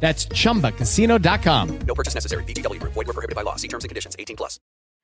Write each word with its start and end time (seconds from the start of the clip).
That's 0.00 0.26
chumbacasino.com. 0.26 1.78
No 1.86 1.94
purchase 1.94 2.14
necessary. 2.14 2.42
VGW 2.44 2.80
Group. 2.80 2.94
Void 2.94 3.06
were 3.06 3.12
prohibited 3.12 3.36
by 3.36 3.42
law. 3.42 3.56
See 3.56 3.68
terms 3.68 3.84
and 3.84 3.90
conditions. 3.90 4.16
18 4.18 4.34
plus. 4.34 4.58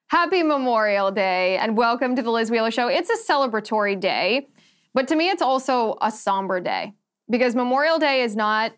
Happy 0.08 0.42
Memorial 0.42 1.10
Day 1.10 1.58
and 1.58 1.76
welcome 1.76 2.14
to 2.14 2.22
the 2.22 2.30
Liz 2.30 2.50
Wheeler 2.50 2.70
Show. 2.70 2.86
It's 2.86 3.10
a 3.10 3.32
celebratory 3.32 3.98
day, 3.98 4.46
but 4.94 5.08
to 5.08 5.16
me, 5.16 5.30
it's 5.30 5.42
also 5.42 5.96
a 6.00 6.12
somber 6.12 6.60
day 6.60 6.94
because 7.28 7.56
Memorial 7.56 7.98
Day 7.98 8.22
is 8.22 8.36
not 8.36 8.72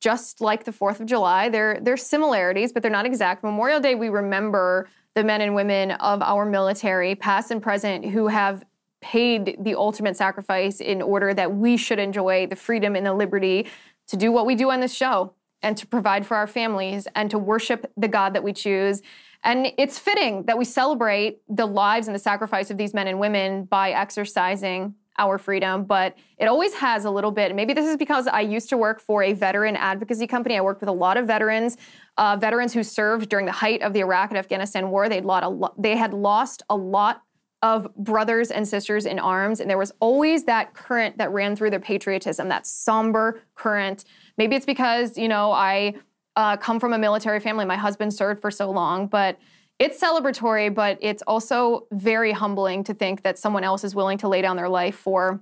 just 0.00 0.40
like 0.40 0.62
the 0.62 0.70
4th 0.70 1.00
of 1.00 1.06
July. 1.06 1.48
There, 1.48 1.80
there 1.82 1.94
are 1.94 1.96
similarities, 1.96 2.72
but 2.72 2.82
they're 2.82 2.92
not 2.92 3.06
exact. 3.06 3.42
Memorial 3.42 3.80
Day, 3.80 3.96
we 3.96 4.08
remember 4.08 4.88
the 5.16 5.24
men 5.24 5.40
and 5.40 5.52
women 5.52 5.90
of 5.90 6.22
our 6.22 6.46
military, 6.46 7.16
past 7.16 7.50
and 7.50 7.60
present, 7.60 8.04
who 8.04 8.28
have 8.28 8.64
paid 9.00 9.56
the 9.60 9.74
ultimate 9.74 10.16
sacrifice 10.16 10.80
in 10.80 11.02
order 11.02 11.34
that 11.34 11.56
we 11.56 11.76
should 11.76 11.98
enjoy 11.98 12.46
the 12.46 12.54
freedom 12.54 12.94
and 12.94 13.04
the 13.04 13.14
liberty 13.14 13.66
to 14.06 14.16
do 14.16 14.30
what 14.30 14.46
we 14.46 14.54
do 14.54 14.70
on 14.70 14.78
this 14.78 14.94
show 14.94 15.34
and 15.62 15.76
to 15.76 15.86
provide 15.86 16.26
for 16.26 16.36
our 16.36 16.46
families 16.46 17.08
and 17.14 17.30
to 17.30 17.38
worship 17.38 17.90
the 17.96 18.08
God 18.08 18.34
that 18.34 18.42
we 18.42 18.52
choose. 18.52 19.02
And 19.44 19.68
it's 19.78 19.98
fitting 19.98 20.44
that 20.44 20.58
we 20.58 20.64
celebrate 20.64 21.40
the 21.48 21.66
lives 21.66 22.08
and 22.08 22.14
the 22.14 22.20
sacrifice 22.20 22.70
of 22.70 22.76
these 22.76 22.94
men 22.94 23.06
and 23.06 23.20
women 23.20 23.64
by 23.64 23.90
exercising 23.90 24.94
our 25.18 25.36
freedom, 25.36 25.84
but 25.84 26.16
it 26.38 26.46
always 26.46 26.74
has 26.74 27.04
a 27.04 27.10
little 27.10 27.32
bit. 27.32 27.54
Maybe 27.54 27.72
this 27.74 27.86
is 27.86 27.96
because 27.96 28.28
I 28.28 28.40
used 28.40 28.68
to 28.68 28.76
work 28.76 29.00
for 29.00 29.22
a 29.24 29.32
veteran 29.32 29.74
advocacy 29.74 30.28
company. 30.28 30.56
I 30.56 30.60
worked 30.60 30.80
with 30.80 30.88
a 30.88 30.92
lot 30.92 31.16
of 31.16 31.26
veterans, 31.26 31.76
uh, 32.16 32.36
veterans 32.36 32.72
who 32.72 32.84
served 32.84 33.28
during 33.28 33.44
the 33.44 33.52
height 33.52 33.82
of 33.82 33.92
the 33.92 34.00
Iraq 34.00 34.30
and 34.30 34.38
Afghanistan 34.38 34.90
war. 34.90 35.08
They'd 35.08 35.24
lot 35.24 35.52
lo- 35.52 35.74
they 35.76 35.96
had 35.96 36.14
lost 36.14 36.62
a 36.70 36.76
lot 36.76 37.22
of 37.62 37.92
brothers 37.96 38.52
and 38.52 38.66
sisters 38.68 39.04
in 39.04 39.18
arms, 39.18 39.58
and 39.58 39.68
there 39.68 39.78
was 39.78 39.90
always 39.98 40.44
that 40.44 40.74
current 40.74 41.18
that 41.18 41.32
ran 41.32 41.56
through 41.56 41.70
their 41.70 41.80
patriotism, 41.80 42.48
that 42.48 42.64
somber 42.64 43.42
current 43.56 44.04
Maybe 44.38 44.56
it's 44.56 44.64
because, 44.64 45.18
you 45.18 45.28
know, 45.28 45.52
I 45.52 45.94
uh, 46.36 46.56
come 46.56 46.80
from 46.80 46.92
a 46.92 46.98
military 46.98 47.40
family. 47.40 47.64
My 47.64 47.76
husband 47.76 48.14
served 48.14 48.40
for 48.40 48.50
so 48.50 48.70
long, 48.70 49.08
but 49.08 49.38
it's 49.78 50.00
celebratory, 50.00 50.72
but 50.72 50.98
it's 51.00 51.22
also 51.22 51.86
very 51.92 52.32
humbling 52.32 52.84
to 52.84 52.94
think 52.94 53.22
that 53.22 53.38
someone 53.38 53.64
else 53.64 53.84
is 53.84 53.94
willing 53.94 54.18
to 54.18 54.28
lay 54.28 54.40
down 54.40 54.56
their 54.56 54.68
life 54.68 54.94
for 54.94 55.40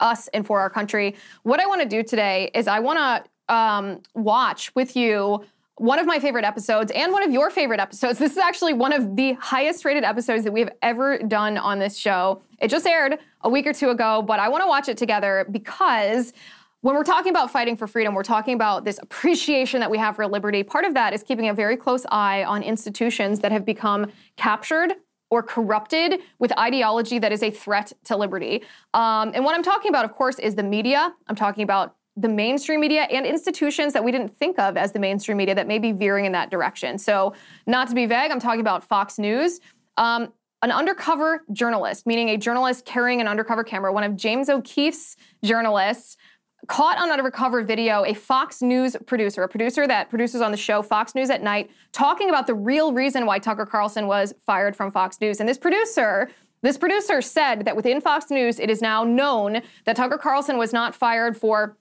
us 0.00 0.28
and 0.28 0.46
for 0.46 0.60
our 0.60 0.70
country. 0.70 1.14
What 1.42 1.60
I 1.60 1.66
want 1.66 1.82
to 1.82 1.88
do 1.88 2.02
today 2.02 2.50
is 2.54 2.66
I 2.66 2.80
want 2.80 2.98
to 2.98 3.54
um, 3.54 4.00
watch 4.14 4.74
with 4.74 4.96
you 4.96 5.44
one 5.76 5.98
of 5.98 6.06
my 6.06 6.18
favorite 6.18 6.44
episodes 6.44 6.90
and 6.92 7.12
one 7.12 7.22
of 7.22 7.30
your 7.30 7.50
favorite 7.50 7.80
episodes. 7.80 8.18
This 8.18 8.32
is 8.32 8.38
actually 8.38 8.72
one 8.72 8.92
of 8.94 9.14
the 9.14 9.34
highest 9.34 9.84
rated 9.84 10.04
episodes 10.04 10.44
that 10.44 10.52
we 10.52 10.60
have 10.60 10.72
ever 10.82 11.18
done 11.18 11.58
on 11.58 11.78
this 11.78 11.98
show. 11.98 12.42
It 12.60 12.68
just 12.68 12.86
aired 12.86 13.18
a 13.42 13.50
week 13.50 13.66
or 13.66 13.74
two 13.74 13.90
ago, 13.90 14.22
but 14.22 14.40
I 14.40 14.48
want 14.48 14.64
to 14.64 14.68
watch 14.68 14.88
it 14.88 14.96
together 14.96 15.46
because 15.50 16.32
when 16.86 16.94
we're 16.94 17.02
talking 17.02 17.30
about 17.30 17.50
fighting 17.50 17.76
for 17.76 17.88
freedom, 17.88 18.14
we're 18.14 18.22
talking 18.22 18.54
about 18.54 18.84
this 18.84 19.00
appreciation 19.02 19.80
that 19.80 19.90
we 19.90 19.98
have 19.98 20.14
for 20.14 20.24
liberty. 20.24 20.62
Part 20.62 20.84
of 20.84 20.94
that 20.94 21.12
is 21.12 21.24
keeping 21.24 21.48
a 21.48 21.52
very 21.52 21.76
close 21.76 22.06
eye 22.12 22.44
on 22.44 22.62
institutions 22.62 23.40
that 23.40 23.50
have 23.50 23.64
become 23.64 24.12
captured 24.36 24.92
or 25.28 25.42
corrupted 25.42 26.20
with 26.38 26.56
ideology 26.56 27.18
that 27.18 27.32
is 27.32 27.42
a 27.42 27.50
threat 27.50 27.92
to 28.04 28.16
liberty. 28.16 28.62
Um, 28.94 29.32
and 29.34 29.44
what 29.44 29.56
I'm 29.56 29.64
talking 29.64 29.88
about, 29.88 30.04
of 30.04 30.12
course, 30.12 30.38
is 30.38 30.54
the 30.54 30.62
media. 30.62 31.12
I'm 31.26 31.34
talking 31.34 31.64
about 31.64 31.96
the 32.16 32.28
mainstream 32.28 32.78
media 32.78 33.02
and 33.10 33.26
institutions 33.26 33.92
that 33.92 34.04
we 34.04 34.12
didn't 34.12 34.38
think 34.38 34.56
of 34.60 34.76
as 34.76 34.92
the 34.92 35.00
mainstream 35.00 35.38
media 35.38 35.56
that 35.56 35.66
may 35.66 35.80
be 35.80 35.90
veering 35.90 36.24
in 36.24 36.30
that 36.32 36.52
direction. 36.52 36.98
So, 36.98 37.34
not 37.66 37.88
to 37.88 37.96
be 37.96 38.06
vague, 38.06 38.30
I'm 38.30 38.38
talking 38.38 38.60
about 38.60 38.84
Fox 38.84 39.18
News. 39.18 39.58
Um, 39.96 40.32
an 40.62 40.70
undercover 40.70 41.44
journalist, 41.52 42.06
meaning 42.06 42.30
a 42.30 42.36
journalist 42.36 42.84
carrying 42.84 43.20
an 43.20 43.28
undercover 43.28 43.62
camera, 43.62 43.92
one 43.92 44.04
of 44.04 44.16
James 44.16 44.48
O'Keefe's 44.48 45.16
journalists, 45.44 46.16
caught 46.66 46.98
on 46.98 47.10
undercover 47.10 47.62
video 47.62 48.04
a 48.04 48.14
Fox 48.14 48.62
News 48.62 48.96
producer, 49.06 49.42
a 49.42 49.48
producer 49.48 49.86
that 49.86 50.10
produces 50.10 50.40
on 50.40 50.50
the 50.50 50.56
show 50.56 50.82
Fox 50.82 51.14
News 51.14 51.30
at 51.30 51.42
Night, 51.42 51.70
talking 51.92 52.28
about 52.28 52.46
the 52.46 52.54
real 52.54 52.92
reason 52.92 53.26
why 53.26 53.38
Tucker 53.38 53.66
Carlson 53.66 54.06
was 54.06 54.34
fired 54.38 54.76
from 54.76 54.90
Fox 54.90 55.20
News. 55.20 55.40
And 55.40 55.48
this 55.48 55.58
producer, 55.58 56.30
this 56.62 56.78
producer 56.78 57.22
said 57.22 57.64
that 57.64 57.76
within 57.76 58.00
Fox 58.00 58.30
News, 58.30 58.58
it 58.58 58.70
is 58.70 58.82
now 58.82 59.04
known 59.04 59.62
that 59.84 59.96
Tucker 59.96 60.18
Carlson 60.18 60.58
was 60.58 60.72
not 60.72 60.94
fired 60.94 61.36
for 61.36 61.76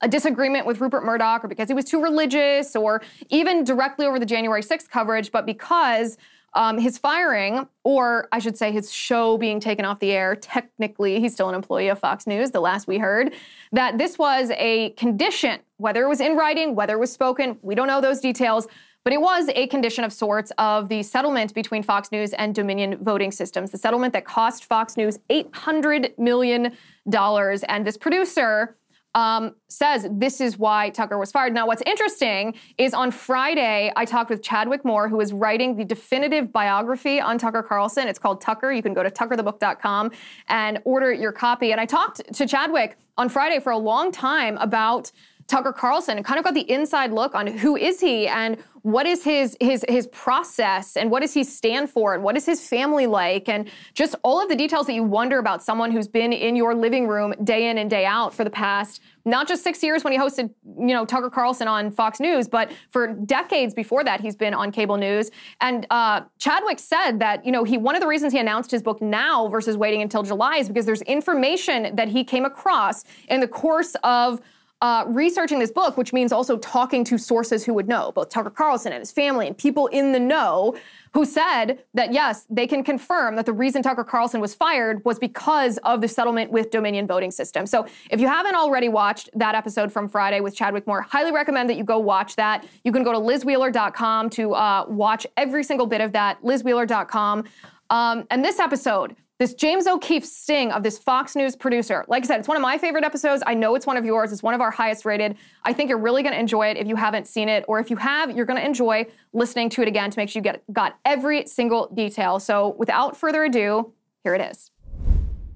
a 0.00 0.08
disagreement 0.08 0.66
with 0.66 0.80
Rupert 0.80 1.04
Murdoch 1.04 1.44
or 1.44 1.48
because 1.48 1.68
he 1.68 1.74
was 1.74 1.84
too 1.84 2.02
religious 2.02 2.74
or 2.74 3.02
even 3.30 3.64
directly 3.64 4.04
over 4.04 4.18
the 4.18 4.26
January 4.26 4.62
6th 4.62 4.88
coverage, 4.90 5.30
but 5.30 5.46
because 5.46 6.18
um, 6.54 6.78
his 6.78 6.98
firing, 6.98 7.66
or 7.84 8.28
I 8.32 8.38
should 8.38 8.58
say 8.58 8.72
his 8.72 8.92
show 8.92 9.38
being 9.38 9.60
taken 9.60 9.84
off 9.84 10.00
the 10.00 10.12
air, 10.12 10.36
technically 10.36 11.20
he's 11.20 11.32
still 11.32 11.48
an 11.48 11.54
employee 11.54 11.88
of 11.88 11.98
Fox 11.98 12.26
News, 12.26 12.50
the 12.50 12.60
last 12.60 12.86
we 12.86 12.98
heard, 12.98 13.32
that 13.72 13.98
this 13.98 14.18
was 14.18 14.50
a 14.56 14.90
condition, 14.90 15.60
whether 15.78 16.02
it 16.04 16.08
was 16.08 16.20
in 16.20 16.36
writing, 16.36 16.74
whether 16.74 16.94
it 16.94 17.00
was 17.00 17.12
spoken, 17.12 17.58
we 17.62 17.74
don't 17.74 17.86
know 17.86 18.00
those 18.00 18.20
details, 18.20 18.66
but 19.04 19.12
it 19.12 19.20
was 19.20 19.48
a 19.54 19.66
condition 19.66 20.04
of 20.04 20.12
sorts 20.12 20.52
of 20.58 20.88
the 20.88 21.02
settlement 21.02 21.54
between 21.54 21.82
Fox 21.82 22.12
News 22.12 22.32
and 22.34 22.54
Dominion 22.54 22.98
Voting 23.02 23.32
Systems, 23.32 23.70
the 23.70 23.78
settlement 23.78 24.12
that 24.12 24.24
cost 24.24 24.64
Fox 24.64 24.96
News 24.96 25.18
$800 25.28 26.16
million. 26.18 26.72
And 27.12 27.86
this 27.86 27.96
producer, 27.96 28.76
um, 29.14 29.54
says 29.68 30.06
this 30.10 30.40
is 30.40 30.58
why 30.58 30.90
Tucker 30.90 31.18
was 31.18 31.30
fired. 31.30 31.52
Now, 31.52 31.66
what's 31.66 31.82
interesting 31.86 32.54
is 32.78 32.94
on 32.94 33.10
Friday, 33.10 33.92
I 33.94 34.04
talked 34.04 34.30
with 34.30 34.42
Chadwick 34.42 34.84
Moore, 34.84 35.08
who 35.08 35.20
is 35.20 35.32
writing 35.32 35.76
the 35.76 35.84
definitive 35.84 36.52
biography 36.52 37.20
on 37.20 37.38
Tucker 37.38 37.62
Carlson. 37.62 38.08
It's 38.08 38.18
called 38.18 38.40
Tucker. 38.40 38.72
You 38.72 38.82
can 38.82 38.94
go 38.94 39.02
to 39.02 39.10
tuckerthebook.com 39.10 40.12
and 40.48 40.78
order 40.84 41.12
your 41.12 41.32
copy. 41.32 41.72
And 41.72 41.80
I 41.80 41.86
talked 41.86 42.32
to 42.34 42.46
Chadwick 42.46 42.96
on 43.16 43.28
Friday 43.28 43.60
for 43.60 43.72
a 43.72 43.78
long 43.78 44.12
time 44.12 44.56
about 44.58 45.12
Tucker 45.46 45.72
Carlson 45.72 46.16
and 46.16 46.24
kind 46.24 46.38
of 46.38 46.44
got 46.44 46.54
the 46.54 46.70
inside 46.70 47.12
look 47.12 47.34
on 47.34 47.46
who 47.46 47.76
is 47.76 48.00
he 48.00 48.26
and 48.28 48.56
what 48.82 49.06
is 49.06 49.22
his 49.22 49.56
his 49.60 49.84
his 49.88 50.06
process 50.08 50.96
and 50.96 51.10
what 51.10 51.20
does 51.20 51.32
he 51.32 51.44
stand 51.44 51.88
for 51.88 52.14
and 52.14 52.22
what 52.22 52.36
is 52.36 52.44
his 52.44 52.66
family 52.68 53.06
like 53.06 53.48
and 53.48 53.70
just 53.94 54.14
all 54.24 54.42
of 54.42 54.48
the 54.48 54.56
details 54.56 54.86
that 54.86 54.94
you 54.94 55.04
wonder 55.04 55.38
about 55.38 55.62
someone 55.62 55.90
who's 55.90 56.08
been 56.08 56.32
in 56.32 56.56
your 56.56 56.74
living 56.74 57.06
room 57.06 57.32
day 57.44 57.68
in 57.68 57.78
and 57.78 57.88
day 57.88 58.04
out 58.04 58.34
for 58.34 58.42
the 58.44 58.50
past 58.50 59.00
not 59.24 59.46
just 59.46 59.62
six 59.62 59.82
years 59.82 60.02
when 60.04 60.12
he 60.12 60.18
hosted 60.18 60.50
you 60.64 60.88
know 60.88 61.04
Tucker 61.04 61.30
Carlson 61.30 61.68
on 61.68 61.90
Fox 61.90 62.20
News, 62.20 62.48
but 62.48 62.72
for 62.90 63.08
decades 63.08 63.74
before 63.74 64.04
that 64.04 64.20
he's 64.20 64.36
been 64.36 64.54
on 64.54 64.72
cable 64.72 64.96
news. 64.96 65.30
And 65.60 65.86
uh, 65.90 66.22
Chadwick 66.38 66.78
said 66.78 67.18
that 67.20 67.44
you 67.44 67.52
know 67.52 67.64
he 67.64 67.78
one 67.78 67.94
of 67.94 68.00
the 68.00 68.06
reasons 68.06 68.32
he 68.32 68.38
announced 68.38 68.70
his 68.70 68.82
book 68.82 69.00
now 69.00 69.48
versus 69.48 69.76
waiting 69.76 70.02
until 70.02 70.22
July 70.22 70.56
is 70.56 70.68
because 70.68 70.86
there's 70.86 71.02
information 71.02 71.94
that 71.94 72.08
he 72.08 72.24
came 72.24 72.44
across 72.44 73.04
in 73.28 73.40
the 73.40 73.48
course 73.48 73.94
of 74.02 74.40
uh, 74.82 75.04
researching 75.06 75.60
this 75.60 75.70
book, 75.70 75.96
which 75.96 76.12
means 76.12 76.32
also 76.32 76.58
talking 76.58 77.04
to 77.04 77.16
sources 77.16 77.64
who 77.64 77.72
would 77.72 77.86
know, 77.86 78.10
both 78.10 78.28
Tucker 78.28 78.50
Carlson 78.50 78.92
and 78.92 79.00
his 79.00 79.12
family 79.12 79.46
and 79.46 79.56
people 79.56 79.86
in 79.86 80.10
the 80.10 80.18
know, 80.18 80.76
who 81.14 81.24
said 81.24 81.84
that 81.94 82.12
yes, 82.12 82.46
they 82.50 82.66
can 82.66 82.82
confirm 82.82 83.36
that 83.36 83.46
the 83.46 83.52
reason 83.52 83.80
Tucker 83.80 84.02
Carlson 84.02 84.40
was 84.40 84.56
fired 84.56 85.04
was 85.04 85.20
because 85.20 85.78
of 85.84 86.00
the 86.00 86.08
settlement 86.08 86.50
with 86.50 86.72
Dominion 86.72 87.06
Voting 87.06 87.30
System. 87.30 87.64
So 87.64 87.86
if 88.10 88.20
you 88.20 88.26
haven't 88.26 88.56
already 88.56 88.88
watched 88.88 89.30
that 89.34 89.54
episode 89.54 89.92
from 89.92 90.08
Friday 90.08 90.40
with 90.40 90.56
Chadwick 90.56 90.84
Moore, 90.84 91.02
highly 91.02 91.30
recommend 91.30 91.70
that 91.70 91.76
you 91.76 91.84
go 91.84 91.98
watch 91.98 92.34
that. 92.34 92.66
You 92.82 92.90
can 92.90 93.04
go 93.04 93.12
to 93.12 93.18
lizwheeler.com 93.18 94.30
to 94.30 94.54
uh, 94.54 94.86
watch 94.88 95.28
every 95.36 95.62
single 95.62 95.86
bit 95.86 96.00
of 96.00 96.10
that, 96.12 96.42
lizwheeler.com. 96.42 97.44
Um, 97.90 98.26
and 98.30 98.44
this 98.44 98.58
episode, 98.58 99.14
this 99.38 99.54
James 99.54 99.86
O'Keefe 99.86 100.24
sting 100.24 100.70
of 100.70 100.82
this 100.82 100.98
Fox 100.98 101.34
News 101.34 101.56
producer. 101.56 102.04
Like 102.06 102.24
I 102.24 102.26
said, 102.26 102.38
it's 102.38 102.48
one 102.48 102.56
of 102.56 102.62
my 102.62 102.78
favorite 102.78 103.04
episodes. 103.04 103.42
I 103.46 103.54
know 103.54 103.74
it's 103.74 103.86
one 103.86 103.96
of 103.96 104.04
yours. 104.04 104.32
It's 104.32 104.42
one 104.42 104.54
of 104.54 104.60
our 104.60 104.70
highest 104.70 105.04
rated. 105.04 105.36
I 105.64 105.72
think 105.72 105.88
you're 105.88 105.98
really 105.98 106.22
going 106.22 106.34
to 106.34 106.38
enjoy 106.38 106.68
it 106.68 106.76
if 106.76 106.86
you 106.86 106.96
haven't 106.96 107.26
seen 107.26 107.48
it, 107.48 107.64
or 107.66 107.80
if 107.80 107.90
you 107.90 107.96
have, 107.96 108.36
you're 108.36 108.46
going 108.46 108.60
to 108.60 108.64
enjoy 108.64 109.06
listening 109.32 109.68
to 109.70 109.82
it 109.82 109.88
again 109.88 110.10
to 110.10 110.18
make 110.18 110.28
sure 110.28 110.40
you 110.40 110.44
get 110.44 110.62
got 110.72 110.98
every 111.04 111.46
single 111.46 111.88
detail. 111.92 112.38
So 112.38 112.76
without 112.78 113.16
further 113.16 113.44
ado, 113.44 113.92
here 114.22 114.34
it 114.34 114.40
is. 114.40 114.70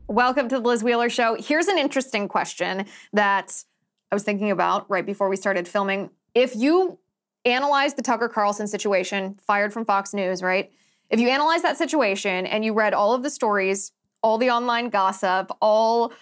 Welcome 0.09 0.49
to 0.49 0.61
the 0.61 0.67
Liz 0.67 0.83
Wheeler 0.83 1.11
Show. 1.11 1.37
Here's 1.39 1.69
an 1.69 1.79
interesting 1.79 2.29
question 2.29 2.87
that 3.13 3.65
I 4.11 4.15
was 4.15 4.23
thinking 4.23 4.51
about 4.51 4.89
right 4.89 5.05
before 5.05 5.29
we 5.29 5.37
started 5.37 5.69
filming. 5.69 6.11
If 6.35 6.57
you 6.57 6.99
analyze 7.45 7.95
the 7.95 8.03
Tucker 8.03 8.29
Carlson 8.29 8.67
situation, 8.67 9.39
fired 9.47 9.73
from 9.73 9.85
Fox 9.85 10.15
News, 10.15 10.43
right? 10.43 10.71
If 11.11 11.21
you 11.21 11.29
analyze 11.29 11.63
that 11.63 11.77
situation 11.77 12.47
and 12.47 12.65
you 12.65 12.73
read 12.73 12.95
all 12.95 13.15
of 13.15 13.23
the 13.23 13.31
stories, 13.31 13.93
all 14.23 14.39
the 14.39 14.51
online 14.51 14.89
gossip, 14.89 15.51
all 15.61 16.13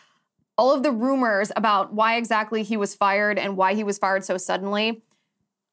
all 0.57 0.73
of 0.73 0.85
the 0.85 0.93
rumors 0.93 1.51
about 1.57 1.93
why 1.93 2.17
exactly 2.17 2.63
he 2.63 2.77
was 2.77 2.95
fired 2.95 3.41
and 3.41 3.57
why 3.57 3.75
he 3.75 3.83
was 3.83 3.99
fired 3.99 4.25
so 4.25 4.37
suddenly, 4.37 5.03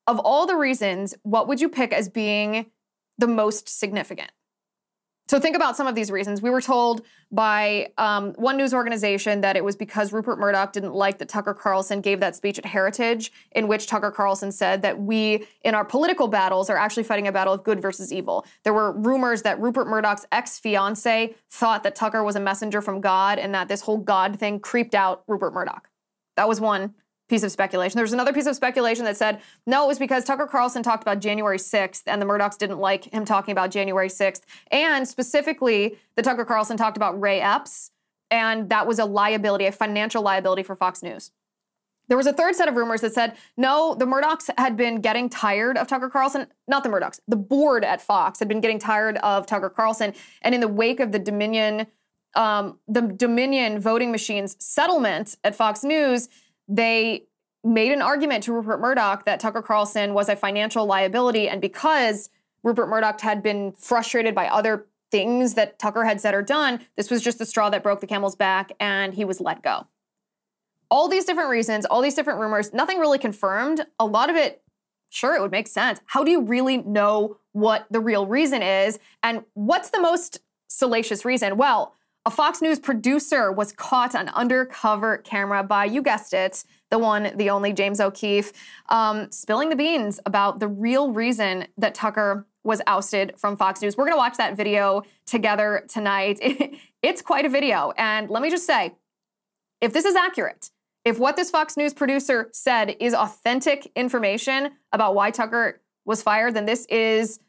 of 0.07 0.17
all 0.17 0.47
the 0.47 0.55
reasons, 0.55 1.13
what 1.21 1.47
would 1.47 1.61
you 1.61 1.69
pick 1.69 1.93
as 1.93 2.09
being 2.09 2.65
the 3.21 3.27
most 3.27 3.69
significant. 3.69 4.31
So 5.31 5.39
think 5.39 5.55
about 5.55 5.77
some 5.77 5.87
of 5.87 5.95
these 5.95 6.11
reasons. 6.11 6.41
We 6.41 6.49
were 6.49 6.59
told 6.59 7.05
by 7.31 7.93
um, 7.97 8.33
one 8.33 8.57
news 8.57 8.73
organization 8.73 9.39
that 9.39 9.55
it 9.55 9.63
was 9.63 9.77
because 9.77 10.11
Rupert 10.11 10.37
Murdoch 10.39 10.73
didn't 10.73 10.93
like 10.93 11.19
that 11.19 11.29
Tucker 11.29 11.53
Carlson 11.53 12.01
gave 12.01 12.19
that 12.19 12.35
speech 12.35 12.59
at 12.59 12.65
Heritage, 12.65 13.31
in 13.53 13.69
which 13.69 13.87
Tucker 13.87 14.11
Carlson 14.11 14.51
said 14.51 14.81
that 14.81 14.99
we, 14.99 15.47
in 15.63 15.73
our 15.73 15.85
political 15.85 16.27
battles, 16.27 16.69
are 16.69 16.75
actually 16.75 17.03
fighting 17.03 17.29
a 17.29 17.31
battle 17.31 17.53
of 17.53 17.63
good 17.63 17.81
versus 17.81 18.11
evil. 18.11 18.45
There 18.63 18.73
were 18.73 18.91
rumors 18.91 19.43
that 19.43 19.57
Rupert 19.61 19.87
Murdoch's 19.87 20.27
ex 20.33 20.59
fiance 20.59 21.33
thought 21.49 21.83
that 21.83 21.95
Tucker 21.95 22.25
was 22.25 22.35
a 22.35 22.41
messenger 22.41 22.81
from 22.81 22.99
God 22.99 23.39
and 23.39 23.55
that 23.55 23.69
this 23.69 23.79
whole 23.79 23.99
God 23.99 24.37
thing 24.37 24.59
creeped 24.59 24.93
out 24.93 25.23
Rupert 25.27 25.53
Murdoch. 25.53 25.87
That 26.35 26.49
was 26.49 26.59
one 26.59 26.93
piece 27.31 27.43
of 27.43 27.51
speculation. 27.51 27.95
There 27.95 28.03
was 28.03 28.11
another 28.11 28.33
piece 28.33 28.45
of 28.45 28.57
speculation 28.57 29.05
that 29.05 29.15
said, 29.15 29.39
no, 29.65 29.85
it 29.85 29.87
was 29.87 29.97
because 29.97 30.25
Tucker 30.25 30.45
Carlson 30.45 30.83
talked 30.83 31.01
about 31.01 31.21
January 31.21 31.57
6th 31.57 32.03
and 32.05 32.21
the 32.21 32.25
Murdochs 32.25 32.57
didn't 32.57 32.79
like 32.79 33.05
him 33.05 33.23
talking 33.23 33.53
about 33.53 33.71
January 33.71 34.09
6th. 34.09 34.41
And 34.69 35.07
specifically, 35.07 35.97
the 36.17 36.23
Tucker 36.23 36.43
Carlson 36.43 36.75
talked 36.75 36.97
about 36.97 37.19
Ray 37.21 37.39
Epps, 37.39 37.91
and 38.29 38.69
that 38.69 38.85
was 38.85 38.99
a 38.99 39.05
liability, 39.05 39.65
a 39.65 39.71
financial 39.71 40.21
liability 40.21 40.61
for 40.61 40.75
Fox 40.75 41.01
News. 41.01 41.31
There 42.09 42.17
was 42.17 42.27
a 42.27 42.33
third 42.33 42.53
set 42.55 42.67
of 42.67 42.75
rumors 42.75 42.99
that 42.99 43.13
said, 43.13 43.37
no, 43.55 43.95
the 43.95 44.05
Murdochs 44.05 44.49
had 44.57 44.75
been 44.75 44.99
getting 44.99 45.29
tired 45.29 45.77
of 45.77 45.87
Tucker 45.87 46.09
Carlson. 46.09 46.47
Not 46.67 46.83
the 46.83 46.89
Murdochs, 46.89 47.21
the 47.29 47.37
board 47.37 47.85
at 47.85 48.01
Fox 48.01 48.39
had 48.39 48.49
been 48.49 48.59
getting 48.59 48.77
tired 48.77 49.15
of 49.19 49.45
Tucker 49.45 49.69
Carlson. 49.69 50.13
And 50.41 50.53
in 50.53 50.59
the 50.59 50.67
wake 50.67 50.99
of 50.99 51.13
the 51.13 51.19
Dominion, 51.19 51.87
um, 52.35 52.77
the 52.89 53.03
Dominion 53.03 53.79
voting 53.79 54.11
machines 54.11 54.57
settlement 54.59 55.37
at 55.45 55.55
Fox 55.55 55.85
News, 55.85 56.27
they 56.71 57.25
made 57.63 57.91
an 57.91 58.01
argument 58.01 58.43
to 58.45 58.53
Rupert 58.53 58.79
Murdoch 58.79 59.25
that 59.25 59.39
Tucker 59.39 59.61
Carlson 59.61 60.13
was 60.13 60.29
a 60.29 60.35
financial 60.35 60.85
liability. 60.85 61.47
And 61.47 61.61
because 61.61 62.29
Rupert 62.63 62.89
Murdoch 62.89 63.19
had 63.21 63.43
been 63.43 63.73
frustrated 63.73 64.33
by 64.33 64.47
other 64.47 64.87
things 65.11 65.53
that 65.55 65.77
Tucker 65.77 66.05
had 66.05 66.21
said 66.21 66.33
or 66.33 66.41
done, 66.41 66.79
this 66.95 67.11
was 67.11 67.21
just 67.21 67.37
the 67.37 67.45
straw 67.45 67.69
that 67.69 67.83
broke 67.83 67.99
the 67.99 68.07
camel's 68.07 68.35
back 68.35 68.71
and 68.79 69.13
he 69.13 69.25
was 69.25 69.41
let 69.41 69.61
go. 69.61 69.85
All 70.89 71.07
these 71.07 71.25
different 71.25 71.49
reasons, 71.49 71.85
all 71.85 72.01
these 72.01 72.15
different 72.15 72.39
rumors, 72.39 72.73
nothing 72.73 72.97
really 72.97 73.19
confirmed. 73.19 73.85
A 73.99 74.05
lot 74.05 74.29
of 74.29 74.35
it, 74.35 74.63
sure, 75.09 75.35
it 75.35 75.41
would 75.41 75.51
make 75.51 75.67
sense. 75.67 75.99
How 76.05 76.23
do 76.23 76.31
you 76.31 76.41
really 76.41 76.77
know 76.77 77.37
what 77.51 77.85
the 77.91 77.99
real 77.99 78.25
reason 78.25 78.61
is? 78.61 78.97
And 79.23 79.43
what's 79.53 79.89
the 79.89 80.01
most 80.01 80.39
salacious 80.67 81.25
reason? 81.25 81.57
Well, 81.57 81.95
a 82.25 82.31
Fox 82.31 82.61
News 82.61 82.79
producer 82.79 83.51
was 83.51 83.71
caught 83.71 84.13
on 84.13 84.29
undercover 84.29 85.17
camera 85.17 85.63
by, 85.63 85.85
you 85.85 86.03
guessed 86.03 86.33
it, 86.33 86.63
the 86.91 86.99
one, 86.99 87.31
the 87.35 87.49
only 87.49 87.73
James 87.73 87.99
O'Keefe, 87.99 88.51
um, 88.89 89.31
spilling 89.31 89.69
the 89.69 89.75
beans 89.75 90.19
about 90.25 90.59
the 90.59 90.67
real 90.67 91.11
reason 91.11 91.67
that 91.77 91.95
Tucker 91.95 92.45
was 92.63 92.79
ousted 92.85 93.33
from 93.37 93.57
Fox 93.57 93.81
News. 93.81 93.97
We're 93.97 94.05
going 94.05 94.13
to 94.13 94.19
watch 94.19 94.37
that 94.37 94.55
video 94.55 95.01
together 95.25 95.83
tonight. 95.87 96.37
it's 97.01 97.23
quite 97.23 97.45
a 97.45 97.49
video. 97.49 97.91
And 97.97 98.29
let 98.29 98.43
me 98.43 98.51
just 98.51 98.67
say 98.67 98.93
if 99.79 99.93
this 99.93 100.05
is 100.05 100.15
accurate, 100.15 100.69
if 101.03 101.17
what 101.17 101.35
this 101.35 101.49
Fox 101.49 101.75
News 101.75 101.93
producer 101.93 102.49
said 102.53 102.95
is 102.99 103.15
authentic 103.15 103.91
information 103.95 104.73
about 104.91 105.15
why 105.15 105.31
Tucker 105.31 105.81
was 106.05 106.21
fired, 106.21 106.53
then 106.53 106.65
this 106.65 106.85
is 106.85 107.39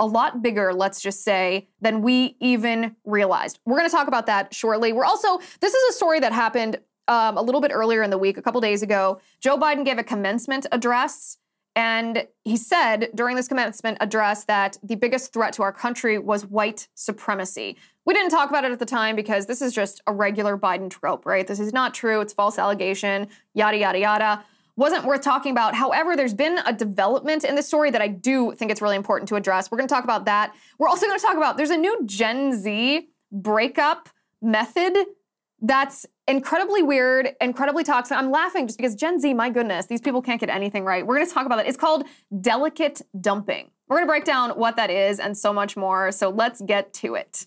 a 0.00 0.06
lot 0.06 0.42
bigger, 0.42 0.72
let's 0.72 1.00
just 1.00 1.22
say, 1.22 1.68
than 1.80 2.00
we 2.00 2.36
even 2.40 2.96
realized. 3.04 3.60
We're 3.66 3.78
going 3.78 3.88
to 3.88 3.94
talk 3.94 4.08
about 4.08 4.26
that 4.26 4.52
shortly. 4.54 4.92
We're 4.92 5.04
also, 5.04 5.38
this 5.60 5.74
is 5.74 5.94
a 5.94 5.96
story 5.96 6.18
that 6.20 6.32
happened 6.32 6.78
um, 7.06 7.36
a 7.36 7.42
little 7.42 7.60
bit 7.60 7.70
earlier 7.72 8.02
in 8.02 8.10
the 8.10 8.18
week, 8.18 8.38
a 8.38 8.42
couple 8.42 8.60
days 8.60 8.82
ago. 8.82 9.20
Joe 9.40 9.58
Biden 9.58 9.84
gave 9.84 9.98
a 9.98 10.02
commencement 10.02 10.66
address, 10.72 11.36
and 11.76 12.26
he 12.44 12.56
said 12.56 13.10
during 13.14 13.36
this 13.36 13.46
commencement 13.46 13.98
address 14.00 14.44
that 14.46 14.78
the 14.82 14.94
biggest 14.94 15.32
threat 15.32 15.52
to 15.54 15.62
our 15.62 15.72
country 15.72 16.18
was 16.18 16.46
white 16.46 16.88
supremacy. 16.94 17.76
We 18.06 18.14
didn't 18.14 18.30
talk 18.30 18.48
about 18.48 18.64
it 18.64 18.72
at 18.72 18.78
the 18.78 18.86
time 18.86 19.16
because 19.16 19.46
this 19.46 19.60
is 19.60 19.74
just 19.74 20.00
a 20.06 20.12
regular 20.12 20.56
Biden 20.56 20.90
trope, 20.90 21.26
right? 21.26 21.46
This 21.46 21.60
is 21.60 21.72
not 21.72 21.92
true. 21.92 22.20
It's 22.22 22.32
false 22.32 22.58
allegation, 22.58 23.28
yada, 23.54 23.76
yada, 23.76 23.98
yada 23.98 24.44
wasn't 24.80 25.04
worth 25.04 25.20
talking 25.20 25.52
about. 25.52 25.74
However, 25.74 26.16
there's 26.16 26.32
been 26.32 26.58
a 26.64 26.72
development 26.72 27.44
in 27.44 27.54
the 27.54 27.62
story 27.62 27.90
that 27.90 28.00
I 28.00 28.08
do 28.08 28.54
think 28.54 28.70
it's 28.70 28.80
really 28.80 28.96
important 28.96 29.28
to 29.28 29.36
address. 29.36 29.70
We're 29.70 29.76
going 29.76 29.86
to 29.86 29.94
talk 29.94 30.04
about 30.04 30.24
that. 30.24 30.54
We're 30.78 30.88
also 30.88 31.06
going 31.06 31.18
to 31.18 31.24
talk 31.24 31.36
about 31.36 31.58
there's 31.58 31.70
a 31.70 31.76
new 31.76 32.00
Gen 32.06 32.54
Z 32.54 33.06
breakup 33.30 34.08
method 34.40 34.96
that's 35.60 36.06
incredibly 36.26 36.82
weird, 36.82 37.28
incredibly 37.42 37.84
toxic. 37.84 38.16
I'm 38.16 38.30
laughing 38.30 38.66
just 38.66 38.78
because 38.78 38.94
Gen 38.94 39.20
Z, 39.20 39.34
my 39.34 39.50
goodness, 39.50 39.84
these 39.84 40.00
people 40.00 40.22
can't 40.22 40.40
get 40.40 40.48
anything 40.48 40.86
right. 40.86 41.06
We're 41.06 41.16
going 41.16 41.28
to 41.28 41.34
talk 41.34 41.44
about 41.44 41.56
that. 41.56 41.68
It's 41.68 41.76
called 41.76 42.04
delicate 42.40 43.02
dumping. 43.20 43.70
We're 43.86 43.98
going 43.98 44.06
to 44.06 44.10
break 44.10 44.24
down 44.24 44.50
what 44.52 44.76
that 44.76 44.88
is 44.88 45.20
and 45.20 45.36
so 45.36 45.52
much 45.52 45.76
more. 45.76 46.10
So 46.10 46.30
let's 46.30 46.62
get 46.62 46.94
to 46.94 47.16
it. 47.16 47.46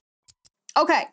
Okay. 0.77 1.05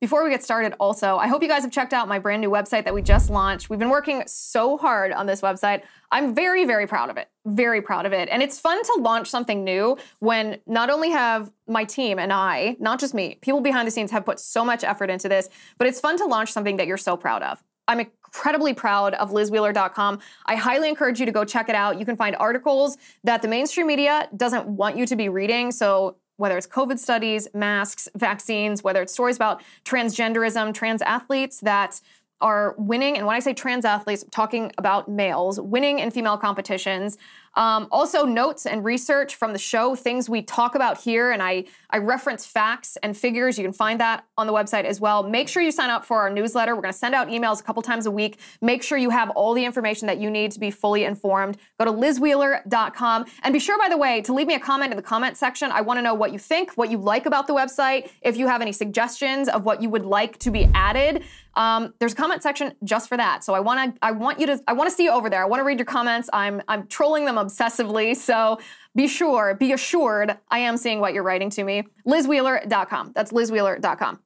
Before 0.00 0.24
we 0.24 0.30
get 0.30 0.42
started, 0.42 0.74
also, 0.80 1.18
I 1.18 1.26
hope 1.26 1.42
you 1.42 1.48
guys 1.48 1.60
have 1.60 1.70
checked 1.70 1.92
out 1.92 2.08
my 2.08 2.18
brand 2.18 2.40
new 2.40 2.48
website 2.48 2.84
that 2.84 2.94
we 2.94 3.02
just 3.02 3.28
launched. 3.28 3.68
We've 3.68 3.78
been 3.78 3.90
working 3.90 4.22
so 4.26 4.78
hard 4.78 5.12
on 5.12 5.26
this 5.26 5.42
website. 5.42 5.82
I'm 6.10 6.34
very, 6.34 6.64
very 6.64 6.86
proud 6.86 7.10
of 7.10 7.18
it. 7.18 7.28
Very 7.44 7.82
proud 7.82 8.06
of 8.06 8.14
it. 8.14 8.30
And 8.30 8.42
it's 8.42 8.58
fun 8.58 8.82
to 8.82 8.96
launch 9.00 9.28
something 9.28 9.62
new 9.62 9.98
when 10.20 10.58
not 10.66 10.88
only 10.88 11.10
have 11.10 11.52
my 11.68 11.84
team 11.84 12.18
and 12.18 12.32
I, 12.32 12.78
not 12.80 12.98
just 12.98 13.12
me, 13.12 13.36
people 13.42 13.60
behind 13.60 13.86
the 13.86 13.90
scenes 13.90 14.10
have 14.10 14.24
put 14.24 14.40
so 14.40 14.64
much 14.64 14.84
effort 14.84 15.10
into 15.10 15.28
this, 15.28 15.50
but 15.76 15.86
it's 15.86 16.00
fun 16.00 16.16
to 16.16 16.24
launch 16.24 16.50
something 16.50 16.78
that 16.78 16.86
you're 16.86 16.96
so 16.96 17.14
proud 17.14 17.42
of. 17.42 17.62
I'm 17.86 18.00
incredibly 18.00 18.72
proud 18.72 19.14
of 19.14 19.32
lizwheeler.com. 19.32 20.20
I 20.46 20.54
highly 20.54 20.88
encourage 20.88 21.18
you 21.18 21.26
to 21.26 21.32
go 21.32 21.44
check 21.44 21.68
it 21.68 21.74
out. 21.74 21.98
You 21.98 22.06
can 22.06 22.16
find 22.16 22.36
articles 22.36 22.96
that 23.24 23.42
the 23.42 23.48
mainstream 23.48 23.88
media 23.88 24.28
doesn't 24.36 24.66
want 24.66 24.96
you 24.96 25.04
to 25.06 25.16
be 25.16 25.28
reading. 25.28 25.72
So 25.72 26.16
whether 26.40 26.56
it's 26.56 26.66
COVID 26.66 26.98
studies, 26.98 27.46
masks, 27.52 28.08
vaccines, 28.16 28.82
whether 28.82 29.02
it's 29.02 29.12
stories 29.12 29.36
about 29.36 29.62
transgenderism, 29.84 30.72
trans 30.72 31.02
athletes 31.02 31.60
that 31.60 32.00
are 32.40 32.74
winning. 32.78 33.18
And 33.18 33.26
when 33.26 33.36
I 33.36 33.40
say 33.40 33.52
trans 33.52 33.84
athletes, 33.84 34.22
I'm 34.22 34.30
talking 34.30 34.72
about 34.78 35.06
males 35.06 35.60
winning 35.60 35.98
in 35.98 36.10
female 36.10 36.38
competitions. 36.38 37.18
Um, 37.54 37.88
also, 37.90 38.24
notes 38.24 38.64
and 38.64 38.84
research 38.84 39.34
from 39.34 39.52
the 39.52 39.58
show, 39.58 39.94
things 39.94 40.28
we 40.28 40.42
talk 40.42 40.74
about 40.74 41.00
here, 41.00 41.32
and 41.32 41.42
I, 41.42 41.64
I 41.90 41.98
reference 41.98 42.46
facts 42.46 42.96
and 43.02 43.16
figures. 43.16 43.58
You 43.58 43.64
can 43.64 43.72
find 43.72 43.98
that 44.00 44.24
on 44.38 44.46
the 44.46 44.52
website 44.52 44.84
as 44.84 45.00
well. 45.00 45.22
Make 45.22 45.48
sure 45.48 45.62
you 45.62 45.72
sign 45.72 45.90
up 45.90 46.04
for 46.04 46.18
our 46.18 46.30
newsletter. 46.30 46.76
We're 46.76 46.82
going 46.82 46.92
to 46.92 46.98
send 46.98 47.14
out 47.14 47.28
emails 47.28 47.60
a 47.60 47.64
couple 47.64 47.82
times 47.82 48.06
a 48.06 48.10
week. 48.10 48.38
Make 48.60 48.82
sure 48.82 48.98
you 48.98 49.10
have 49.10 49.30
all 49.30 49.52
the 49.52 49.64
information 49.64 50.06
that 50.06 50.18
you 50.18 50.30
need 50.30 50.52
to 50.52 50.60
be 50.60 50.70
fully 50.70 51.04
informed. 51.04 51.56
Go 51.78 51.86
to 51.86 51.92
lizwheeler.com. 51.92 53.26
And 53.42 53.52
be 53.52 53.58
sure, 53.58 53.78
by 53.78 53.88
the 53.88 53.98
way, 53.98 54.20
to 54.22 54.32
leave 54.32 54.46
me 54.46 54.54
a 54.54 54.60
comment 54.60 54.92
in 54.92 54.96
the 54.96 55.02
comment 55.02 55.36
section. 55.36 55.72
I 55.72 55.80
want 55.80 55.98
to 55.98 56.02
know 56.02 56.14
what 56.14 56.32
you 56.32 56.38
think, 56.38 56.72
what 56.74 56.90
you 56.90 56.98
like 56.98 57.26
about 57.26 57.48
the 57.48 57.54
website, 57.54 58.10
if 58.22 58.36
you 58.36 58.46
have 58.46 58.62
any 58.62 58.72
suggestions 58.72 59.48
of 59.48 59.64
what 59.64 59.82
you 59.82 59.90
would 59.90 60.04
like 60.04 60.38
to 60.38 60.50
be 60.50 60.68
added. 60.74 61.24
Um, 61.54 61.94
there's 61.98 62.12
a 62.12 62.16
comment 62.16 62.42
section 62.42 62.74
just 62.84 63.08
for 63.08 63.16
that. 63.16 63.42
So 63.44 63.54
I 63.54 63.60
want 63.60 63.94
to 63.94 63.98
I 64.06 64.12
want 64.12 64.38
you 64.38 64.46
to 64.46 64.60
I 64.68 64.72
want 64.72 64.88
to 64.88 64.94
see 64.94 65.04
you 65.04 65.10
over 65.10 65.28
there. 65.28 65.42
I 65.42 65.46
want 65.46 65.60
to 65.60 65.64
read 65.64 65.78
your 65.78 65.86
comments. 65.86 66.30
I'm 66.32 66.62
I'm 66.68 66.86
trolling 66.86 67.24
them 67.24 67.38
obsessively. 67.44 68.16
So 68.16 68.58
be 68.94 69.08
sure, 69.08 69.54
be 69.54 69.72
assured 69.72 70.36
I 70.48 70.58
am 70.60 70.76
seeing 70.76 71.00
what 71.00 71.14
you're 71.14 71.22
writing 71.22 71.50
to 71.50 71.64
me. 71.64 71.84
LizWheeler.com. 72.06 73.12
That's 73.14 73.32
LizWheeler.com. 73.32 74.18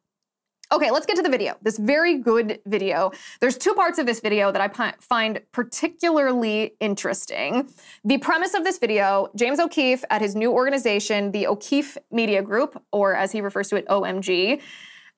Okay, 0.73 0.91
let's 0.91 1.07
get 1.07 1.17
to 1.17 1.23
the 1.23 1.29
video. 1.29 1.57
This 1.63 1.79
very 1.79 2.19
good 2.19 2.59
video. 2.67 3.13
There's 3.41 3.59
two 3.59 3.75
parts 3.75 3.99
of 3.99 4.07
this 4.07 4.21
video 4.21 4.51
that 4.51 4.61
I 4.61 4.93
find 4.99 5.41
particularly 5.53 6.75
interesting. 6.81 7.69
The 8.05 8.19
premise 8.19 8.55
of 8.55 8.65
this 8.65 8.79
video 8.79 9.29
James 9.37 9.61
O'Keefe 9.61 10.03
at 10.11 10.23
his 10.23 10.35
new 10.35 10.51
organization, 10.51 11.33
the 11.33 11.47
O'Keefe 11.47 11.99
Media 12.11 12.43
Group, 12.43 12.83
or 12.93 13.15
as 13.15 13.31
he 13.31 13.41
refers 13.41 13.69
to 13.69 13.77
it, 13.77 13.87
OMG, 13.89 14.61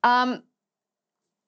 um, 0.03 0.43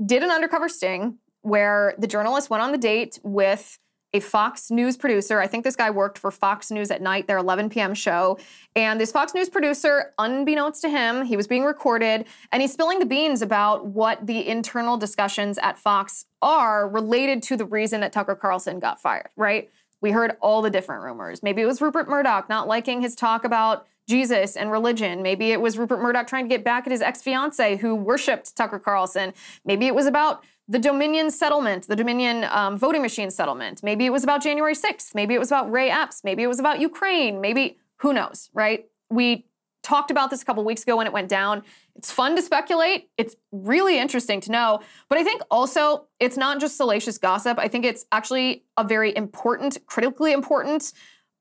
did 0.03 0.23
an 0.23 0.31
undercover 0.31 0.69
sting 0.69 1.19
where 1.41 1.93
the 1.97 2.07
journalist 2.07 2.49
went 2.49 2.63
on 2.63 2.71
the 2.71 2.77
date 2.77 3.19
with 3.23 3.77
a 4.13 4.19
Fox 4.19 4.71
News 4.71 4.97
producer. 4.97 5.39
I 5.39 5.47
think 5.47 5.63
this 5.63 5.75
guy 5.75 5.89
worked 5.91 6.17
for 6.17 6.31
Fox 6.31 6.71
News 6.71 6.89
at 6.89 7.01
night, 7.01 7.27
their 7.27 7.37
11 7.37 7.69
p.m. 7.69 7.93
show. 7.93 8.39
And 8.75 8.99
this 8.99 9.11
Fox 9.11 9.33
News 9.33 9.49
producer, 9.49 10.13
unbeknownst 10.17 10.81
to 10.81 10.89
him, 10.89 11.25
he 11.25 11.37
was 11.37 11.47
being 11.47 11.63
recorded 11.63 12.25
and 12.51 12.61
he's 12.61 12.73
spilling 12.73 12.99
the 12.99 13.05
beans 13.05 13.41
about 13.41 13.85
what 13.85 14.25
the 14.25 14.47
internal 14.47 14.97
discussions 14.97 15.57
at 15.59 15.77
Fox 15.77 16.25
are 16.41 16.89
related 16.89 17.43
to 17.43 17.57
the 17.57 17.65
reason 17.65 18.01
that 18.01 18.11
Tucker 18.11 18.35
Carlson 18.35 18.79
got 18.79 18.99
fired, 18.99 19.29
right? 19.35 19.69
We 20.01 20.11
heard 20.11 20.37
all 20.41 20.61
the 20.61 20.69
different 20.69 21.03
rumors. 21.03 21.43
Maybe 21.43 21.61
it 21.61 21.65
was 21.65 21.81
Rupert 21.81 22.09
Murdoch 22.09 22.49
not 22.49 22.67
liking 22.67 23.01
his 23.01 23.15
talk 23.15 23.43
about 23.43 23.85
Jesus 24.07 24.55
and 24.55 24.71
religion. 24.71 25.21
Maybe 25.21 25.51
it 25.51 25.61
was 25.61 25.77
Rupert 25.77 26.01
Murdoch 26.01 26.25
trying 26.25 26.45
to 26.45 26.49
get 26.49 26.63
back 26.63 26.87
at 26.87 26.91
his 26.91 27.01
ex 27.01 27.21
fiancee 27.21 27.75
who 27.75 27.93
worshiped 27.93 28.55
Tucker 28.55 28.79
Carlson. 28.79 29.33
Maybe 29.65 29.85
it 29.85 29.93
was 29.93 30.07
about 30.07 30.43
the 30.69 30.79
Dominion 30.79 31.31
settlement, 31.31 31.87
the 31.87 31.95
Dominion 31.95 32.45
um, 32.51 32.77
voting 32.77 33.01
machine 33.01 33.31
settlement. 33.31 33.81
Maybe 33.81 34.05
it 34.05 34.11
was 34.11 34.23
about 34.23 34.43
January 34.43 34.75
6th. 34.75 35.15
Maybe 35.15 35.33
it 35.33 35.39
was 35.39 35.49
about 35.49 35.69
Ray 35.71 35.89
Epps. 35.89 36.23
Maybe 36.23 36.43
it 36.43 36.47
was 36.47 36.59
about 36.59 36.79
Ukraine. 36.79 37.41
Maybe, 37.41 37.79
who 37.97 38.13
knows, 38.13 38.51
right? 38.53 38.85
We 39.09 39.47
talked 39.81 40.11
about 40.11 40.29
this 40.29 40.43
a 40.43 40.45
couple 40.45 40.63
weeks 40.63 40.83
ago 40.83 40.95
when 40.95 41.07
it 41.07 41.13
went 41.13 41.27
down. 41.27 41.63
It's 41.95 42.11
fun 42.11 42.35
to 42.35 42.41
speculate. 42.43 43.09
It's 43.17 43.35
really 43.51 43.97
interesting 43.97 44.41
to 44.41 44.51
know. 44.51 44.81
But 45.09 45.17
I 45.17 45.23
think 45.23 45.41
also 45.49 46.05
it's 46.19 46.37
not 46.37 46.59
just 46.59 46.77
salacious 46.77 47.17
gossip. 47.17 47.57
I 47.57 47.67
think 47.67 47.83
it's 47.83 48.05
actually 48.11 48.63
a 48.77 48.83
very 48.83 49.15
important, 49.17 49.79
critically 49.87 50.33
important 50.33 50.93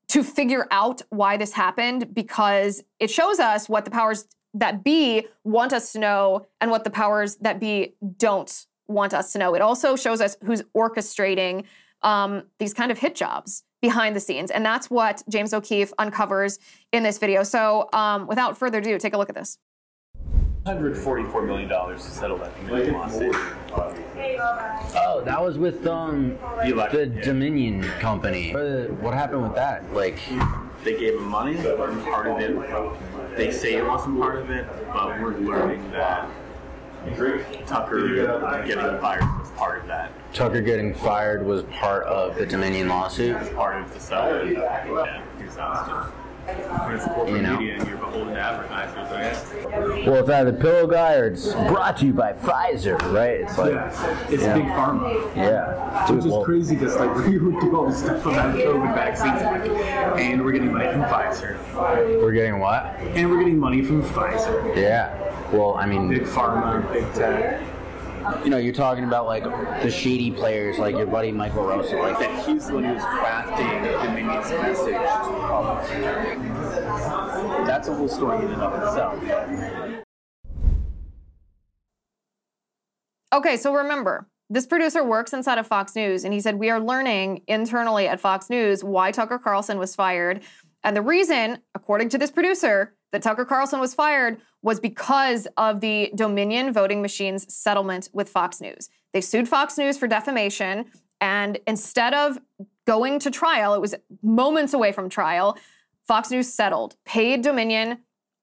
to 0.07 0.23
figure 0.23 0.67
out 0.71 1.03
why 1.09 1.37
this 1.37 1.53
happened 1.53 2.15
because 2.15 2.83
it 2.99 3.11
shows 3.11 3.39
us 3.39 3.69
what 3.69 3.85
the 3.85 3.91
powers 3.91 4.25
that 4.55 4.83
be 4.83 5.27
want 5.43 5.71
us 5.71 5.91
to 5.91 5.99
know 5.99 6.47
and 6.59 6.71
what 6.71 6.83
the 6.83 6.89
powers 6.89 7.35
that 7.35 7.59
be 7.59 7.93
don't 8.17 8.65
want 8.89 9.13
us 9.13 9.31
to 9.33 9.39
know. 9.39 9.53
It 9.55 9.61
also 9.61 9.95
shows 9.95 10.19
us 10.19 10.35
who's 10.43 10.63
orchestrating 10.75 11.63
um, 12.01 12.43
these 12.57 12.73
kind 12.73 12.91
of 12.91 12.97
hit 12.97 13.15
jobs 13.15 13.63
behind 13.81 14.15
the 14.15 14.19
scenes. 14.19 14.51
And 14.51 14.65
that's 14.65 14.89
what 14.89 15.23
James 15.29 15.53
O'Keefe 15.53 15.93
uncovers 15.97 16.59
in 16.91 17.03
this 17.03 17.17
video. 17.17 17.43
So 17.43 17.87
um, 17.93 18.27
without 18.27 18.57
further 18.57 18.79
ado, 18.79 18.97
take 18.97 19.13
a 19.13 19.17
look 19.17 19.29
at 19.29 19.35
this. 19.35 19.57
$144 20.65 21.45
million 21.47 21.69
to 21.69 21.99
settle 21.99 22.37
that 22.37 22.53
Dominion 22.67 22.93
lawsuit. 22.93 23.35
Oh, 23.73 25.21
that 25.25 25.41
was 25.41 25.57
with 25.57 25.87
um 25.87 26.37
The 26.63 27.11
yeah. 27.15 27.21
Dominion 27.23 27.81
company. 27.99 28.53
Uh, 28.53 28.87
What 29.01 29.13
happened 29.13 29.43
with 29.43 29.55
that? 29.55 29.91
Like, 29.93 30.19
They 30.83 30.99
gave 30.99 31.13
him 31.15 31.23
money, 31.23 31.57
and 31.57 32.03
part 32.03 32.27
of 32.27 32.39
it, 32.39 33.37
they 33.37 33.51
say 33.51 33.75
it 33.75 33.85
wasn't 33.85 34.19
part 34.19 34.39
of 34.39 34.49
it, 34.49 34.67
but 34.93 35.19
we're 35.21 35.37
learning 35.37 35.91
that 35.91 36.29
Tucker 37.65 38.29
uh, 38.29 38.61
getting 38.65 38.99
fired 38.99 39.23
was 39.39 39.49
part 39.51 39.81
of 39.81 39.87
that. 39.87 40.11
Tucker 40.33 40.61
getting 40.61 40.93
fired 40.93 41.45
was 41.45 41.63
part 41.63 42.03
of 42.05 42.35
the 42.35 42.45
Dominion 42.45 42.87
lawsuit. 42.89 43.35
It's 43.37 43.49
part 43.53 43.81
of 43.81 43.93
the 43.93 43.99
settlement. 43.99 44.57
Yeah, 44.57 45.21
he's 45.41 45.57
asked 45.57 45.89
When 46.85 46.95
it's 46.95 47.05
corporate 47.05 47.29
You 47.37 47.41
know? 47.41 47.57
media 47.59 47.75
and 47.79 47.87
you're 47.87 47.97
beholden 47.97 48.33
to 48.33 48.39
advertisers, 48.39 49.11
I 49.11 49.21
guess. 49.21 50.05
Well, 50.07 50.15
it's 50.17 50.29
either 50.29 50.53
Pillow 50.53 50.87
Guy 50.87 51.15
or 51.15 51.27
it's 51.27 51.53
brought 51.53 51.97
to 51.97 52.05
you 52.05 52.13
by 52.13 52.33
Pfizer, 52.33 52.99
right? 53.13 53.41
It's 53.41 53.57
like, 53.57 53.71
Yeah, 53.73 54.27
it's 54.29 54.43
Yeah. 54.43 54.53
big 54.55 54.65
pharma. 54.65 55.35
yeah. 55.35 56.11
Which 56.11 56.25
is 56.25 56.31
well, 56.31 56.43
crazy 56.43 56.75
because 56.75 56.95
like 56.97 57.15
we 57.27 57.37
would 57.37 57.59
do 57.61 57.75
all 57.77 57.85
this 57.87 57.99
stuff 57.99 58.25
about 58.25 58.55
COVID 58.55 58.93
vaccines, 58.95 59.41
and 60.19 60.43
we're 60.43 60.51
getting 60.51 60.73
money 60.73 60.91
from 60.91 61.03
Pfizer, 61.03 61.57
We're 62.21 62.31
getting 62.33 62.59
what? 62.59 62.95
and 62.99 63.29
we're 63.29 63.39
getting 63.39 63.57
money 63.59 63.83
from 63.83 64.03
Pfizer. 64.03 64.75
Yeah. 64.75 65.15
Well, 65.51 65.75
I 65.75 65.85
mean, 65.87 66.07
Big 66.09 66.23
pharma, 66.23 66.91
big 66.93 67.11
tech. 67.13 67.61
you 68.43 68.51
know, 68.51 68.57
you're 68.57 68.73
talking 68.73 69.03
about 69.03 69.25
like 69.25 69.43
the 69.43 69.89
shady 69.89 70.29
players, 70.29 70.77
like 70.77 70.95
your 70.95 71.07
buddy 71.07 71.31
Michael 71.31 71.63
LaRosa, 71.63 71.99
like 71.99 72.19
That 72.19 72.45
he's 72.45 72.67
the 72.67 72.75
one 72.75 72.83
who's 72.83 73.01
crafting 73.01 73.83
Dominion's 73.91 74.51
message. 74.51 74.93
That's 77.65 77.87
a 77.87 77.95
whole 77.95 78.07
story 78.07 78.45
in 78.45 78.51
and 78.51 78.61
of 78.61 78.83
itself. 78.83 80.03
Okay, 83.33 83.57
so 83.57 83.73
remember, 83.73 84.27
this 84.49 84.65
producer 84.65 85.03
works 85.03 85.33
inside 85.33 85.57
of 85.57 85.67
Fox 85.67 85.95
News, 85.95 86.23
and 86.23 86.33
he 86.33 86.39
said, 86.39 86.55
We 86.55 86.69
are 86.69 86.79
learning 86.79 87.41
internally 87.47 88.07
at 88.07 88.19
Fox 88.19 88.49
News 88.49 88.83
why 88.83 89.11
Tucker 89.11 89.39
Carlson 89.39 89.77
was 89.79 89.95
fired. 89.95 90.41
And 90.83 90.95
the 90.95 91.01
reason, 91.01 91.59
according 91.75 92.09
to 92.09 92.17
this 92.17 92.31
producer, 92.31 92.95
that 93.11 93.21
Tucker 93.21 93.45
Carlson 93.45 93.79
was 93.79 93.93
fired 93.93 94.39
was 94.61 94.79
because 94.79 95.47
of 95.57 95.81
the 95.81 96.11
Dominion 96.15 96.73
voting 96.73 97.01
machines 97.01 97.51
settlement 97.53 98.09
with 98.13 98.29
Fox 98.29 98.59
News. 98.61 98.89
They 99.13 99.21
sued 99.21 99.47
Fox 99.47 99.77
News 99.77 99.97
for 99.97 100.07
defamation, 100.07 100.85
and 101.21 101.59
instead 101.67 102.13
of 102.13 102.39
going 102.85 103.19
to 103.19 103.31
trial, 103.31 103.73
it 103.73 103.81
was 103.81 103.95
moments 104.21 104.73
away 104.73 104.91
from 104.91 105.09
trial, 105.09 105.57
Fox 106.05 106.31
News 106.31 106.51
settled, 106.51 106.95
paid 107.05 107.41
Dominion 107.41 107.99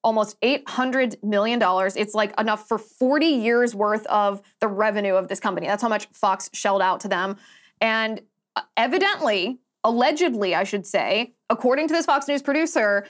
almost 0.06 0.40
$800 0.40 1.20
million. 1.24 1.60
It's 1.96 2.14
like 2.14 2.38
enough 2.38 2.68
for 2.68 2.78
40 2.78 3.26
years 3.26 3.74
worth 3.74 4.06
of 4.06 4.40
the 4.60 4.68
revenue 4.68 5.14
of 5.14 5.26
this 5.26 5.40
company. 5.40 5.66
That's 5.66 5.82
how 5.82 5.88
much 5.88 6.06
Fox 6.12 6.48
shelled 6.52 6.80
out 6.80 7.00
to 7.00 7.08
them. 7.08 7.36
And 7.80 8.20
uh, 8.54 8.62
evidently, 8.76 9.58
allegedly, 9.82 10.54
I 10.54 10.62
should 10.62 10.86
say, 10.86 11.34
according 11.50 11.88
to 11.88 11.94
this 11.94 12.06
Fox 12.06 12.28
News 12.28 12.40
producer, 12.40 13.04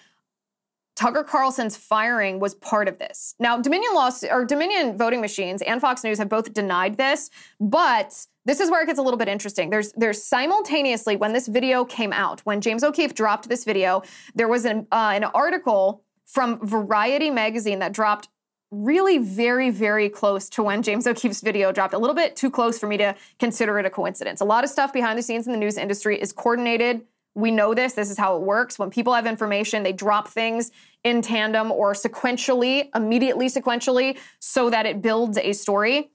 Tucker 0.96 1.22
Carlson's 1.22 1.76
firing 1.76 2.40
was 2.40 2.54
part 2.54 2.88
of 2.88 2.98
this. 2.98 3.34
Now, 3.38 3.60
Dominion 3.60 3.94
lost 3.94 4.24
or 4.28 4.44
Dominion 4.46 4.96
voting 4.96 5.20
machines 5.20 5.60
and 5.62 5.80
Fox 5.80 6.02
News 6.02 6.18
have 6.18 6.30
both 6.30 6.54
denied 6.54 6.96
this, 6.96 7.30
but 7.60 8.26
this 8.46 8.60
is 8.60 8.70
where 8.70 8.82
it 8.82 8.86
gets 8.86 8.98
a 8.98 9.02
little 9.02 9.18
bit 9.18 9.28
interesting. 9.28 9.68
There's 9.68 9.92
there's 9.92 10.22
simultaneously 10.22 11.16
when 11.16 11.34
this 11.34 11.48
video 11.48 11.84
came 11.84 12.12
out, 12.12 12.40
when 12.40 12.62
James 12.62 12.82
O'Keefe 12.82 13.14
dropped 13.14 13.48
this 13.48 13.64
video, 13.64 14.02
there 14.34 14.48
was 14.48 14.64
an 14.64 14.86
uh, 14.90 15.12
an 15.14 15.24
article 15.24 16.02
from 16.24 16.66
Variety 16.66 17.30
magazine 17.30 17.78
that 17.80 17.92
dropped 17.92 18.28
really 18.70 19.18
very 19.18 19.70
very 19.70 20.08
close 20.08 20.48
to 20.50 20.62
when 20.62 20.82
James 20.82 21.06
O'Keefe's 21.06 21.42
video 21.42 21.72
dropped. 21.72 21.92
A 21.92 21.98
little 21.98 22.16
bit 22.16 22.36
too 22.36 22.50
close 22.50 22.78
for 22.78 22.86
me 22.86 22.96
to 22.96 23.14
consider 23.38 23.78
it 23.78 23.84
a 23.84 23.90
coincidence. 23.90 24.40
A 24.40 24.44
lot 24.44 24.64
of 24.64 24.70
stuff 24.70 24.94
behind 24.94 25.18
the 25.18 25.22
scenes 25.22 25.46
in 25.46 25.52
the 25.52 25.58
news 25.58 25.76
industry 25.76 26.18
is 26.18 26.32
coordinated 26.32 27.02
we 27.36 27.50
know 27.50 27.74
this. 27.74 27.92
This 27.92 28.10
is 28.10 28.16
how 28.16 28.36
it 28.36 28.42
works. 28.42 28.78
When 28.78 28.88
people 28.88 29.12
have 29.12 29.26
information, 29.26 29.82
they 29.82 29.92
drop 29.92 30.26
things 30.26 30.70
in 31.04 31.20
tandem 31.20 31.70
or 31.70 31.92
sequentially, 31.92 32.88
immediately 32.94 33.46
sequentially, 33.46 34.16
so 34.40 34.70
that 34.70 34.86
it 34.86 35.02
builds 35.02 35.36
a 35.36 35.52
story. 35.52 36.10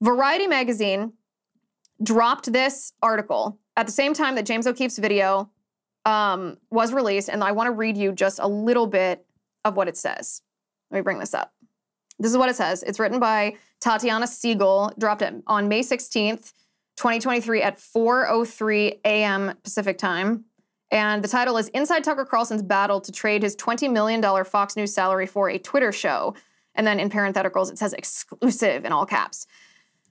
Variety 0.00 0.46
magazine 0.46 1.12
dropped 2.02 2.50
this 2.50 2.94
article 3.02 3.58
at 3.76 3.84
the 3.84 3.92
same 3.92 4.14
time 4.14 4.36
that 4.36 4.46
James 4.46 4.66
O'Keefe's 4.66 4.98
video 4.98 5.50
um, 6.06 6.56
was 6.70 6.94
released, 6.94 7.28
and 7.28 7.44
I 7.44 7.52
want 7.52 7.66
to 7.66 7.72
read 7.72 7.98
you 7.98 8.12
just 8.12 8.38
a 8.42 8.48
little 8.48 8.86
bit 8.86 9.26
of 9.66 9.76
what 9.76 9.86
it 9.86 9.98
says. 9.98 10.40
Let 10.90 10.98
me 10.98 11.02
bring 11.02 11.18
this 11.18 11.34
up. 11.34 11.52
This 12.18 12.30
is 12.30 12.38
what 12.38 12.48
it 12.48 12.56
says. 12.56 12.82
It's 12.82 12.98
written 12.98 13.20
by 13.20 13.56
Tatiana 13.80 14.26
Siegel, 14.26 14.92
dropped 14.98 15.20
it 15.20 15.34
on 15.46 15.68
May 15.68 15.80
16th, 15.80 16.52
2023 16.96 17.60
at 17.60 17.76
4:03 17.76 19.00
a.m. 19.04 19.54
Pacific 19.62 19.98
time. 19.98 20.46
And 20.90 21.24
the 21.24 21.28
title 21.28 21.56
is 21.56 21.68
Inside 21.68 22.04
Tucker 22.04 22.24
Carlson's 22.24 22.62
Battle 22.62 23.00
to 23.00 23.12
Trade 23.12 23.42
His 23.42 23.56
$20 23.56 23.90
Million 23.92 24.44
Fox 24.44 24.76
News 24.76 24.94
Salary 24.94 25.26
for 25.26 25.48
a 25.48 25.58
Twitter 25.58 25.92
Show. 25.92 26.34
And 26.74 26.86
then 26.86 27.00
in 27.00 27.10
parentheticals, 27.10 27.70
it 27.70 27.78
says 27.78 27.92
exclusive 27.92 28.84
in 28.84 28.92
all 28.92 29.06
caps. 29.06 29.46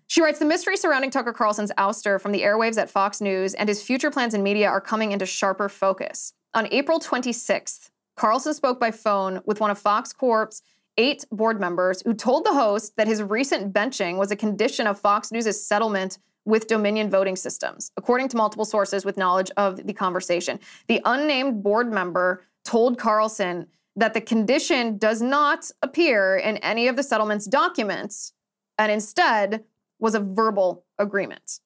She 0.08 0.22
writes 0.22 0.40
The 0.40 0.46
mystery 0.46 0.78
surrounding 0.78 1.12
Tucker 1.12 1.34
Carlson's 1.34 1.72
ouster 1.78 2.20
from 2.20 2.32
the 2.32 2.42
airwaves 2.42 2.78
at 2.78 2.90
Fox 2.90 3.22
News 3.22 3.54
and 3.54 3.70
his 3.70 3.82
future 3.82 4.12
plans 4.12 4.34
in 4.34 4.44
media 4.44 4.68
are 4.68 4.82
coming 4.82 5.12
into 5.12 5.26
sharper 5.26 5.70
focus. 5.70 6.34
On 6.54 6.68
April 6.72 7.00
26th, 7.00 7.90
Carlson 8.16 8.54
spoke 8.54 8.80
by 8.80 8.92
phone 8.92 9.42
with 9.46 9.60
one 9.60 9.72
of 9.72 9.80
Fox 9.80 10.14
Corp's 10.14 10.62
eight 10.98 11.26
board 11.32 11.60
members 11.60 12.02
who 12.06 12.14
told 12.14 12.46
the 12.46 12.54
host 12.54 12.96
that 12.98 13.08
his 13.08 13.24
recent 13.24 13.74
benching 13.74 14.18
was 14.18 14.30
a 14.32 14.36
condition 14.36 14.86
of 14.86 15.00
Fox 15.00 15.32
News' 15.32 15.66
settlement 15.66 16.20
with 16.46 16.68
Dominion 16.68 17.10
voting 17.10 17.36
systems, 17.36 17.92
according 17.98 18.28
to 18.30 18.38
multiple 18.38 18.66
sources 18.66 19.06
with 19.06 19.18
knowledge 19.18 19.52
of 19.58 19.88
the 19.88 19.94
conversation. 19.94 20.60
The 20.88 21.02
unnamed 21.06 21.64
board 21.64 21.92
member 21.92 22.44
told 22.66 22.98
Carlson 22.98 23.68
that 23.96 24.14
the 24.14 24.22
condition 24.22 24.98
does 24.98 25.22
not 25.22 25.70
appear 25.82 26.36
in 26.36 26.58
any 26.58 26.88
of 26.88 26.96
the 26.96 27.04
settlement's 27.04 27.46
documents 27.46 28.34
and 28.78 28.92
instead 28.92 29.64
was 30.00 30.16
a 30.16 30.20
verbal 30.20 30.86
agreement. 30.98 31.60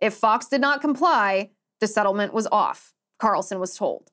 If 0.00 0.14
Fox 0.14 0.48
did 0.48 0.60
not 0.60 0.80
comply, 0.80 1.50
the 1.80 1.86
settlement 1.86 2.32
was 2.32 2.46
off, 2.50 2.94
Carlson 3.18 3.58
was 3.58 3.76
told. 3.76 4.10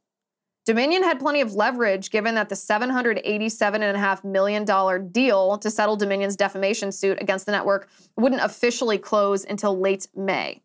Dominion 0.67 1.01
had 1.01 1.17
plenty 1.17 1.39
of 1.39 1.53
leverage 1.53 2.09
given 2.09 2.35
that 2.35 2.49
the 2.49 2.55
$787.5 2.55 4.23
million 4.25 4.65
deal 5.13 5.57
to 5.59 5.71
settle 5.71 5.95
Dominion's 5.95 6.35
defamation 6.35 6.91
suit 6.91 7.21
against 7.21 7.45
the 7.45 7.53
network 7.53 7.87
wouldn't 8.17 8.43
officially 8.43 8.97
close 8.97 9.45
until 9.45 9.79
late 9.79 10.09
May. 10.13 10.61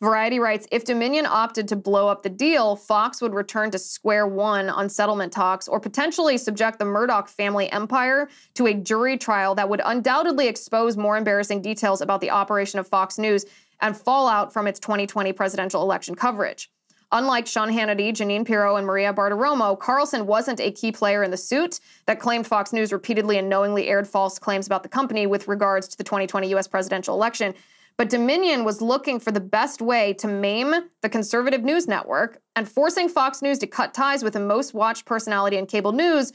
Variety 0.00 0.38
writes 0.38 0.66
If 0.72 0.86
Dominion 0.86 1.26
opted 1.26 1.68
to 1.68 1.76
blow 1.76 2.08
up 2.08 2.22
the 2.22 2.30
deal, 2.30 2.76
Fox 2.76 3.20
would 3.20 3.34
return 3.34 3.70
to 3.72 3.78
square 3.78 4.26
one 4.26 4.70
on 4.70 4.88
settlement 4.88 5.34
talks 5.34 5.68
or 5.68 5.80
potentially 5.80 6.38
subject 6.38 6.78
the 6.78 6.86
Murdoch 6.86 7.28
family 7.28 7.70
empire 7.70 8.30
to 8.54 8.68
a 8.68 8.72
jury 8.72 9.18
trial 9.18 9.54
that 9.54 9.68
would 9.68 9.82
undoubtedly 9.84 10.48
expose 10.48 10.96
more 10.96 11.18
embarrassing 11.18 11.60
details 11.60 12.00
about 12.00 12.22
the 12.22 12.30
operation 12.30 12.78
of 12.78 12.88
Fox 12.88 13.18
News 13.18 13.44
and 13.82 13.94
fallout 13.94 14.50
from 14.50 14.66
its 14.66 14.80
2020 14.80 15.34
presidential 15.34 15.82
election 15.82 16.14
coverage. 16.14 16.70
Unlike 17.12 17.48
Sean 17.48 17.68
Hannity, 17.68 18.12
Jeanine 18.12 18.46
Pirro, 18.46 18.76
and 18.76 18.86
Maria 18.86 19.12
Bartiromo, 19.12 19.76
Carlson 19.78 20.26
wasn't 20.26 20.60
a 20.60 20.70
key 20.70 20.92
player 20.92 21.24
in 21.24 21.32
the 21.32 21.36
suit 21.36 21.80
that 22.06 22.20
claimed 22.20 22.46
Fox 22.46 22.72
News 22.72 22.92
repeatedly 22.92 23.36
and 23.36 23.48
knowingly 23.48 23.88
aired 23.88 24.06
false 24.06 24.38
claims 24.38 24.66
about 24.66 24.84
the 24.84 24.88
company 24.88 25.26
with 25.26 25.48
regards 25.48 25.88
to 25.88 25.98
the 25.98 26.04
2020 26.04 26.48
U.S. 26.50 26.68
presidential 26.68 27.14
election. 27.16 27.52
But 27.96 28.10
Dominion 28.10 28.64
was 28.64 28.80
looking 28.80 29.18
for 29.18 29.32
the 29.32 29.40
best 29.40 29.82
way 29.82 30.12
to 30.14 30.28
maim 30.28 30.72
the 31.00 31.08
conservative 31.08 31.64
news 31.64 31.88
network, 31.88 32.40
and 32.54 32.68
forcing 32.68 33.08
Fox 33.08 33.42
News 33.42 33.58
to 33.58 33.66
cut 33.66 33.92
ties 33.92 34.22
with 34.22 34.34
the 34.34 34.40
most 34.40 34.72
watched 34.72 35.04
personality 35.04 35.56
in 35.56 35.66
cable 35.66 35.92
news 35.92 36.32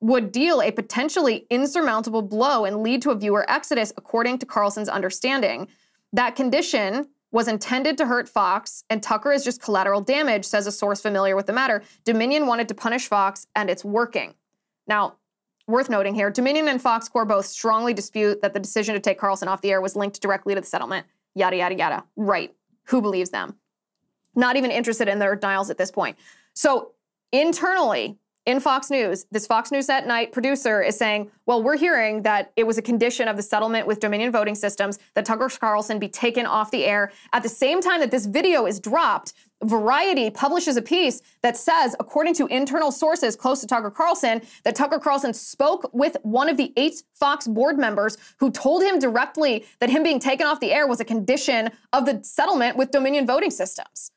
would 0.00 0.32
deal 0.32 0.60
a 0.62 0.70
potentially 0.70 1.46
insurmountable 1.50 2.22
blow 2.22 2.64
and 2.64 2.82
lead 2.82 3.02
to 3.02 3.10
a 3.10 3.14
viewer 3.14 3.48
exodus, 3.50 3.92
according 3.96 4.38
to 4.38 4.46
Carlson's 4.46 4.88
understanding. 4.88 5.68
That 6.14 6.34
condition 6.34 7.08
was 7.34 7.48
intended 7.48 7.98
to 7.98 8.06
hurt 8.06 8.28
Fox, 8.28 8.84
and 8.88 9.02
Tucker 9.02 9.32
is 9.32 9.42
just 9.42 9.60
collateral 9.60 10.00
damage, 10.00 10.44
says 10.44 10.68
a 10.68 10.72
source 10.72 11.00
familiar 11.00 11.34
with 11.34 11.46
the 11.46 11.52
matter. 11.52 11.82
Dominion 12.04 12.46
wanted 12.46 12.68
to 12.68 12.76
punish 12.76 13.08
Fox, 13.08 13.48
and 13.56 13.68
it's 13.68 13.84
working. 13.84 14.34
Now, 14.86 15.16
worth 15.66 15.90
noting 15.90 16.14
here 16.14 16.30
Dominion 16.30 16.68
and 16.68 16.80
Fox 16.80 17.08
Corps 17.08 17.24
both 17.24 17.46
strongly 17.46 17.92
dispute 17.92 18.40
that 18.42 18.54
the 18.54 18.60
decision 18.60 18.94
to 18.94 19.00
take 19.00 19.18
Carlson 19.18 19.48
off 19.48 19.62
the 19.62 19.72
air 19.72 19.80
was 19.80 19.96
linked 19.96 20.22
directly 20.22 20.54
to 20.54 20.60
the 20.60 20.66
settlement. 20.66 21.08
Yada, 21.34 21.56
yada, 21.56 21.74
yada. 21.74 22.04
Right. 22.14 22.54
Who 22.84 23.02
believes 23.02 23.30
them? 23.30 23.56
Not 24.36 24.54
even 24.54 24.70
interested 24.70 25.08
in 25.08 25.18
their 25.18 25.34
denials 25.34 25.70
at 25.70 25.76
this 25.76 25.90
point. 25.90 26.16
So, 26.54 26.92
internally, 27.32 28.16
in 28.46 28.60
Fox 28.60 28.90
News, 28.90 29.24
this 29.30 29.46
Fox 29.46 29.72
News 29.72 29.88
at 29.88 30.06
Night 30.06 30.32
producer 30.32 30.82
is 30.82 30.96
saying, 30.96 31.30
well, 31.46 31.62
we're 31.62 31.78
hearing 31.78 32.22
that 32.22 32.52
it 32.56 32.66
was 32.66 32.76
a 32.76 32.82
condition 32.82 33.26
of 33.26 33.36
the 33.36 33.42
settlement 33.42 33.86
with 33.86 34.00
Dominion 34.00 34.30
Voting 34.30 34.54
Systems 34.54 34.98
that 35.14 35.24
Tucker 35.24 35.48
Carlson 35.48 35.98
be 35.98 36.08
taken 36.08 36.44
off 36.44 36.70
the 36.70 36.84
air. 36.84 37.10
At 37.32 37.42
the 37.42 37.48
same 37.48 37.80
time 37.80 38.00
that 38.00 38.10
this 38.10 38.26
video 38.26 38.66
is 38.66 38.80
dropped, 38.80 39.32
Variety 39.62 40.28
publishes 40.30 40.76
a 40.76 40.82
piece 40.82 41.22
that 41.42 41.56
says, 41.56 41.96
according 41.98 42.34
to 42.34 42.46
internal 42.48 42.92
sources 42.92 43.34
close 43.34 43.60
to 43.60 43.66
Tucker 43.66 43.90
Carlson, 43.90 44.42
that 44.64 44.74
Tucker 44.74 44.98
Carlson 44.98 45.32
spoke 45.32 45.88
with 45.94 46.18
one 46.22 46.50
of 46.50 46.58
the 46.58 46.72
eight 46.76 47.02
Fox 47.14 47.48
board 47.48 47.78
members 47.78 48.18
who 48.38 48.50
told 48.50 48.82
him 48.82 48.98
directly 48.98 49.64
that 49.78 49.88
him 49.88 50.02
being 50.02 50.20
taken 50.20 50.46
off 50.46 50.60
the 50.60 50.72
air 50.72 50.86
was 50.86 51.00
a 51.00 51.04
condition 51.04 51.70
of 51.94 52.04
the 52.04 52.20
settlement 52.22 52.76
with 52.76 52.90
Dominion 52.90 53.26
Voting 53.26 53.50
Systems. 53.50 54.10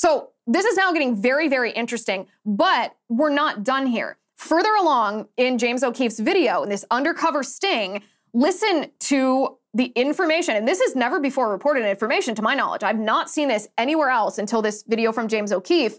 So 0.00 0.30
this 0.46 0.64
is 0.64 0.78
now 0.78 0.94
getting 0.94 1.14
very, 1.14 1.46
very 1.46 1.72
interesting, 1.72 2.26
but 2.46 2.96
we're 3.10 3.28
not 3.28 3.64
done 3.64 3.86
here. 3.86 4.16
Further 4.36 4.74
along 4.76 5.28
in 5.36 5.58
James 5.58 5.84
O'Keefe's 5.84 6.18
video, 6.18 6.62
in 6.62 6.70
this 6.70 6.86
undercover 6.90 7.42
sting, 7.42 8.02
listen 8.32 8.90
to 9.00 9.58
the 9.74 9.92
information, 9.96 10.56
and 10.56 10.66
this 10.66 10.80
is 10.80 10.96
never 10.96 11.20
before 11.20 11.50
reported 11.50 11.84
information 11.84 12.34
to 12.36 12.40
my 12.40 12.54
knowledge. 12.54 12.82
I've 12.82 12.98
not 12.98 13.28
seen 13.28 13.48
this 13.48 13.68
anywhere 13.76 14.08
else 14.08 14.38
until 14.38 14.62
this 14.62 14.84
video 14.84 15.12
from 15.12 15.28
James 15.28 15.52
O'Keefe. 15.52 15.98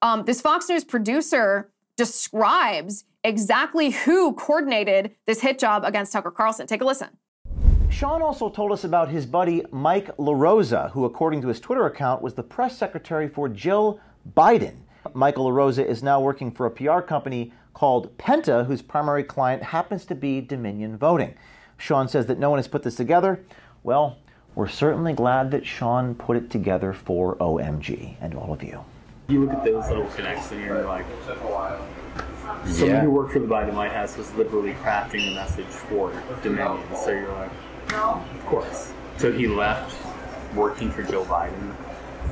Um, 0.00 0.22
this 0.22 0.40
Fox 0.40 0.70
News 0.70 0.84
producer 0.84 1.70
describes 1.98 3.04
exactly 3.22 3.90
who 3.90 4.32
coordinated 4.32 5.14
this 5.26 5.42
hit 5.42 5.58
job 5.58 5.84
against 5.84 6.10
Tucker 6.10 6.30
Carlson. 6.30 6.66
Take 6.66 6.80
a 6.80 6.86
listen. 6.86 7.10
Sean 7.96 8.20
also 8.20 8.50
told 8.50 8.72
us 8.72 8.84
about 8.84 9.08
his 9.08 9.24
buddy 9.24 9.64
Mike 9.70 10.14
LaRosa, 10.18 10.90
who, 10.90 11.06
according 11.06 11.40
to 11.40 11.48
his 11.48 11.58
Twitter 11.58 11.86
account, 11.86 12.20
was 12.20 12.34
the 12.34 12.42
press 12.42 12.76
secretary 12.76 13.26
for 13.26 13.48
Jill 13.48 13.98
Biden. 14.36 14.74
Michael 15.14 15.46
LaRosa 15.46 15.82
is 15.82 16.02
now 16.02 16.20
working 16.20 16.50
for 16.50 16.66
a 16.66 16.70
PR 16.70 17.00
company 17.00 17.54
called 17.72 18.14
Penta, 18.18 18.66
whose 18.66 18.82
primary 18.82 19.24
client 19.24 19.62
happens 19.62 20.04
to 20.04 20.14
be 20.14 20.42
Dominion 20.42 20.98
Voting. 20.98 21.36
Sean 21.78 22.06
says 22.06 22.26
that 22.26 22.38
no 22.38 22.50
one 22.50 22.58
has 22.58 22.68
put 22.68 22.82
this 22.82 22.96
together. 22.96 23.42
Well, 23.82 24.18
we're 24.54 24.68
certainly 24.68 25.14
glad 25.14 25.50
that 25.52 25.64
Sean 25.64 26.14
put 26.14 26.36
it 26.36 26.50
together 26.50 26.92
for 26.92 27.36
OMG 27.36 28.16
and 28.20 28.34
all 28.34 28.52
of 28.52 28.62
you. 28.62 28.84
You 29.28 29.46
look 29.46 29.54
at 29.54 29.64
those 29.64 29.88
little 29.88 30.06
connects 30.08 30.52
and 30.52 30.62
you're 30.62 30.84
like, 30.84 31.06
someone 32.66 33.04
who 33.04 33.10
worked 33.10 33.32
for 33.32 33.38
the 33.38 33.46
Biden 33.46 33.72
White 33.72 33.92
House 33.92 34.18
was 34.18 34.30
literally 34.34 34.74
crafting 34.74 35.30
the 35.30 35.34
message 35.34 35.64
for 35.64 36.12
Dominion. 36.42 36.82
So 36.94 37.10
you're 37.10 37.32
like, 37.32 37.50
of 37.94 38.46
course. 38.46 38.92
So 39.18 39.32
he 39.32 39.46
left 39.46 39.96
working 40.54 40.90
for 40.90 41.02
Joe 41.02 41.24
Biden 41.24 41.74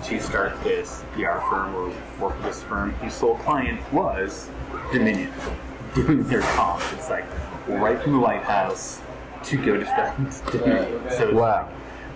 to 0.04 0.20
start 0.20 0.60
this 0.64 1.04
PR 1.14 1.38
firm 1.50 1.74
or 1.74 1.88
work 2.20 2.36
with 2.36 2.42
this 2.44 2.62
firm 2.62 2.90
whose 2.94 3.14
sole 3.14 3.36
client 3.38 3.80
was 3.92 4.48
Dominion 4.92 5.32
doing 5.94 6.24
their 6.24 6.40
comp. 6.40 6.82
It's 6.92 7.08
like 7.08 7.24
right 7.68 8.00
from 8.02 8.12
the 8.12 8.18
White 8.18 8.42
House 8.42 9.00
to 9.44 9.56
go 9.56 9.76
defend 9.76 10.34
Dominion. 10.50 11.02
So 11.10 11.28
it's 11.28 11.32
Wow. 11.34 11.62
like, 11.62 11.66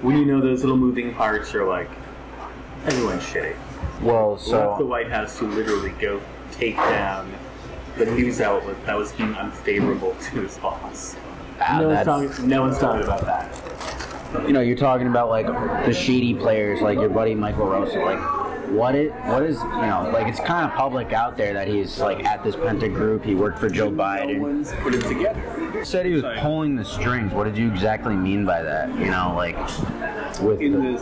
when 0.03 0.17
you 0.19 0.25
know 0.25 0.41
those 0.41 0.63
little 0.63 0.77
moving 0.77 1.15
parts, 1.15 1.53
you're 1.53 1.69
like, 1.69 1.89
everyone's 2.87 3.23
shitty. 3.23 3.55
Well, 4.01 4.35
Left 4.47 4.79
the 4.79 4.87
White 4.87 5.11
House 5.11 5.39
to 5.39 5.45
literally 5.45 5.91
go 6.01 6.21
take 6.53 6.77
down 6.77 7.33
the 7.97 8.07
news 8.07 8.41
outlet 8.41 8.77
that 8.87 8.97
was 8.97 9.13
being 9.13 9.35
unfavorable 9.35 10.15
to 10.31 10.41
his 10.43 10.57
boss. 10.59 11.17
Ah, 11.61 11.79
no, 11.81 11.89
one's 11.89 12.05
talking, 12.05 12.49
no 12.49 12.61
one's 12.63 12.79
talking 12.79 13.03
about 13.05 13.23
that. 13.23 14.47
you 14.47 14.53
know, 14.53 14.61
you're 14.61 14.77
talking 14.77 15.07
about 15.07 15.29
like 15.29 15.47
the 15.87 15.93
shady 15.93 16.35
players, 16.35 16.81
like 16.81 16.99
your 16.99 17.09
buddy 17.09 17.35
Michael 17.35 17.67
LaRosa. 17.67 18.05
Like, 18.05 18.49
what 18.71 18.95
it, 18.95 19.13
what 19.25 19.43
is, 19.43 19.57
you 19.57 19.69
know, 19.69 20.11
like 20.13 20.27
it's 20.27 20.41
kind 20.41 20.71
of 20.71 20.77
public 20.77 21.13
out 21.15 21.39
there 21.39 21.55
that 21.55 21.67
he's 21.69 21.99
like 22.01 22.23
at 22.25 22.45
this 22.45 22.55
Penta 22.55 22.93
group. 22.93 23.25
He 23.25 23.35
worked 23.35 23.59
for 23.59 23.71
Joe 23.71 23.89
No 23.89 24.03
Biden. 24.03 24.41
one's 24.41 24.73
put 24.75 24.95
it 24.95 25.01
together. 25.03 25.85
Said 25.85 26.05
he 26.05 26.13
was 26.13 26.25
pulling 26.41 26.77
the 26.77 26.85
strings. 26.85 27.33
What 27.33 27.45
did 27.45 27.57
you 27.57 27.71
exactly 27.73 28.15
mean 28.15 28.45
by 28.45 28.63
that? 28.63 28.91
You 28.99 29.07
know, 29.11 29.33
like 29.35 29.57
with 30.43 30.61
in 30.61 30.73
the, 30.73 30.93
this 30.93 31.01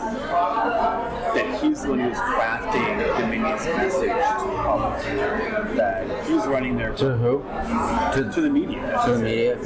that 1.37 1.61
he's 1.63 1.83
the 1.83 1.89
one 1.89 1.99
who's 1.99 2.17
crafting 2.17 2.97
Dominion's 3.19 3.65
message 3.65 4.01
to 4.01 4.07
the 4.07 4.57
public. 4.63 5.75
That 5.77 6.25
he's 6.27 6.45
running 6.47 6.77
their 6.77 6.93
to 6.95 7.15
who? 7.17 7.43
to, 8.13 8.31
to 8.33 8.41
the 8.41 8.49
media. 8.49 9.01
To 9.05 9.11
the 9.13 9.19
media. 9.19 9.57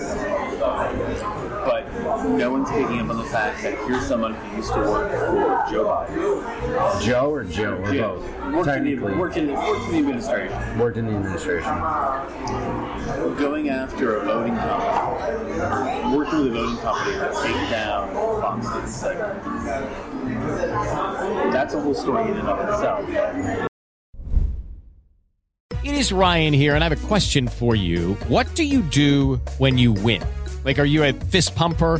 But 1.63 1.85
no 2.27 2.51
one's 2.51 2.69
picking 2.69 2.99
up 2.99 3.09
on 3.09 3.17
the 3.17 3.23
fact 3.25 3.61
that 3.63 3.77
here's 3.87 4.05
someone 4.07 4.33
who 4.33 4.57
used 4.57 4.73
to 4.73 4.79
work 4.79 5.11
for 5.11 5.63
Joe 5.71 5.85
Biden. 5.85 7.01
Joe 7.03 7.31
or 7.31 7.43
Joe 7.43 7.75
or 7.77 7.93
Yeah, 7.93 8.01
both? 8.01 8.23
Worked 8.23 8.47
in, 8.47 8.53
the, 8.55 8.63
Technically, 8.63 9.13
worked, 9.15 9.37
in, 9.37 9.53
worked 9.53 9.85
in 9.85 9.91
the 9.91 9.97
administration. 9.99 10.79
worked 10.79 10.97
in 10.97 11.05
the 11.05 11.13
administration. 11.13 11.77
Going 13.37 13.69
after 13.69 14.17
a 14.17 14.25
voting 14.25 14.55
company, 14.55 16.15
working 16.15 16.39
with 16.39 16.47
a 16.47 16.51
voting 16.51 16.77
company 16.77 17.13
to 17.13 17.31
take 17.43 17.69
down 17.69 18.13
Fox 18.13 18.65
News 18.67 18.89
segment. 18.95 19.43
That's 21.51 21.73
a 21.73 21.81
whole 21.81 21.93
story 21.93 22.31
in 22.31 22.37
and 22.37 22.47
of 22.47 22.59
itself. 22.69 23.69
It 25.83 25.93
is 25.93 26.11
Ryan 26.13 26.53
here, 26.53 26.75
and 26.75 26.83
I 26.83 26.87
have 26.89 27.03
a 27.03 27.07
question 27.07 27.47
for 27.47 27.75
you. 27.75 28.13
What 28.27 28.53
do 28.55 28.63
you 28.63 28.81
do 28.83 29.41
when 29.57 29.77
you 29.77 29.91
win? 29.91 30.23
Like, 30.63 30.79
are 30.79 30.85
you 30.85 31.03
a 31.03 31.11
fist 31.11 31.55
pumper? 31.55 31.99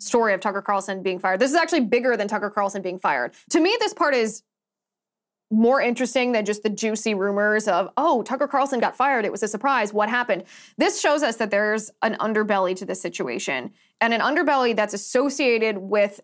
story 0.00 0.34
of 0.34 0.40
Tucker 0.40 0.62
Carlson 0.62 1.02
being 1.02 1.18
fired. 1.18 1.40
This 1.40 1.50
is 1.50 1.56
actually 1.56 1.80
bigger 1.80 2.16
than 2.16 2.26
Tucker 2.26 2.50
Carlson 2.50 2.82
being 2.82 2.98
fired. 2.98 3.32
To 3.50 3.60
me, 3.60 3.76
this 3.78 3.94
part 3.94 4.14
is 4.14 4.42
more 5.50 5.80
interesting 5.80 6.32
than 6.32 6.44
just 6.44 6.62
the 6.62 6.70
juicy 6.70 7.12
rumors 7.12 7.66
of, 7.66 7.90
oh, 7.96 8.22
Tucker 8.22 8.46
Carlson 8.46 8.78
got 8.78 8.96
fired. 8.96 9.24
It 9.24 9.32
was 9.32 9.42
a 9.42 9.48
surprise. 9.48 9.92
What 9.92 10.08
happened? 10.08 10.44
This 10.78 11.00
shows 11.00 11.22
us 11.22 11.36
that 11.36 11.50
there's 11.50 11.90
an 12.02 12.16
underbelly 12.20 12.76
to 12.76 12.84
this 12.84 13.00
situation 13.00 13.72
and 14.00 14.14
an 14.14 14.20
underbelly 14.20 14.74
that's 14.74 14.94
associated 14.94 15.76
with 15.78 16.20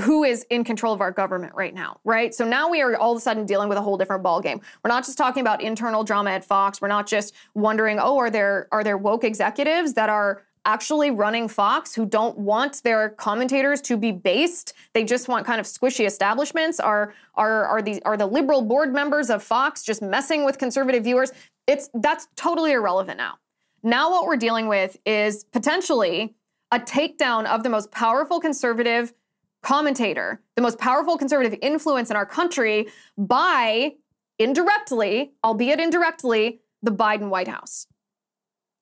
who 0.00 0.24
is 0.24 0.44
in 0.50 0.64
control 0.64 0.92
of 0.92 1.00
our 1.00 1.12
government 1.12 1.54
right 1.54 1.74
now, 1.74 2.00
right? 2.04 2.34
So 2.34 2.44
now 2.44 2.68
we 2.68 2.82
are 2.82 2.96
all 2.96 3.12
of 3.12 3.18
a 3.18 3.20
sudden 3.20 3.46
dealing 3.46 3.68
with 3.68 3.78
a 3.78 3.82
whole 3.82 3.96
different 3.96 4.24
ballgame. 4.24 4.60
We're 4.82 4.88
not 4.88 5.04
just 5.04 5.16
talking 5.16 5.42
about 5.42 5.62
internal 5.62 6.02
drama 6.02 6.30
at 6.30 6.44
Fox. 6.44 6.80
We're 6.80 6.88
not 6.88 7.06
just 7.06 7.34
wondering, 7.54 8.00
oh, 8.00 8.18
are 8.18 8.30
there 8.30 8.66
are 8.72 8.82
there 8.82 8.98
woke 8.98 9.22
executives 9.22 9.94
that 9.94 10.08
are 10.08 10.42
actually 10.64 11.10
running 11.10 11.48
Fox 11.48 11.94
who 11.94 12.06
don't 12.06 12.36
want 12.38 12.82
their 12.82 13.10
commentators 13.10 13.80
to 13.82 13.96
be 13.96 14.12
based. 14.12 14.74
They 14.92 15.04
just 15.04 15.28
want 15.28 15.46
kind 15.46 15.60
of 15.60 15.66
squishy 15.66 16.06
establishments. 16.06 16.80
Are 16.80 17.14
are 17.34 17.64
are 17.66 17.82
the 17.82 18.02
are 18.04 18.16
the 18.16 18.26
liberal 18.26 18.62
board 18.62 18.92
members 18.92 19.30
of 19.30 19.42
Fox 19.42 19.82
just 19.82 20.02
messing 20.02 20.44
with 20.44 20.58
conservative 20.58 21.04
viewers? 21.04 21.32
It's 21.66 21.88
that's 21.94 22.28
totally 22.36 22.72
irrelevant 22.72 23.18
now. 23.18 23.38
Now 23.82 24.10
what 24.10 24.26
we're 24.26 24.36
dealing 24.36 24.68
with 24.68 24.98
is 25.06 25.44
potentially 25.44 26.34
a 26.70 26.78
takedown 26.78 27.46
of 27.46 27.62
the 27.62 27.68
most 27.68 27.90
powerful 27.90 28.40
conservative 28.40 29.12
commentator, 29.62 30.40
the 30.56 30.62
most 30.62 30.78
powerful 30.78 31.18
conservative 31.18 31.58
influence 31.62 32.10
in 32.10 32.16
our 32.16 32.26
country 32.26 32.88
by 33.16 33.92
indirectly, 34.38 35.32
albeit 35.44 35.80
indirectly, 35.80 36.60
the 36.82 36.90
Biden 36.90 37.28
White 37.28 37.48
House. 37.48 37.86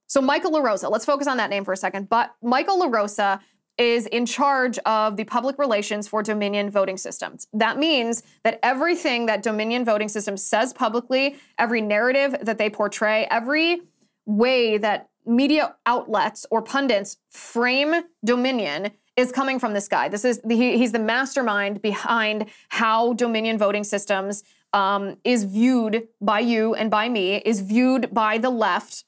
So 0.08 0.20
Michael 0.20 0.52
LaRosa, 0.52 0.90
let's 0.90 1.04
focus 1.04 1.26
on 1.26 1.36
that 1.36 1.50
name 1.50 1.64
for 1.64 1.72
a 1.72 1.76
second. 1.76 2.08
But 2.08 2.34
Michael 2.42 2.80
LaRosa 2.80 3.40
is 3.76 4.06
in 4.06 4.26
charge 4.26 4.78
of 4.78 5.16
the 5.16 5.24
public 5.24 5.58
relations 5.58 6.08
for 6.08 6.22
Dominion 6.22 6.70
voting 6.70 6.96
systems. 6.96 7.46
That 7.52 7.78
means 7.78 8.24
that 8.42 8.58
everything 8.62 9.26
that 9.26 9.42
Dominion 9.42 9.84
voting 9.84 10.08
systems 10.08 10.42
says 10.42 10.72
publicly, 10.72 11.36
every 11.58 11.80
narrative 11.80 12.36
that 12.42 12.58
they 12.58 12.68
portray, 12.68 13.26
every 13.30 13.82
way 14.26 14.78
that 14.78 15.08
media 15.24 15.76
outlets 15.86 16.44
or 16.50 16.60
pundits 16.62 17.18
frame 17.28 18.02
Dominion 18.24 18.90
is 19.16 19.30
coming 19.30 19.58
from 19.58 19.74
this 19.74 19.88
guy. 19.88 20.08
This 20.08 20.24
is 20.24 20.40
the, 20.42 20.56
he, 20.56 20.78
he's 20.78 20.92
the 20.92 20.98
mastermind 20.98 21.82
behind 21.82 22.46
how 22.70 23.12
Dominion 23.12 23.58
voting 23.58 23.84
systems 23.84 24.42
um, 24.72 25.16
is 25.24 25.44
viewed 25.44 26.08
by 26.20 26.40
you 26.40 26.74
and 26.74 26.90
by 26.90 27.08
me, 27.08 27.36
is 27.36 27.60
viewed 27.60 28.12
by 28.12 28.38
the 28.38 28.50
left 28.50 29.04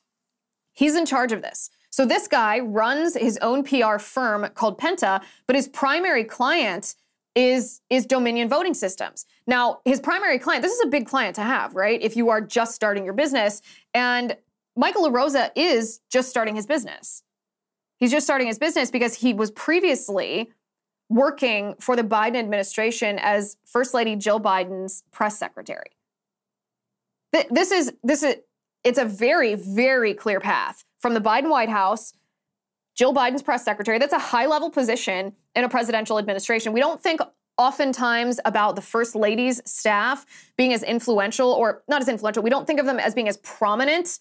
He's 0.81 0.97
in 0.97 1.05
charge 1.05 1.31
of 1.33 1.43
this. 1.43 1.69
So 1.91 2.07
this 2.07 2.27
guy 2.27 2.59
runs 2.59 3.15
his 3.15 3.37
own 3.43 3.65
PR 3.65 3.99
firm 3.99 4.49
called 4.55 4.81
Penta, 4.81 5.23
but 5.47 5.55
his 5.55 5.69
primary 5.69 6.25
client 6.25 6.95
is 7.37 7.83
is 7.91 8.07
Dominion 8.07 8.49
Voting 8.49 8.73
Systems. 8.73 9.27
Now, 9.47 9.81
his 9.85 10.01
primary 10.01 10.39
client, 10.39 10.63
this 10.63 10.73
is 10.73 10.81
a 10.83 10.89
big 10.89 11.07
client 11.07 11.37
to 11.37 11.43
have, 11.43 11.75
right? 11.75 12.01
If 12.01 12.17
you 12.17 12.31
are 12.31 12.41
just 12.41 12.75
starting 12.75 13.05
your 13.05 13.13
business 13.13 13.61
and 13.93 14.39
Michael 14.75 15.07
LaRosa 15.07 15.51
is 15.55 16.01
just 16.11 16.31
starting 16.31 16.57
his 16.57 16.65
business. 16.65 17.25
He's 17.99 18.11
just 18.11 18.27
starting 18.27 18.47
his 18.47 18.59
business 18.59 18.91
because 18.91 19.17
he 19.17 19.35
was 19.35 19.51
previously 19.51 20.51
working 21.11 21.75
for 21.79 21.95
the 21.95 22.05
Biden 22.05 22.37
administration 22.37 23.19
as 23.21 23.59
First 23.67 23.93
Lady 23.93 24.17
Jill 24.17 24.41
Biden's 24.41 25.05
press 25.13 25.39
secretary. 25.39 25.91
This 27.51 27.71
is 27.71 27.93
this 28.03 28.23
is 28.23 28.37
it's 28.85 28.99
a 28.99 29.05
very, 29.05 29.55
very 29.55 30.15
clear 30.15 30.41
path 30.41 30.85
from 30.99 31.15
the 31.15 31.21
Biden 31.21 31.51
White 31.51 31.69
House, 31.69 32.13
Jill 32.97 33.15
Biden's 33.15 33.43
press 33.43 33.65
secretary. 33.65 33.99
That's 33.99 34.13
a 34.13 34.19
high 34.19 34.47
level 34.47 34.71
position 34.71 35.35
in 35.55 35.65
a 35.65 35.69
presidential 35.69 36.19
administration. 36.19 36.73
We 36.73 36.81
don't 36.81 37.03
think 37.03 37.21
oftentimes 37.59 38.41
about 38.45 38.75
the 38.75 38.83
first 38.83 39.15
lady's 39.15 39.61
staff 39.71 40.25
being 40.57 40.73
as 40.73 40.83
influential, 40.83 41.51
or 41.51 41.83
not 41.89 42.01
as 42.01 42.09
influential, 42.09 42.43
we 42.43 42.51
don't 42.51 42.67
think 42.67 42.81
of 42.81 42.87
them 42.87 42.99
as 42.99 43.15
being 43.15 43.29
as 43.29 43.37
prominent 43.39 44.21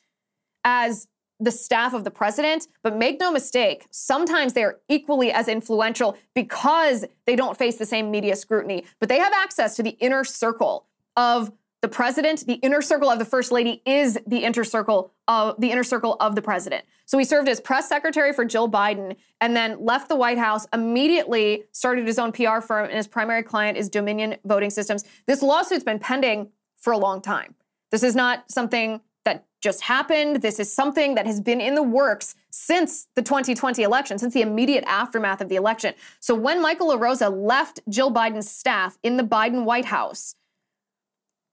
as 0.66 1.08
the 1.40 1.52
staff 1.52 1.94
of 1.94 2.04
the 2.04 2.12
president. 2.12 2.68
But 2.84 2.98
make 2.98 3.20
no 3.20 3.32
mistake, 3.32 3.88
sometimes 3.92 4.54
they 4.54 4.64
are 4.64 4.80
equally 4.90 5.32
as 5.32 5.48
influential 5.48 6.18
because 6.36 7.06
they 7.26 7.38
don't 7.38 7.58
face 7.58 7.78
the 7.78 7.86
same 7.86 8.12
media 8.12 8.36
scrutiny, 8.36 8.86
but 9.00 9.08
they 9.08 9.20
have 9.20 9.32
access 9.32 9.76
to 9.78 9.84
the 9.84 9.98
inner 10.02 10.26
circle 10.26 10.88
of 11.16 11.52
the 11.82 11.88
president, 11.88 12.46
the 12.46 12.56
inner 12.56 12.82
circle 12.82 13.10
of 13.10 13.20
the 13.20 13.26
first 13.26 13.52
lady 13.52 13.82
is 13.86 14.18
the 14.28 14.44
inner 14.44 14.64
circle 14.64 15.14
of 15.28 15.60
the 15.60 15.72
inner 15.72 15.84
circle 15.84 16.18
of 16.20 16.36
the 16.36 16.42
president. 16.42 16.84
So 17.06 17.18
he 17.18 17.24
served 17.24 17.48
as 17.48 17.60
press 17.60 17.88
secretary 17.88 18.34
for 18.34 18.44
Jill 18.46 18.70
Biden 18.70 19.16
and 19.40 19.56
then 19.56 19.84
left 19.84 20.10
the 20.10 20.16
White 20.16 20.38
House, 20.38 20.68
immediately 20.74 21.64
started 21.72 22.06
his 22.06 22.20
own 22.20 22.32
PR 22.32 22.60
firm, 22.60 22.86
and 22.86 22.94
his 22.94 23.08
primary 23.08 23.44
client 23.44 23.78
is 23.78 23.90
Dominion 23.90 24.36
Voting 24.46 24.70
Systems. 24.70 25.06
This 25.26 25.42
lawsuit's 25.42 25.84
been 25.84 26.00
pending 26.00 26.50
for 26.78 26.92
a 26.94 26.98
long 26.98 27.22
time. 27.22 27.56
This 27.92 28.04
is 28.04 28.16
not 28.16 28.52
something 28.52 29.02
that 29.26 29.46
just 29.62 29.82
happened. 29.82 30.42
This 30.42 30.60
is 30.60 30.72
something 30.72 31.16
that 31.16 31.26
has 31.26 31.42
been 31.42 31.62
in 31.62 31.76
the 31.76 31.84
works 31.84 32.36
since 32.52 33.08
the 33.16 33.22
2020 33.22 33.84
election, 33.84 34.18
since 34.18 34.34
the 34.34 34.42
immediate 34.42 34.84
aftermath 34.86 35.42
of 35.42 35.50
the 35.50 35.56
election. 35.56 35.94
So 36.20 36.36
when 36.36 36.62
Michael 36.62 36.90
LaRosa 36.90 37.32
left 37.32 37.80
Jill 37.90 38.14
Biden's 38.14 38.50
staff 38.50 38.98
in 39.04 39.18
the 39.18 39.24
Biden 39.24 39.66
White 39.66 39.86
House, 39.86 40.36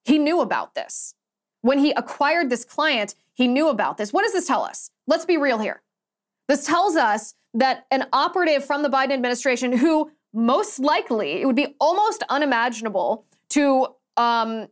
he 0.06 0.18
knew 0.18 0.40
about 0.40 0.74
this. 0.74 1.14
When 1.62 1.78
he 1.78 1.90
acquired 1.92 2.48
this 2.48 2.64
client, 2.64 3.14
he 3.34 3.48
knew 3.48 3.68
about 3.68 3.98
this. 3.98 4.12
What 4.12 4.22
does 4.22 4.32
this 4.32 4.46
tell 4.46 4.62
us? 4.62 4.90
Let's 5.06 5.24
be 5.24 5.36
real 5.36 5.58
here. 5.58 5.82
This 6.48 6.64
tells 6.64 6.94
us 6.94 7.34
that 7.54 7.86
an 7.90 8.06
operative 8.12 8.64
from 8.64 8.82
the 8.82 8.88
Biden 8.88 9.12
administration 9.12 9.72
who 9.76 10.10
most 10.32 10.78
likely, 10.78 11.40
it 11.40 11.46
would 11.46 11.56
be 11.56 11.74
almost 11.80 12.22
unimaginable 12.28 13.24
to 13.50 13.88
um, 14.16 14.68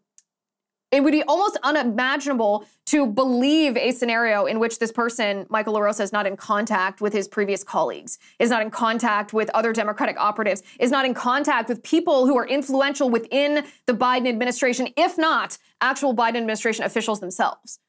it 0.94 1.02
would 1.02 1.12
be 1.12 1.24
almost 1.24 1.58
unimaginable 1.64 2.64
to 2.86 3.06
believe 3.06 3.76
a 3.76 3.90
scenario 3.90 4.46
in 4.46 4.60
which 4.60 4.78
this 4.78 4.92
person, 4.92 5.44
Michael 5.48 5.74
LaRosa, 5.74 6.00
is 6.00 6.12
not 6.12 6.24
in 6.24 6.36
contact 6.36 7.00
with 7.00 7.12
his 7.12 7.26
previous 7.26 7.64
colleagues, 7.64 8.18
is 8.38 8.50
not 8.50 8.62
in 8.62 8.70
contact 8.70 9.32
with 9.32 9.50
other 9.54 9.72
Democratic 9.72 10.16
operatives, 10.18 10.62
is 10.78 10.92
not 10.92 11.04
in 11.04 11.12
contact 11.12 11.68
with 11.68 11.82
people 11.82 12.26
who 12.26 12.36
are 12.36 12.46
influential 12.46 13.10
within 13.10 13.64
the 13.86 13.92
Biden 13.92 14.28
administration, 14.28 14.88
if 14.96 15.18
not 15.18 15.58
actual 15.80 16.14
Biden 16.14 16.36
administration 16.36 16.84
officials 16.84 17.18
themselves. 17.18 17.80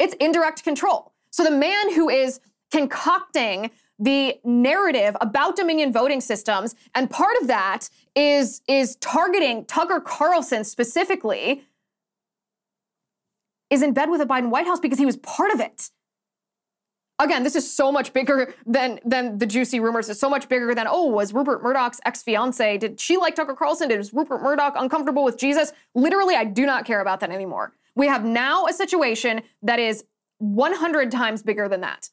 It's 0.00 0.14
indirect 0.14 0.64
control. 0.64 1.12
So 1.30 1.44
the 1.44 1.52
man 1.52 1.94
who 1.94 2.08
is 2.08 2.40
concocting 2.72 3.70
the 4.00 4.38
narrative 4.44 5.16
about 5.20 5.56
Dominion 5.56 5.92
voting 5.92 6.20
systems, 6.20 6.74
and 6.94 7.10
part 7.10 7.36
of 7.40 7.46
that 7.48 7.88
is, 8.16 8.60
is 8.68 8.96
targeting 8.96 9.64
Tucker 9.66 10.00
Carlson 10.00 10.64
specifically 10.64 11.64
is 13.70 13.82
in 13.82 13.92
bed 13.92 14.10
with 14.10 14.20
the 14.20 14.26
Biden 14.26 14.50
White 14.50 14.66
House 14.66 14.80
because 14.80 14.98
he 14.98 15.06
was 15.06 15.16
part 15.18 15.52
of 15.52 15.60
it. 15.60 15.90
Again, 17.20 17.42
this 17.42 17.56
is 17.56 17.70
so 17.70 17.90
much 17.90 18.12
bigger 18.12 18.54
than 18.64 19.00
than 19.04 19.38
the 19.38 19.46
juicy 19.46 19.80
rumors. 19.80 20.08
It's 20.08 20.20
so 20.20 20.30
much 20.30 20.48
bigger 20.48 20.74
than 20.74 20.86
oh, 20.88 21.06
was 21.06 21.32
Rupert 21.32 21.62
Murdoch's 21.62 22.00
ex 22.04 22.22
fiance? 22.22 22.78
Did 22.78 23.00
she 23.00 23.16
like 23.16 23.34
Tucker 23.34 23.54
Carlson? 23.54 23.88
Did 23.88 24.08
Rupert 24.12 24.40
Murdoch 24.40 24.74
uncomfortable 24.76 25.24
with 25.24 25.36
Jesus? 25.36 25.72
Literally, 25.94 26.36
I 26.36 26.44
do 26.44 26.64
not 26.64 26.84
care 26.84 27.00
about 27.00 27.20
that 27.20 27.30
anymore. 27.30 27.72
We 27.96 28.06
have 28.06 28.24
now 28.24 28.66
a 28.66 28.72
situation 28.72 29.42
that 29.62 29.80
is 29.80 30.04
100 30.38 31.10
times 31.10 31.42
bigger 31.42 31.68
than 31.68 31.80
that. 31.80 32.10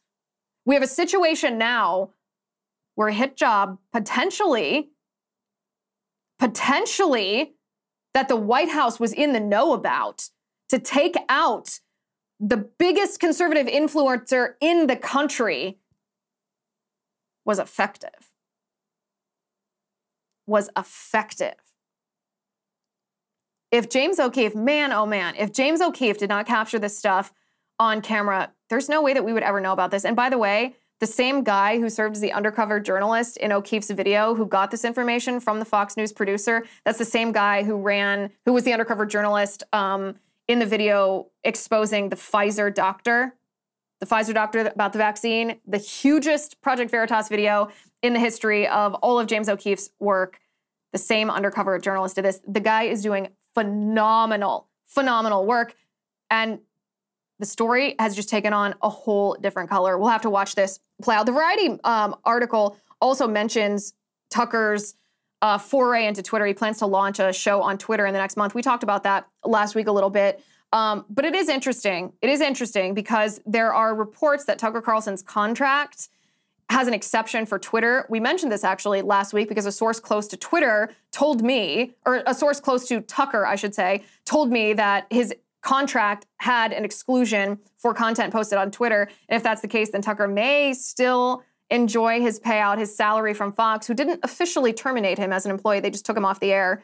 We 0.65 0.73
have 0.73 0.83
a 0.83 0.87
situation 0.87 1.59
now 1.59 2.09
where 2.95 3.09
a 3.09 3.13
hit 3.13 3.37
job 3.37 3.77
potentially, 3.93 4.89
potentially, 6.39 7.53
that 8.15 8.27
the 8.27 8.35
White 8.35 8.69
House 8.69 8.99
was 8.99 9.13
in 9.13 9.33
the 9.33 9.39
know 9.39 9.73
about 9.73 10.29
to 10.75 10.81
take 10.81 11.15
out 11.29 11.79
the 12.37 12.57
biggest 12.57 13.21
conservative 13.21 13.65
influencer 13.65 14.55
in 14.59 14.87
the 14.87 14.97
country 14.97 15.79
was 17.45 17.59
effective. 17.59 18.33
Was 20.45 20.69
effective. 20.77 21.55
If 23.71 23.89
James 23.89 24.19
O'Keefe, 24.19 24.53
man, 24.53 24.91
oh 24.91 25.05
man, 25.05 25.35
if 25.37 25.53
James 25.53 25.79
O'Keefe 25.79 26.17
did 26.17 26.27
not 26.27 26.45
capture 26.45 26.77
this 26.77 26.97
stuff 26.97 27.31
on 27.79 28.01
camera, 28.01 28.51
there's 28.69 28.89
no 28.89 29.01
way 29.01 29.13
that 29.13 29.23
we 29.23 29.31
would 29.31 29.43
ever 29.43 29.61
know 29.61 29.71
about 29.71 29.91
this. 29.91 30.03
And 30.03 30.13
by 30.13 30.29
the 30.29 30.37
way, 30.37 30.75
the 30.99 31.07
same 31.07 31.41
guy 31.41 31.79
who 31.79 31.89
served 31.89 32.17
as 32.17 32.21
the 32.21 32.33
undercover 32.33 32.81
journalist 32.81 33.37
in 33.37 33.53
O'Keefe's 33.53 33.91
video, 33.91 34.35
who 34.35 34.45
got 34.45 34.71
this 34.71 34.83
information 34.83 35.39
from 35.39 35.59
the 35.59 35.65
Fox 35.65 35.95
News 35.95 36.11
producer, 36.11 36.65
that's 36.83 36.97
the 36.97 37.05
same 37.05 37.31
guy 37.31 37.63
who 37.63 37.77
ran, 37.77 38.29
who 38.45 38.51
was 38.51 38.65
the 38.65 38.73
undercover 38.73 39.05
journalist 39.05 39.63
um, 39.71 40.15
in 40.47 40.59
the 40.59 40.65
video 40.65 41.31
exposing 41.43 42.09
the 42.09 42.15
Pfizer 42.15 42.73
doctor 42.73 43.35
the 43.99 44.05
Pfizer 44.05 44.33
doctor 44.33 44.59
about 44.67 44.93
the 44.93 44.99
vaccine, 44.99 45.59
the 45.65 45.77
hugest 45.77 46.61
Project 46.61 46.91
Veritas 46.91 47.29
video 47.29 47.69
in 48.01 48.13
the 48.13 48.19
history 48.19 48.67
of 48.67 48.93
all 48.95 49.19
of 49.19 49.27
James 49.27 49.49
O'Keefe's 49.49 49.89
work. 49.99 50.39
The 50.91 50.97
same 50.97 51.29
undercover 51.29 51.77
journalist 51.79 52.15
did 52.15 52.25
this. 52.25 52.41
The 52.47 52.59
guy 52.59 52.83
is 52.83 53.01
doing 53.01 53.29
phenomenal, 53.53 54.67
phenomenal 54.85 55.45
work. 55.45 55.75
And 56.29 56.59
the 57.39 57.45
story 57.45 57.95
has 57.99 58.15
just 58.15 58.29
taken 58.29 58.53
on 58.53 58.75
a 58.81 58.89
whole 58.89 59.35
different 59.39 59.69
color. 59.69 59.97
We'll 59.97 60.09
have 60.09 60.21
to 60.21 60.29
watch 60.29 60.55
this 60.55 60.79
play 61.01 61.15
out. 61.15 61.25
The 61.25 61.31
Variety 61.31 61.79
um, 61.83 62.15
article 62.23 62.77
also 63.01 63.27
mentions 63.27 63.93
Tucker's 64.29 64.95
uh, 65.41 65.57
foray 65.57 66.05
into 66.05 66.21
Twitter. 66.21 66.45
He 66.45 66.53
plans 66.53 66.79
to 66.79 66.85
launch 66.85 67.19
a 67.19 67.31
show 67.33 67.61
on 67.61 67.77
Twitter 67.77 68.05
in 68.05 68.13
the 68.13 68.19
next 68.19 68.37
month. 68.37 68.55
We 68.55 68.61
talked 68.61 68.83
about 68.83 69.03
that 69.03 69.27
last 69.43 69.75
week 69.75 69.87
a 69.87 69.91
little 69.91 70.09
bit. 70.09 70.43
Um, 70.73 71.05
but 71.09 71.25
it 71.25 71.35
is 71.35 71.47
interesting. 71.47 72.13
It 72.21 72.29
is 72.29 72.41
interesting 72.41 72.93
because 72.93 73.39
there 73.45 73.73
are 73.73 73.95
reports 73.95 74.45
that 74.45 74.59
Tucker 74.59 74.81
Carlson's 74.81 75.21
contract 75.21 76.09
has 76.69 76.87
an 76.87 76.93
exception 76.93 77.45
for 77.45 77.59
Twitter. 77.59 78.05
We 78.09 78.19
mentioned 78.19 78.51
this 78.51 78.63
actually 78.63 79.01
last 79.03 79.33
week 79.33 79.47
because 79.47 79.65
a 79.65 79.71
source 79.71 79.99
close 79.99 80.27
to 80.29 80.37
Twitter 80.37 80.91
told 81.11 81.43
me, 81.43 81.93
or 82.05 82.23
a 82.25 82.33
source 82.33 82.59
close 82.59 82.87
to 82.87 83.01
Tucker, 83.01 83.45
I 83.45 83.55
should 83.55 83.75
say, 83.75 84.03
told 84.25 84.51
me 84.51 84.73
that 84.73 85.05
his 85.11 85.33
contract 85.61 86.25
had 86.37 86.73
an 86.73 86.83
exclusion 86.83 87.59
for 87.77 87.93
content 87.93 88.33
posted 88.33 88.57
on 88.57 88.71
Twitter. 88.71 89.09
And 89.29 89.37
if 89.37 89.43
that's 89.43 89.61
the 89.61 89.67
case, 89.67 89.91
then 89.91 90.01
Tucker 90.01 90.27
may 90.27 90.73
still 90.73 91.43
enjoy 91.69 92.21
his 92.21 92.39
payout, 92.39 92.77
his 92.77 92.95
salary 92.95 93.33
from 93.33 93.51
Fox, 93.51 93.87
who 93.87 93.93
didn't 93.93 94.19
officially 94.23 94.73
terminate 94.73 95.17
him 95.17 95.33
as 95.33 95.45
an 95.45 95.51
employee. 95.51 95.79
They 95.79 95.89
just 95.89 96.05
took 96.05 96.17
him 96.17 96.25
off 96.25 96.39
the 96.39 96.51
air 96.51 96.83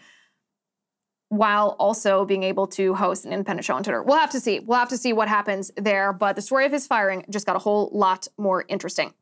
while 1.29 1.77
also 1.79 2.25
being 2.25 2.43
able 2.43 2.67
to 2.67 2.93
host 2.93 3.23
an 3.23 3.31
independent 3.31 3.63
show 3.63 3.73
on 3.75 3.83
Twitter. 3.83 4.03
We'll 4.03 4.17
have 4.17 4.31
to 4.31 4.39
see. 4.39 4.59
We'll 4.59 4.79
have 4.79 4.89
to 4.89 4.97
see 4.97 5.13
what 5.13 5.29
happens 5.29 5.71
there. 5.77 6.11
But 6.11 6.35
the 6.35 6.41
story 6.41 6.65
of 6.65 6.73
his 6.73 6.87
firing 6.87 7.23
just 7.29 7.45
got 7.45 7.55
a 7.55 7.59
whole 7.59 7.89
lot 7.93 8.27
more 8.37 8.65
interesting. 8.67 9.13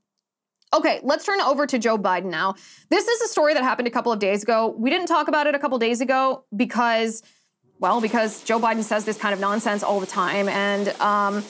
Okay, 0.74 1.00
let's 1.04 1.26
turn 1.26 1.40
over 1.42 1.68
to 1.68 1.78
Joe 1.78 1.98
Biden 1.98 2.26
now. 2.26 2.56
This 2.90 3.08
is 3.08 3.22
a 3.22 3.28
story 3.28 3.54
that 3.54 3.64
happened 3.64 3.88
a 3.88 3.92
couple 3.92 4.12
of 4.12 4.20
days 4.20 4.44
ago. 4.44 4.76
We 4.78 4.90
didn't 4.90 5.08
talk 5.08 5.28
about 5.28 5.46
it 5.46 5.56
a 5.56 5.60
couple 5.60 5.78
days 5.78 6.02
ago 6.02 6.46
because, 6.56 7.22
well, 7.80 8.02
because 8.02 8.44
Joe 8.44 8.60
Biden 8.60 8.84
says 8.84 9.06
this 9.06 9.18
kind 9.18 9.34
of 9.34 9.40
nonsense 9.40 9.84
all 9.84 10.00
the 10.00 10.08
time. 10.08 10.48
And 10.48 10.90
um, 11.02 11.44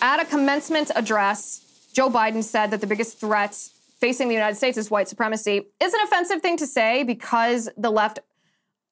at 0.00 0.20
a 0.20 0.24
commencement 0.24 0.92
address, 0.94 1.63
Joe 1.94 2.10
Biden 2.10 2.42
said 2.42 2.72
that 2.72 2.80
the 2.80 2.86
biggest 2.86 3.20
threat 3.20 3.56
facing 4.00 4.28
the 4.28 4.34
United 4.34 4.56
States 4.56 4.76
is 4.76 4.90
white 4.90 5.08
supremacy. 5.08 5.62
Is 5.80 5.94
an 5.94 6.00
offensive 6.04 6.42
thing 6.42 6.56
to 6.58 6.66
say 6.66 7.04
because 7.04 7.70
the 7.78 7.90
left 7.90 8.18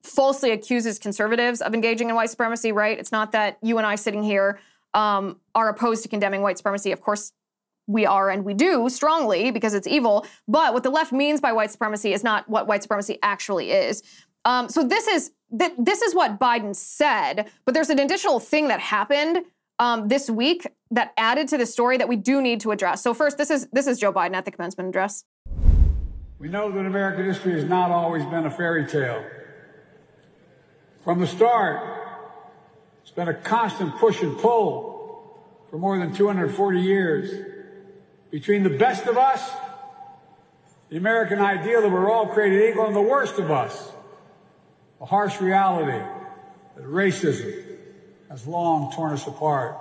falsely 0.02 0.52
accuses 0.52 0.98
conservatives 0.98 1.60
of 1.60 1.74
engaging 1.74 2.08
in 2.08 2.14
white 2.14 2.30
supremacy, 2.30 2.72
right? 2.72 2.98
It's 2.98 3.12
not 3.12 3.32
that 3.32 3.58
you 3.60 3.76
and 3.78 3.86
I 3.86 3.96
sitting 3.96 4.22
here 4.22 4.60
um, 4.94 5.40
are 5.54 5.68
opposed 5.68 6.04
to 6.04 6.08
condemning 6.08 6.42
white 6.42 6.56
supremacy. 6.56 6.92
Of 6.92 7.00
course, 7.00 7.32
we 7.88 8.06
are 8.06 8.30
and 8.30 8.44
we 8.44 8.54
do 8.54 8.88
strongly 8.88 9.50
because 9.50 9.74
it's 9.74 9.88
evil. 9.88 10.24
But 10.46 10.72
what 10.72 10.84
the 10.84 10.90
left 10.90 11.12
means 11.12 11.40
by 11.40 11.52
white 11.52 11.72
supremacy 11.72 12.12
is 12.12 12.22
not 12.22 12.48
what 12.48 12.68
white 12.68 12.82
supremacy 12.82 13.18
actually 13.22 13.72
is. 13.72 14.02
Um, 14.44 14.68
so 14.68 14.86
this 14.86 15.08
is 15.08 15.32
th- 15.56 15.72
this 15.76 16.02
is 16.02 16.14
what 16.14 16.38
Biden 16.38 16.74
said. 16.74 17.50
But 17.64 17.74
there's 17.74 17.90
an 17.90 17.98
additional 17.98 18.38
thing 18.38 18.68
that 18.68 18.80
happened 18.80 19.44
um, 19.82 20.06
this 20.06 20.30
week 20.30 20.68
that 20.92 21.12
added 21.16 21.48
to 21.48 21.58
the 21.58 21.66
story 21.66 21.98
that 21.98 22.08
we 22.08 22.14
do 22.14 22.40
need 22.40 22.60
to 22.60 22.70
address. 22.70 23.02
So 23.02 23.12
first, 23.12 23.36
this 23.36 23.50
is 23.50 23.66
this 23.72 23.88
is 23.88 23.98
Joe 23.98 24.12
Biden 24.12 24.34
at 24.34 24.44
the 24.44 24.52
commencement 24.52 24.88
address. 24.88 25.24
We 26.38 26.48
know 26.48 26.70
that 26.70 26.86
American 26.86 27.24
history 27.24 27.52
has 27.54 27.64
not 27.64 27.90
always 27.90 28.24
been 28.26 28.46
a 28.46 28.50
fairy 28.50 28.86
tale. 28.86 29.24
From 31.02 31.18
the 31.18 31.26
start, 31.26 31.80
it's 33.02 33.10
been 33.10 33.26
a 33.26 33.34
constant 33.34 33.96
push 33.96 34.22
and 34.22 34.38
pull 34.38 35.66
for 35.68 35.78
more 35.78 35.98
than 35.98 36.14
240 36.14 36.80
years 36.80 37.44
between 38.30 38.62
the 38.62 38.70
best 38.70 39.06
of 39.06 39.18
us, 39.18 39.50
the 40.90 40.96
American 40.96 41.40
ideal 41.40 41.82
that 41.82 41.90
we're 41.90 42.10
all 42.10 42.26
created 42.26 42.70
equal, 42.70 42.86
and 42.86 42.94
the 42.94 43.00
worst 43.00 43.38
of 43.40 43.50
us, 43.50 43.90
a 45.00 45.04
harsh 45.04 45.40
reality 45.40 45.98
that 46.76 46.84
racism 46.84 47.71
has 48.32 48.46
long 48.46 48.90
torn 48.94 49.12
us 49.12 49.26
apart. 49.26 49.76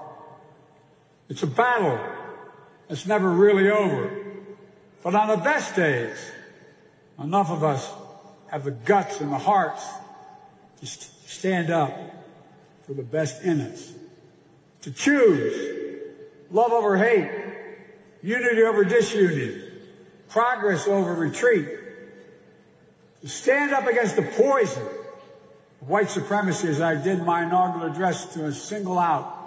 It's 1.30 1.42
a 1.42 1.48
battle 1.48 1.98
that's 2.90 3.06
never 3.06 3.30
really 3.30 3.70
over. 3.70 4.12
But 5.02 5.16
on 5.16 5.30
the 5.30 5.38
best 5.38 5.74
days, 5.74 6.18
enough 7.18 7.50
of 7.50 7.64
us 7.64 7.90
have 8.48 8.66
the 8.66 8.72
guts 8.72 9.22
and 9.22 9.32
the 9.32 9.38
hearts 9.38 9.88
to 10.82 10.86
stand 10.86 11.70
up 11.70 11.98
for 12.86 12.94
the 12.94 13.04
best 13.04 13.42
in 13.42 13.62
us. 13.62 13.94
To 14.82 14.92
choose 14.92 16.02
love 16.52 16.74
over 16.74 16.98
hate, 16.98 17.32
unity 18.22 18.64
over 18.64 18.84
disunity, 18.84 19.64
progress 20.28 20.90
over 20.90 21.14
retreat. 21.14 21.70
To 23.22 23.30
stand 23.30 23.72
up 23.72 23.88
against 23.88 24.18
the 24.18 24.24
poison 24.24 24.84
white 25.82 26.10
supremacy 26.10 26.68
as 26.68 26.80
I 26.80 26.96
did 26.96 27.24
my 27.24 27.44
inaugural 27.44 27.92
address 27.92 28.34
to 28.36 28.54
single 28.54 29.00
out 29.00 29.38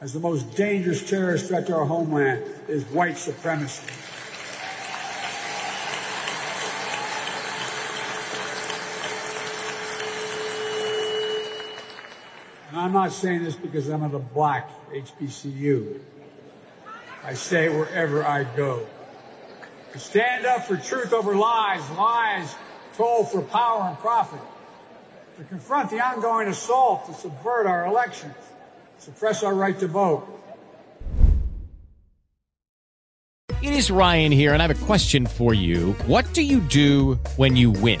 as 0.00 0.12
the 0.12 0.20
most 0.20 0.54
dangerous 0.54 1.08
terrorist 1.08 1.46
threat 1.48 1.66
to 1.66 1.76
our 1.76 1.84
homeland 1.84 2.44
is 2.68 2.84
white 2.84 3.18
supremacy. 3.18 3.84
And 12.70 12.80
I'm 12.80 12.92
not 12.92 13.12
saying 13.12 13.44
this 13.44 13.56
because 13.56 13.88
I'm 13.88 14.04
at 14.04 14.14
a 14.14 14.18
black 14.18 14.70
HBCU. 14.92 16.00
I 17.24 17.34
say 17.34 17.66
it 17.66 17.72
wherever 17.72 18.24
I 18.24 18.44
go. 18.44 18.86
Stand 19.96 20.46
up 20.46 20.64
for 20.64 20.76
truth 20.76 21.12
over 21.12 21.36
lies, 21.36 21.88
lies 21.90 22.54
told 22.96 23.30
for 23.30 23.42
power 23.42 23.82
and 23.82 23.98
profit. 23.98 24.40
To 25.42 25.48
confront 25.48 25.90
the 25.90 25.98
ongoing 25.98 26.46
assault 26.46 27.06
to 27.06 27.14
subvert 27.14 27.66
our 27.66 27.84
elections, 27.84 28.36
suppress 28.98 29.42
our 29.42 29.52
right 29.52 29.76
to 29.80 29.88
vote. 29.88 30.24
It 33.60 33.72
is 33.72 33.90
Ryan 33.90 34.30
here, 34.30 34.54
and 34.54 34.62
I 34.62 34.68
have 34.68 34.82
a 34.82 34.86
question 34.86 35.26
for 35.26 35.52
you. 35.52 35.94
What 36.06 36.32
do 36.32 36.42
you 36.42 36.60
do 36.60 37.18
when 37.34 37.56
you 37.56 37.72
win? 37.72 38.00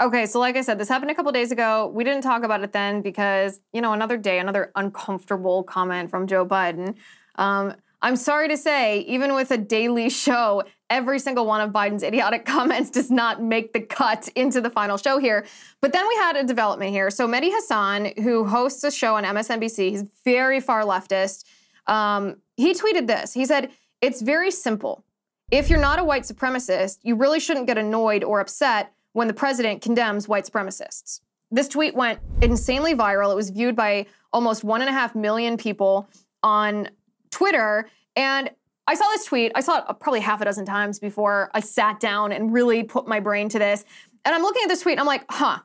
Okay, 0.00 0.26
so 0.26 0.38
like 0.38 0.56
I 0.56 0.60
said, 0.60 0.78
this 0.78 0.88
happened 0.88 1.10
a 1.10 1.14
couple 1.14 1.32
days 1.32 1.50
ago. 1.50 1.90
We 1.92 2.04
didn't 2.04 2.22
talk 2.22 2.44
about 2.44 2.62
it 2.62 2.72
then 2.72 3.02
because, 3.02 3.60
you 3.72 3.80
know, 3.80 3.92
another 3.92 4.16
day, 4.16 4.38
another 4.38 4.70
uncomfortable 4.76 5.64
comment 5.64 6.08
from 6.08 6.28
Joe 6.28 6.46
Biden. 6.46 6.94
Um, 7.34 7.74
I'm 8.00 8.14
sorry 8.14 8.46
to 8.48 8.56
say, 8.56 9.00
even 9.00 9.34
with 9.34 9.50
a 9.50 9.58
daily 9.58 10.08
show, 10.24 10.62
every 10.88 11.18
single 11.18 11.46
one 11.46 11.60
of 11.60 11.70
Biden's 11.72 12.04
idiotic 12.04 12.44
comments 12.46 12.90
does 12.90 13.10
not 13.10 13.42
make 13.42 13.72
the 13.72 13.80
cut 13.80 14.28
into 14.36 14.60
the 14.60 14.70
final 14.70 14.98
show 14.98 15.18
here. 15.18 15.44
But 15.80 15.92
then 15.92 16.06
we 16.06 16.14
had 16.14 16.36
a 16.36 16.44
development 16.44 16.92
here. 16.92 17.10
So 17.10 17.26
Mehdi 17.26 17.50
Hasan, 17.50 18.12
who 18.22 18.44
hosts 18.44 18.84
a 18.84 18.92
show 18.92 19.16
on 19.16 19.24
MSNBC, 19.24 19.90
he's 19.90 20.04
very 20.24 20.60
far 20.60 20.82
leftist. 20.82 21.44
Um, 21.88 22.36
he 22.56 22.72
tweeted 22.72 23.08
this. 23.08 23.34
He 23.34 23.46
said, 23.46 23.70
"It's 24.00 24.20
very 24.20 24.50
simple. 24.50 25.04
If 25.50 25.70
you're 25.70 25.80
not 25.80 25.98
a 25.98 26.04
white 26.04 26.24
supremacist, 26.24 26.98
you 27.02 27.16
really 27.16 27.40
shouldn't 27.40 27.66
get 27.66 27.78
annoyed 27.78 28.22
or 28.22 28.40
upset." 28.40 28.92
When 29.12 29.28
the 29.28 29.34
president 29.34 29.82
condemns 29.82 30.28
white 30.28 30.44
supremacists. 30.44 31.20
This 31.50 31.68
tweet 31.68 31.94
went 31.94 32.20
insanely 32.42 32.94
viral. 32.94 33.32
It 33.32 33.36
was 33.36 33.50
viewed 33.50 33.74
by 33.74 34.06
almost 34.32 34.64
one 34.64 34.80
and 34.80 34.90
a 34.90 34.92
half 34.92 35.14
million 35.14 35.56
people 35.56 36.08
on 36.42 36.88
Twitter. 37.30 37.88
And 38.16 38.50
I 38.86 38.94
saw 38.94 39.08
this 39.08 39.24
tweet. 39.24 39.52
I 39.54 39.60
saw 39.60 39.78
it 39.78 40.00
probably 40.00 40.20
half 40.20 40.40
a 40.40 40.44
dozen 40.44 40.64
times 40.64 40.98
before 40.98 41.50
I 41.54 41.60
sat 41.60 42.00
down 42.00 42.32
and 42.32 42.52
really 42.52 42.82
put 42.84 43.06
my 43.06 43.20
brain 43.20 43.48
to 43.50 43.58
this. 43.58 43.84
And 44.24 44.34
I'm 44.34 44.42
looking 44.42 44.62
at 44.62 44.68
this 44.68 44.82
tweet 44.82 44.94
and 44.94 45.00
I'm 45.00 45.06
like, 45.06 45.24
huh. 45.30 45.58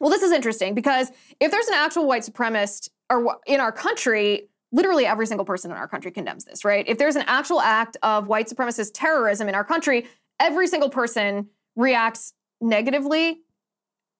Well, 0.00 0.10
this 0.10 0.22
is 0.22 0.32
interesting 0.32 0.74
because 0.74 1.12
if 1.38 1.52
there's 1.52 1.68
an 1.68 1.74
actual 1.74 2.06
white 2.06 2.22
supremacist 2.22 2.88
or 3.10 3.38
in 3.46 3.60
our 3.60 3.70
country, 3.70 4.48
literally 4.72 5.06
every 5.06 5.26
single 5.26 5.44
person 5.44 5.70
in 5.70 5.76
our 5.76 5.86
country 5.86 6.10
condemns 6.10 6.44
this, 6.44 6.64
right? 6.64 6.84
If 6.88 6.98
there's 6.98 7.14
an 7.14 7.24
actual 7.28 7.60
act 7.60 7.96
of 8.02 8.26
white 8.26 8.48
supremacist 8.48 8.90
terrorism 8.94 9.48
in 9.48 9.54
our 9.54 9.62
country, 9.62 10.06
every 10.40 10.66
single 10.66 10.90
person 10.90 11.48
reacts 11.76 12.34
negatively 12.64 13.40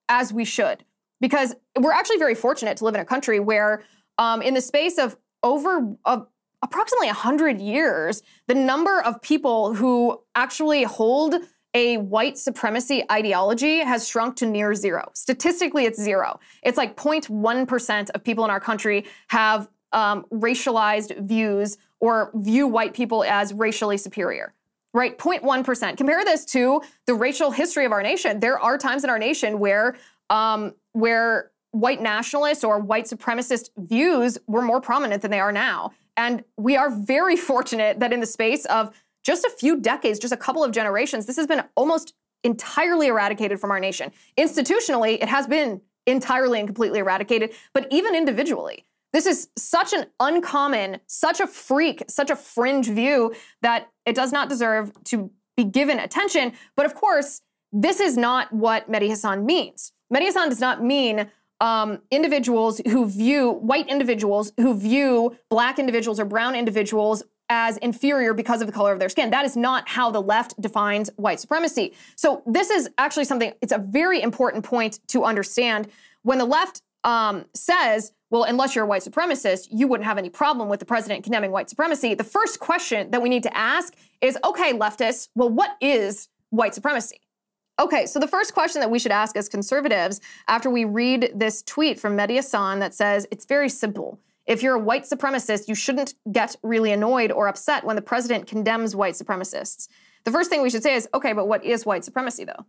as 0.09 0.33
we 0.33 0.45
should. 0.45 0.85
Because 1.21 1.55
we're 1.79 1.93
actually 1.93 2.19
very 2.19 2.35
fortunate 2.35 2.77
to 2.79 2.85
live 2.85 2.95
in 2.95 3.01
a 3.01 3.05
country 3.05 3.41
where, 3.41 3.83
um, 4.19 4.43
in 4.43 4.55
the 4.55 4.61
space 4.61 4.99
of 4.99 5.17
over 5.43 5.97
uh, 6.05 6.21
approximately 6.63 7.07
100 7.09 7.61
years, 7.61 8.23
the 8.47 8.55
number 8.55 9.03
of 9.03 9.21
people 9.23 9.75
who 9.75 10.21
actually 10.35 10.83
hold 10.83 11.35
a 11.75 11.97
white 11.99 12.39
supremacy 12.39 13.03
ideology 13.11 13.81
has 13.81 14.09
shrunk 14.09 14.37
to 14.37 14.47
near 14.47 14.75
zero. 14.75 15.11
Statistically, 15.15 15.87
it's 15.87 16.01
zero. 16.01 16.39
It's 16.63 16.79
like 16.79 16.97
0.1% 16.97 18.11
of 18.11 18.25
people 18.25 18.45
in 18.45 18.51
our 18.51 18.61
country 18.61 19.05
have 19.29 19.69
um, 19.93 20.25
racialized 20.33 21.27
views 21.27 21.77
or 22.01 22.31
view 22.35 22.67
white 22.67 22.95
people 22.95 23.25
as 23.25 23.53
racially 23.53 23.97
superior. 23.97 24.55
Right, 24.95 25.19
0.1%. 25.19 25.97
Compare 25.97 26.25
this 26.25 26.45
to 26.47 26.81
the 27.07 27.15
racial 27.15 27.51
history 27.51 27.85
of 27.85 27.91
our 27.91 28.03
nation. 28.03 28.39
There 28.39 28.61
are 28.61 28.79
times 28.79 29.03
in 29.03 29.11
our 29.11 29.19
nation 29.19 29.59
where 29.59 29.97
um, 30.31 30.73
where 30.93 31.51
white 31.73 32.01
nationalist 32.01 32.63
or 32.63 32.79
white 32.79 33.07
supremacist 33.07 33.71
views 33.77 34.39
were 34.47 34.63
more 34.63 34.81
prominent 34.81 35.23
than 35.23 35.33
they 35.33 35.41
are 35.41 35.51
now. 35.51 35.91
And 36.17 36.45
we 36.57 36.77
are 36.77 36.91
very 36.91 37.37
fortunate 37.51 37.99
that 37.99 38.13
in 38.13 38.21
the 38.21 38.27
space 38.27 38.65
of 38.67 38.95
just 39.25 39.45
a 39.45 39.51
few 39.51 39.81
decades, 39.81 40.21
just 40.21 40.33
a 40.33 40.37
couple 40.37 40.63
of 40.63 40.71
generations, 40.71 41.27
this 41.27 41.37
has 41.37 41.49
been 41.49 41.65
almost 41.75 42.15
entirely 42.45 43.09
eradicated 43.09 43.59
from 43.59 43.73
our 43.73 43.81
nation. 43.81 44.13
Institutionally, 44.39 45.15
it 45.21 45.29
has 45.29 45.49
been 45.49 45.81
entirely 46.07 46.61
and 46.61 46.69
completely 46.69 47.01
eradicated, 47.01 47.53
but 47.73 47.89
even 47.91 48.15
individually. 48.15 48.85
This 49.15 49.27
is 49.27 49.49
such 49.57 49.93
an 49.93 50.07
uncommon, 50.19 50.99
such 51.07 51.39
a 51.39 51.47
freak, 51.47 52.03
such 52.09 52.31
a 52.31 52.37
fringe 52.37 52.89
view 52.89 53.33
that 53.63 53.89
it 54.05 54.17
does 54.17 54.33
not 54.33 54.49
deserve 54.49 54.93
to 55.05 55.31
be 55.57 55.63
given 55.63 56.01
attention. 56.01 56.53
But 56.77 56.85
of 56.85 56.97
course, 56.97 57.41
this 57.73 58.01
is 58.01 58.17
not 58.17 58.53
what 58.53 58.91
Mehdi 58.91 59.07
Hasan 59.07 59.47
means. 59.47 59.93
Mehdi 60.13 60.23
Hasan 60.23 60.49
does 60.49 60.61
not 60.61 60.83
mean 60.83 61.31
um, 61.61 62.01
individuals 62.11 62.81
who 62.89 63.09
view 63.09 63.53
white 63.53 63.89
individuals 63.89 64.53
who 64.59 64.77
view 64.77 65.37
black 65.49 65.79
individuals 65.79 66.19
or 66.19 66.25
brown 66.25 66.57
individuals 66.57 67.23
as 67.49 67.77
inferior 67.77 68.35
because 68.35 68.61
of 68.63 68.67
the 68.67 68.73
color 68.73 68.93
of 68.93 68.99
their 68.99 69.09
skin. 69.09 69.31
That 69.31 69.45
is 69.45 69.57
not 69.57 69.89
how 69.89 70.11
the 70.11 70.21
left 70.21 70.61
defines 70.61 71.09
white 71.15 71.39
supremacy. 71.39 71.95
So 72.17 72.43
this 72.47 72.69
is 72.69 72.91
actually 72.99 73.27
something. 73.27 73.53
It's 73.63 73.73
a 73.73 73.79
very 73.79 74.21
important 74.21 74.65
point 74.65 74.99
to 75.09 75.23
understand 75.23 75.87
when 76.23 76.39
the 76.39 76.47
left 76.47 76.83
um, 77.05 77.45
says, 77.55 78.13
"Well, 78.35 78.43
unless 78.43 78.75
you're 78.75 78.83
a 78.83 78.89
white 78.89 79.03
supremacist, 79.03 79.69
you 79.71 79.87
wouldn't 79.87 80.09
have 80.09 80.19
any 80.19 80.29
problem 80.29 80.69
with 80.69 80.81
the 80.81 80.87
president 80.87 81.23
condemning 81.23 81.53
white 81.53 81.71
supremacy." 81.71 82.15
The 82.15 82.25
first 82.25 82.59
question 82.59 83.13
that 83.13 83.23
we 83.23 83.29
need 83.29 83.45
to 83.45 83.57
ask 83.57 83.95
is, 84.21 84.37
"Okay, 84.43 84.73
leftists, 84.73 85.29
well, 85.37 85.49
what 85.49 85.77
is 85.81 86.29
white 86.51 86.75
supremacy?" 86.75 87.21
Okay, 87.79 88.07
so 88.07 88.19
the 88.19 88.27
first 88.27 88.53
question 88.53 88.81
that 88.81 88.91
we 88.91 88.99
should 88.99 89.13
ask 89.13 89.37
as 89.37 89.49
conservatives 89.49 90.21
after 90.49 90.69
we 90.69 90.85
read 90.85 91.31
this 91.33 91.63
tweet 91.63 92.01
from 92.01 92.17
Mehdi 92.17 92.35
Hasan 92.35 92.81
that 92.81 92.93
says 92.93 93.25
it's 93.31 93.45
very 93.45 93.69
simple. 93.69 94.19
If 94.47 94.65
you're 94.65 94.75
a 94.75 94.81
white 94.81 95.05
supremacist, 95.05 95.69
you 95.69 95.77
shouldn't 95.77 96.15
get 96.33 96.57
really 96.65 96.91
annoyed 96.91 97.31
or 97.31 97.47
upset 97.47 97.85
when 97.85 97.95
the 97.95 98.03
president 98.03 98.49
condemns 98.49 98.97
white 98.97 99.15
supremacists. 99.15 99.87
The 100.25 100.33
first 100.33 100.51
thing 100.51 100.61
we 100.61 100.71
should 100.71 100.83
say 100.83 100.97
is 100.97 101.09
okay, 101.15 101.35
but 101.35 101.47
what 101.47 101.65
is 101.65 101.87
white 101.87 102.05
supremacy 102.05 102.45
though? 102.45 102.67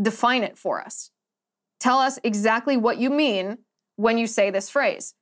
Define 0.00 0.44
it 0.44 0.56
for 0.56 0.80
us. 0.80 1.10
Tell 1.80 1.98
us 1.98 2.20
exactly 2.22 2.76
what 2.76 2.98
you 2.98 3.10
mean 3.10 3.58
when 4.02 4.18
you 4.18 4.26
say 4.26 4.50
this 4.50 4.68
phrase. 4.68 5.14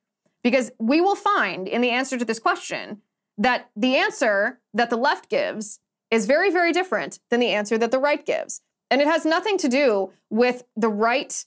Because 0.43 0.71
we 0.79 1.01
will 1.01 1.15
find 1.15 1.67
in 1.67 1.81
the 1.81 1.91
answer 1.91 2.17
to 2.17 2.25
this 2.25 2.39
question 2.39 3.01
that 3.37 3.69
the 3.75 3.95
answer 3.95 4.59
that 4.73 4.89
the 4.89 4.97
left 4.97 5.29
gives 5.29 5.79
is 6.09 6.25
very, 6.25 6.51
very 6.51 6.73
different 6.73 7.19
than 7.29 7.39
the 7.39 7.49
answer 7.49 7.77
that 7.77 7.91
the 7.91 7.99
right 7.99 8.25
gives. 8.25 8.61
And 8.89 8.99
it 9.01 9.07
has 9.07 9.23
nothing 9.23 9.57
to 9.59 9.69
do 9.69 10.11
with 10.29 10.63
the 10.75 10.89
right 10.89 11.45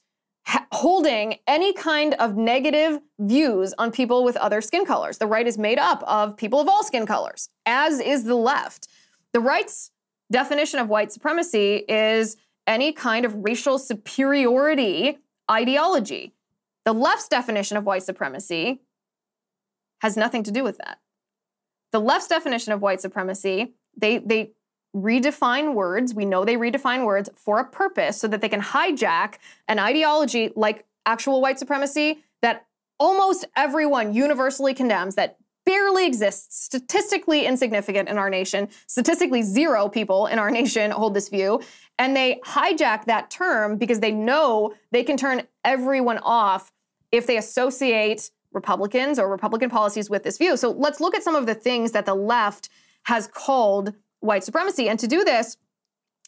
holding 0.71 1.35
any 1.47 1.73
kind 1.73 2.13
of 2.15 2.37
negative 2.37 2.99
views 3.19 3.73
on 3.77 3.91
people 3.91 4.23
with 4.23 4.37
other 4.37 4.61
skin 4.61 4.85
colors. 4.85 5.17
The 5.17 5.27
right 5.27 5.47
is 5.47 5.57
made 5.57 5.79
up 5.79 6.03
of 6.03 6.37
people 6.37 6.61
of 6.61 6.69
all 6.69 6.83
skin 6.83 7.05
colors, 7.05 7.49
as 7.65 7.99
is 7.99 8.23
the 8.23 8.35
left. 8.35 8.87
The 9.33 9.39
right's 9.39 9.91
definition 10.31 10.79
of 10.79 10.87
white 10.87 11.11
supremacy 11.11 11.83
is 11.89 12.37
any 12.67 12.93
kind 12.93 13.25
of 13.25 13.35
racial 13.43 13.77
superiority 13.77 15.17
ideology. 15.49 16.34
The 16.85 16.93
left's 16.93 17.27
definition 17.27 17.77
of 17.77 17.85
white 17.85 18.03
supremacy 18.03 18.81
has 20.01 20.15
nothing 20.15 20.43
to 20.43 20.51
do 20.51 20.63
with 20.63 20.77
that. 20.77 20.99
The 21.91 21.99
left's 21.99 22.27
definition 22.27 22.73
of 22.73 22.81
white 22.81 23.01
supremacy, 23.01 23.73
they, 23.97 24.19
they 24.19 24.51
redefine 24.95 25.73
words. 25.73 26.13
We 26.13 26.25
know 26.25 26.45
they 26.45 26.55
redefine 26.57 27.05
words 27.05 27.29
for 27.35 27.59
a 27.59 27.65
purpose 27.65 28.19
so 28.19 28.27
that 28.27 28.41
they 28.41 28.49
can 28.49 28.61
hijack 28.61 29.35
an 29.67 29.79
ideology 29.79 30.51
like 30.55 30.85
actual 31.05 31.41
white 31.41 31.59
supremacy 31.59 32.23
that 32.41 32.65
almost 32.99 33.45
everyone 33.55 34.13
universally 34.13 34.73
condemns, 34.73 35.15
that 35.15 35.37
barely 35.65 36.05
exists, 36.05 36.63
statistically 36.63 37.45
insignificant 37.45 38.07
in 38.07 38.17
our 38.17 38.29
nation. 38.29 38.69
Statistically, 38.87 39.41
zero 39.41 39.89
people 39.89 40.27
in 40.27 40.39
our 40.39 40.51
nation 40.61 40.91
hold 40.91 41.13
this 41.13 41.29
view. 41.29 41.61
And 41.97 42.15
they 42.15 42.39
hijack 42.45 43.05
that 43.05 43.29
term 43.29 43.77
because 43.77 43.99
they 43.99 44.11
know 44.11 44.73
they 44.91 45.03
can 45.03 45.17
turn 45.17 45.43
everyone 45.63 46.19
off 46.19 46.71
if 47.17 47.27
they 47.27 47.37
associate 47.37 48.29
Republicans 48.53 49.19
or 49.19 49.29
Republican 49.29 49.69
policies 49.69 50.09
with 50.09 50.23
this 50.23 50.37
view. 50.37 50.57
So 50.57 50.71
let's 50.71 50.99
look 50.99 51.15
at 51.15 51.23
some 51.23 51.35
of 51.35 51.45
the 51.45 51.55
things 51.55 51.91
that 51.91 52.05
the 52.05 52.15
left 52.15 52.69
has 53.03 53.27
called 53.27 53.93
white 54.21 54.43
supremacy. 54.43 54.89
And 54.89 54.97
to 54.99 55.07
do 55.07 55.23
this, 55.23 55.57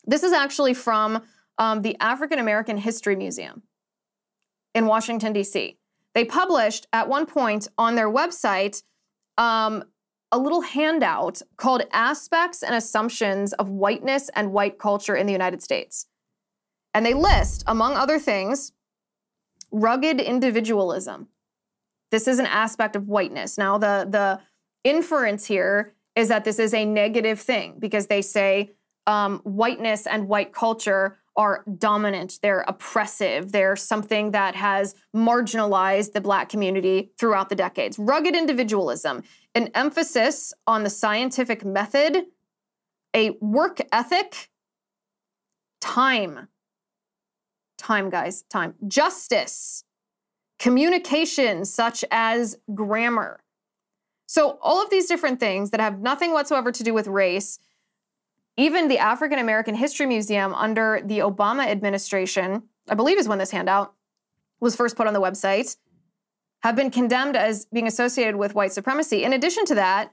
this 0.05 0.23
is 0.23 0.33
actually 0.33 0.73
from 0.73 1.23
um, 1.57 1.81
the 1.81 1.95
African 1.99 2.39
American 2.39 2.77
History 2.77 3.15
Museum 3.15 3.63
in 4.75 4.85
Washington, 4.85 5.33
D.C. 5.33 5.77
They 6.13 6.25
published 6.25 6.87
at 6.93 7.07
one 7.07 7.25
point 7.25 7.67
on 7.77 7.95
their 7.95 8.09
website 8.09 8.83
um, 9.37 9.83
a 10.31 10.37
little 10.37 10.61
handout 10.61 11.41
called 11.57 11.83
Aspects 11.93 12.63
and 12.63 12.75
Assumptions 12.75 13.53
of 13.53 13.69
Whiteness 13.69 14.29
and 14.35 14.51
White 14.51 14.77
Culture 14.77 15.15
in 15.15 15.25
the 15.25 15.31
United 15.31 15.63
States. 15.63 16.07
And 16.93 17.05
they 17.05 17.13
list, 17.13 17.63
among 17.67 17.95
other 17.95 18.19
things, 18.19 18.71
rugged 19.71 20.19
individualism. 20.19 21.27
This 22.11 22.27
is 22.27 22.39
an 22.39 22.45
aspect 22.45 22.95
of 22.95 23.07
whiteness. 23.07 23.57
Now, 23.57 23.77
the, 23.77 24.07
the 24.09 24.39
inference 24.83 25.45
here 25.45 25.93
is 26.15 26.29
that 26.29 26.45
this 26.45 26.59
is 26.59 26.73
a 26.73 26.85
negative 26.85 27.39
thing 27.39 27.75
because 27.79 28.07
they 28.07 28.21
say 28.21 28.71
um, 29.05 29.39
whiteness 29.39 30.07
and 30.07 30.27
white 30.27 30.53
culture 30.53 31.17
are 31.35 31.63
dominant, 31.77 32.39
they're 32.41 32.65
oppressive, 32.67 33.51
they're 33.51 33.75
something 33.75 34.31
that 34.31 34.55
has 34.55 34.95
marginalized 35.15 36.13
the 36.13 36.19
black 36.19 36.49
community 36.49 37.11
throughout 37.19 37.49
the 37.49 37.55
decades. 37.55 37.99
Rugged 37.99 38.35
individualism, 38.35 39.23
an 39.53 39.69
emphasis 39.75 40.51
on 40.65 40.83
the 40.83 40.89
scientific 40.89 41.63
method, 41.63 42.25
a 43.15 43.31
work 43.39 43.79
ethic, 43.91 44.49
time. 45.79 46.47
Time, 47.77 48.09
guys, 48.09 48.43
time. 48.43 48.75
Justice, 48.87 49.83
communication, 50.59 51.65
such 51.65 52.03
as 52.11 52.57
grammar. 52.73 53.41
So, 54.27 54.57
all 54.61 54.83
of 54.83 54.89
these 54.89 55.07
different 55.07 55.39
things 55.39 55.71
that 55.71 55.79
have 55.79 55.99
nothing 55.99 56.33
whatsoever 56.33 56.71
to 56.71 56.83
do 56.83 56.93
with 56.93 57.07
race, 57.07 57.59
even 58.57 58.87
the 58.87 58.97
African 58.97 59.39
American 59.39 59.75
History 59.75 60.05
Museum 60.05 60.53
under 60.53 61.01
the 61.05 61.19
Obama 61.19 61.65
administration, 61.67 62.63
I 62.89 62.95
believe 62.95 63.17
is 63.17 63.27
when 63.27 63.37
this 63.37 63.51
handout 63.51 63.93
was 64.59 64.75
first 64.75 64.95
put 64.95 65.07
on 65.07 65.13
the 65.13 65.21
website, 65.21 65.77
have 66.63 66.75
been 66.75 66.91
condemned 66.91 67.37
as 67.37 67.65
being 67.65 67.87
associated 67.87 68.35
with 68.35 68.55
white 68.55 68.73
supremacy. 68.73 69.23
In 69.23 69.33
addition 69.33 69.63
to 69.65 69.75
that, 69.75 70.11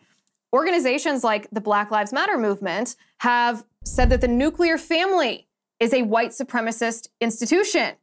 organizations 0.53 1.25
like 1.25 1.49
the 1.51 1.61
Black 1.61 1.91
Lives 1.91 2.13
Matter 2.13 2.39
movement 2.39 2.97
have 3.19 3.65
said 3.85 4.11
that 4.11 4.21
the 4.21 4.29
nuclear 4.29 4.79
family 4.79 5.49
is 5.85 5.93
a 5.93 6.03
white 6.03 6.31
supremacist 6.31 7.09
institution, 7.21 7.95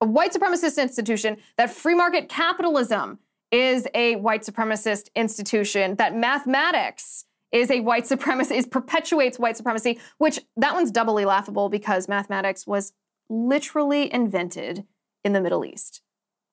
a 0.00 0.06
white 0.06 0.32
supremacist 0.32 0.82
institution, 0.82 1.36
that 1.56 1.70
free 1.70 1.94
market 1.94 2.28
capitalism 2.28 3.20
is 3.52 3.86
a 3.94 4.16
white 4.16 4.42
supremacist 4.42 5.08
institution, 5.14 5.94
that 5.96 6.16
mathematics 6.16 7.26
is 7.52 7.70
a 7.70 7.78
white 7.78 8.04
supremacist, 8.04 8.50
is 8.50 8.66
perpetuates 8.66 9.38
white 9.38 9.56
supremacy, 9.56 10.00
which 10.18 10.40
that 10.56 10.74
one's 10.74 10.90
doubly 10.90 11.24
laughable 11.24 11.68
because 11.68 12.08
mathematics 12.08 12.66
was 12.66 12.92
literally 13.30 14.12
invented 14.12 14.84
in 15.24 15.32
the 15.32 15.40
Middle 15.40 15.64
East. 15.64 16.02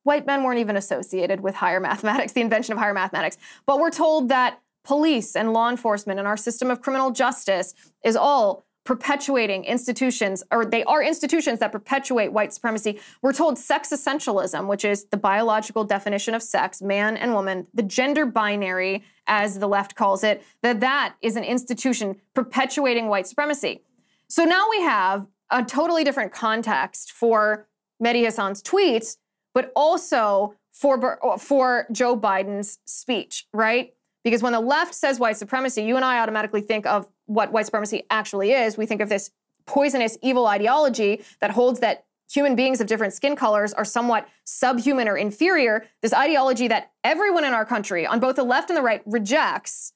White 0.04 0.28
men 0.28 0.44
weren't 0.44 0.60
even 0.60 0.78
associated 0.78 1.40
with 1.40 1.56
higher 1.56 1.80
mathematics, 1.80 2.34
the 2.34 2.42
invention 2.42 2.74
of 2.74 2.78
higher 2.78 2.94
mathematics. 2.94 3.38
But 3.66 3.80
we're 3.80 3.90
told 3.90 4.30
that 4.30 4.62
police 4.84 5.36
and 5.36 5.52
law 5.52 5.72
enforcement 5.72 6.20
and 6.20 6.28
our 6.28 6.38
system 6.38 6.70
of 6.70 6.80
criminal 6.80 7.10
justice 7.10 7.74
is 8.04 8.16
all 8.16 8.68
perpetuating 8.86 9.64
institutions, 9.66 10.44
or 10.52 10.64
they 10.64 10.84
are 10.84 11.04
institutions 11.04 11.60
that 11.60 11.72
perpetuate 11.72 12.32
white 12.32 12.54
supremacy. 12.54 13.00
We're 13.22 13.34
told 13.34 13.58
sex 13.58 13.90
essentialism, 13.90 14.68
which 14.68 14.86
is 14.86 15.06
the 15.06 15.18
biological 15.18 15.84
definition 15.84 16.36
of 16.36 16.44
sex, 16.44 16.82
man 16.82 17.18
and 17.18 17.34
woman, 17.34 17.68
the 17.74 17.84
gender 17.84 18.26
binary, 18.28 19.04
as 19.28 19.58
the 19.58 19.68
left 19.68 19.96
calls 19.96 20.24
it, 20.24 20.44
that 20.62 20.80
that 20.82 21.16
is 21.22 21.36
an 21.36 21.44
institution 21.44 22.22
perpetuating 22.36 23.08
white 23.08 23.26
supremacy. 23.26 23.82
So 24.28 24.44
now 24.44 24.68
we 24.70 24.82
have 24.82 25.28
a 25.50 25.64
totally 25.64 26.04
different 26.04 26.32
context 26.32 27.12
for 27.12 27.68
Mehdi 28.04 28.24
Hasan's 28.24 28.62
tweets, 28.62 29.18
but 29.56 29.72
also 29.76 30.54
for, 30.72 31.26
uh, 31.26 31.38
for 31.38 31.88
Joe 31.92 32.16
Biden's 32.16 32.78
speech, 32.86 33.48
right? 33.52 33.94
Because 34.24 34.44
when 34.44 34.54
the 34.54 34.60
left 34.60 34.94
says 34.94 35.20
white 35.20 35.38
supremacy, 35.38 35.84
you 35.84 35.96
and 35.96 36.06
I 36.06 36.20
automatically 36.20 36.62
think 36.62 36.86
of 36.86 37.08
what 37.26 37.52
white 37.52 37.66
supremacy 37.66 38.04
actually 38.10 38.52
is. 38.52 38.78
We 38.78 38.86
think 38.86 39.02
of 39.02 39.10
this 39.10 39.32
poisonous, 39.66 40.18
evil 40.22 40.48
ideology 40.48 41.24
that 41.40 41.52
holds 41.52 41.80
that 41.80 42.06
human 42.32 42.56
beings 42.56 42.82
of 42.82 42.88
different 42.88 43.14
skin 43.14 43.36
colors 43.36 43.74
are 43.74 43.86
somewhat 43.86 44.28
subhuman 44.44 45.08
or 45.08 45.18
inferior. 45.18 45.86
This 46.02 46.14
ideology 46.14 46.68
that 46.68 46.92
everyone 47.04 47.44
in 47.44 47.54
our 47.54 47.66
country, 47.66 48.06
on 48.06 48.20
both 48.20 48.36
the 48.36 48.44
left 48.44 48.70
and 48.70 48.78
the 48.78 48.82
right, 48.82 49.02
rejects. 49.06 49.94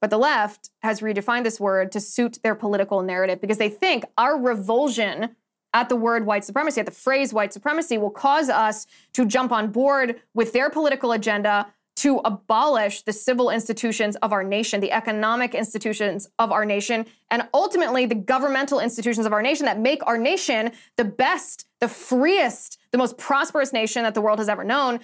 But 0.00 0.10
the 0.10 0.18
left 0.18 0.70
has 0.82 1.00
redefined 1.00 1.44
this 1.44 1.58
word 1.58 1.90
to 1.92 2.00
suit 2.00 2.38
their 2.42 2.54
political 2.54 3.02
narrative 3.02 3.40
because 3.40 3.58
they 3.58 3.68
think 3.68 4.04
our 4.18 4.38
revulsion 4.38 5.36
at 5.72 5.88
the 5.88 5.96
word 5.96 6.24
white 6.24 6.44
supremacy, 6.44 6.80
at 6.80 6.86
the 6.86 6.92
phrase 6.92 7.34
white 7.34 7.52
supremacy, 7.52 7.98
will 7.98 8.10
cause 8.10 8.48
us 8.48 8.86
to 9.12 9.26
jump 9.26 9.52
on 9.52 9.70
board 9.70 10.20
with 10.32 10.52
their 10.52 10.70
political 10.70 11.12
agenda 11.12 11.66
to 11.96 12.18
abolish 12.24 13.02
the 13.02 13.12
civil 13.12 13.50
institutions 13.50 14.16
of 14.16 14.32
our 14.32 14.44
nation, 14.44 14.80
the 14.80 14.92
economic 14.92 15.54
institutions 15.54 16.28
of 16.38 16.52
our 16.52 16.64
nation, 16.64 17.06
and 17.30 17.48
ultimately 17.54 18.04
the 18.04 18.14
governmental 18.14 18.80
institutions 18.80 19.24
of 19.24 19.32
our 19.32 19.42
nation 19.42 19.64
that 19.64 19.80
make 19.80 20.06
our 20.06 20.18
nation 20.18 20.72
the 20.96 21.04
best, 21.04 21.66
the 21.80 21.88
freest, 21.88 22.78
the 22.92 22.98
most 22.98 23.16
prosperous 23.16 23.72
nation 23.72 24.02
that 24.02 24.14
the 24.14 24.20
world 24.20 24.38
has 24.38 24.48
ever 24.48 24.62
known. 24.62 25.00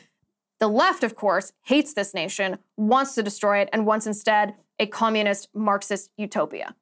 The 0.61 0.69
left, 0.69 1.03
of 1.03 1.17
course, 1.17 1.53
hates 1.63 1.95
this 1.95 2.13
nation, 2.13 2.59
wants 2.77 3.15
to 3.15 3.23
destroy 3.23 3.61
it, 3.61 3.71
and 3.73 3.87
wants 3.87 4.07
instead 4.07 4.55
a 4.79 4.87
communist 4.87 5.49
Marxist 5.55 6.11
utopia. 6.17 6.77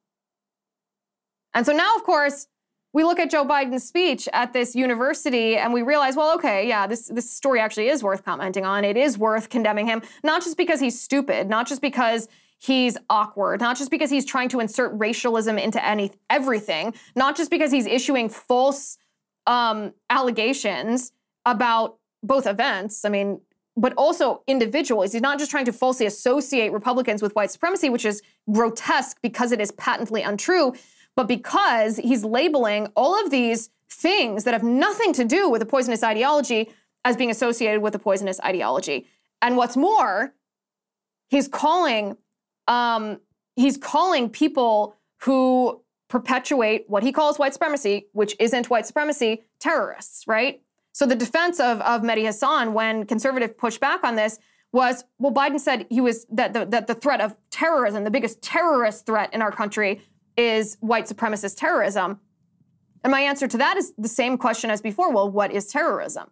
And 1.53 1.65
so 1.65 1.71
now, 1.71 1.95
of 1.95 2.03
course, 2.03 2.47
we 2.93 3.03
look 3.03 3.19
at 3.19 3.29
Joe 3.29 3.45
Biden's 3.45 3.87
speech 3.87 4.27
at 4.33 4.53
this 4.53 4.75
university 4.75 5.55
and 5.55 5.73
we 5.73 5.81
realize, 5.81 6.15
well, 6.15 6.33
okay, 6.35 6.67
yeah, 6.67 6.87
this, 6.87 7.07
this 7.07 7.29
story 7.29 7.59
actually 7.59 7.87
is 7.87 8.03
worth 8.03 8.25
commenting 8.25 8.65
on. 8.65 8.83
It 8.83 8.97
is 8.97 9.17
worth 9.17 9.49
condemning 9.49 9.87
him, 9.87 10.01
not 10.23 10.43
just 10.43 10.57
because 10.57 10.79
he's 10.79 10.99
stupid, 10.99 11.49
not 11.49 11.67
just 11.67 11.81
because 11.81 12.27
he's 12.57 12.97
awkward, 13.09 13.61
not 13.61 13.77
just 13.77 13.91
because 13.91 14.09
he's 14.09 14.25
trying 14.25 14.49
to 14.49 14.59
insert 14.59 14.91
racialism 14.95 15.57
into 15.57 15.83
any 15.85 16.11
everything, 16.29 16.93
not 17.15 17.37
just 17.37 17.49
because 17.49 17.71
he's 17.71 17.85
issuing 17.85 18.27
false 18.27 18.97
um, 19.47 19.93
allegations 20.09 21.13
about 21.45 21.97
both 22.21 22.45
events. 22.45 23.05
I 23.05 23.09
mean, 23.09 23.41
but 23.77 23.93
also 23.93 24.43
individuals. 24.47 25.13
He's 25.13 25.21
not 25.21 25.39
just 25.39 25.49
trying 25.49 25.65
to 25.65 25.73
falsely 25.73 26.05
associate 26.05 26.71
Republicans 26.73 27.21
with 27.21 27.33
white 27.35 27.51
supremacy, 27.51 27.89
which 27.89 28.05
is 28.05 28.21
grotesque 28.51 29.17
because 29.21 29.51
it 29.51 29.61
is 29.61 29.71
patently 29.71 30.21
untrue 30.21 30.73
but 31.15 31.27
because 31.27 31.97
he's 31.97 32.23
labeling 32.23 32.87
all 32.95 33.21
of 33.23 33.31
these 33.31 33.69
things 33.89 34.43
that 34.45 34.53
have 34.53 34.63
nothing 34.63 35.13
to 35.13 35.25
do 35.25 35.49
with 35.49 35.61
a 35.61 35.65
poisonous 35.65 36.03
ideology 36.03 36.71
as 37.03 37.17
being 37.17 37.31
associated 37.31 37.81
with 37.81 37.93
a 37.95 37.99
poisonous 37.99 38.39
ideology. 38.41 39.07
And 39.41 39.57
what's 39.57 39.75
more, 39.75 40.33
he's 41.29 41.47
calling 41.47 42.17
um, 42.67 43.19
he's 43.55 43.77
calling 43.77 44.29
people 44.29 44.95
who 45.23 45.81
perpetuate 46.07 46.85
what 46.87 47.03
he 47.03 47.11
calls 47.11 47.39
white 47.39 47.53
supremacy, 47.53 48.07
which 48.13 48.35
isn't 48.39 48.69
white 48.69 48.85
supremacy, 48.85 49.43
terrorists, 49.59 50.27
right? 50.27 50.61
So 50.93 51.05
the 51.05 51.15
defense 51.15 51.59
of, 51.59 51.81
of 51.81 52.01
Mehdi 52.01 52.23
Hasan, 52.23 52.73
when 52.73 53.05
conservative 53.05 53.57
pushed 53.57 53.79
back 53.79 54.03
on 54.03 54.15
this, 54.15 54.39
was 54.73 55.03
well, 55.19 55.33
Biden 55.33 55.59
said 55.59 55.85
he 55.89 55.99
was 55.99 56.25
that 56.29 56.53
the, 56.53 56.65
that 56.65 56.87
the 56.87 56.95
threat 56.95 57.19
of 57.19 57.35
terrorism, 57.49 58.03
the 58.03 58.11
biggest 58.11 58.41
terrorist 58.41 59.05
threat 59.05 59.33
in 59.33 59.41
our 59.41 59.51
country, 59.51 60.01
is 60.41 60.77
white 60.81 61.05
supremacist 61.05 61.57
terrorism? 61.57 62.19
And 63.03 63.11
my 63.11 63.21
answer 63.21 63.47
to 63.47 63.57
that 63.57 63.77
is 63.77 63.93
the 63.97 64.09
same 64.09 64.37
question 64.37 64.69
as 64.69 64.81
before. 64.81 65.11
Well, 65.11 65.29
what 65.29 65.51
is 65.51 65.67
terrorism? 65.67 66.29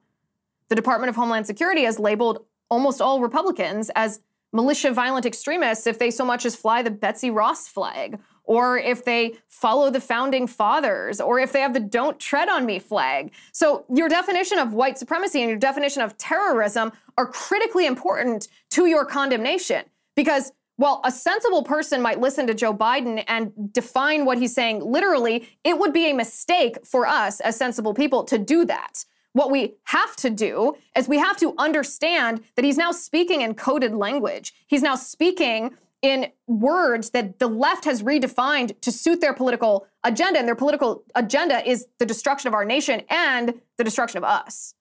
The 0.70 0.76
Department 0.76 1.10
of 1.10 1.16
Homeland 1.16 1.48
Security 1.48 1.84
has 1.84 2.00
labeled 2.00 2.46
almost 2.70 3.02
all 3.02 3.22
Republicans 3.22 3.90
as 3.96 4.20
militia 4.52 4.92
violent 4.92 5.26
extremists 5.26 5.88
if 5.88 6.00
they 6.00 6.12
so 6.12 6.26
much 6.26 6.46
as 6.46 6.56
fly 6.56 6.82
the 6.82 6.92
Betsy 6.92 7.30
Ross 7.30 7.68
flag, 7.68 8.20
or 8.44 8.78
if 8.78 9.06
they 9.06 9.36
follow 9.48 9.92
the 9.92 10.02
founding 10.02 10.48
fathers, 10.48 11.22
or 11.22 11.40
if 11.40 11.52
they 11.52 11.62
have 11.62 11.74
the 11.74 11.80
don't 11.80 12.20
tread 12.20 12.50
on 12.50 12.66
me 12.66 12.80
flag. 12.80 13.32
So 13.52 13.86
your 13.94 14.10
definition 14.10 14.58
of 14.58 14.74
white 14.74 14.98
supremacy 14.98 15.42
and 15.42 15.50
your 15.50 15.60
definition 15.60 16.02
of 16.02 16.18
terrorism 16.18 16.92
are 17.18 17.28
critically 17.28 17.86
important 17.86 18.48
to 18.72 18.88
your 18.88 19.06
condemnation 19.06 19.86
because 20.16 20.52
while 20.80 21.02
a 21.04 21.12
sensible 21.12 21.62
person 21.62 22.02
might 22.02 22.22
listen 22.22 22.48
to 22.48 22.54
Joe 22.54 22.74
Biden 22.74 23.22
and 23.28 23.52
define 23.74 24.24
what 24.24 24.38
he's 24.38 24.56
saying 24.56 24.80
literally, 24.80 25.50
it 25.66 25.78
would 25.78 25.92
be 25.92 26.10
a 26.10 26.14
mistake 26.14 26.78
for 26.86 27.06
us 27.06 27.42
as 27.42 27.58
sensible 27.58 27.94
people 27.94 28.24
to 28.24 28.38
do 28.38 28.64
that. 28.64 29.04
What 29.34 29.52
we 29.52 29.74
have 29.84 30.16
to 30.16 30.30
do 30.30 30.76
is 30.96 31.10
we 31.10 31.18
have 31.18 31.36
to 31.40 31.54
understand 31.58 32.46
that 32.56 32.64
he's 32.64 32.78
now 32.78 32.94
speaking 32.94 33.42
in 33.42 33.56
coded 33.56 33.94
language. 33.94 34.54
He's 34.68 34.82
now 34.82 34.96
speaking 34.96 35.76
in 36.02 36.32
words 36.48 37.10
that 37.10 37.40
the 37.40 37.48
left 37.48 37.84
has 37.84 38.02
redefined 38.02 38.80
to 38.80 38.90
suit 38.90 39.20
their 39.20 39.34
political 39.34 39.86
agenda. 40.06 40.40
And 40.40 40.48
their 40.48 40.56
political 40.56 41.04
agenda 41.14 41.62
is 41.70 41.88
the 41.98 42.06
destruction 42.06 42.48
of 42.48 42.54
our 42.54 42.64
nation 42.64 43.02
and 43.10 43.54
the 43.78 43.84
destruction 43.84 44.18
of 44.18 44.24
us. 44.24 44.76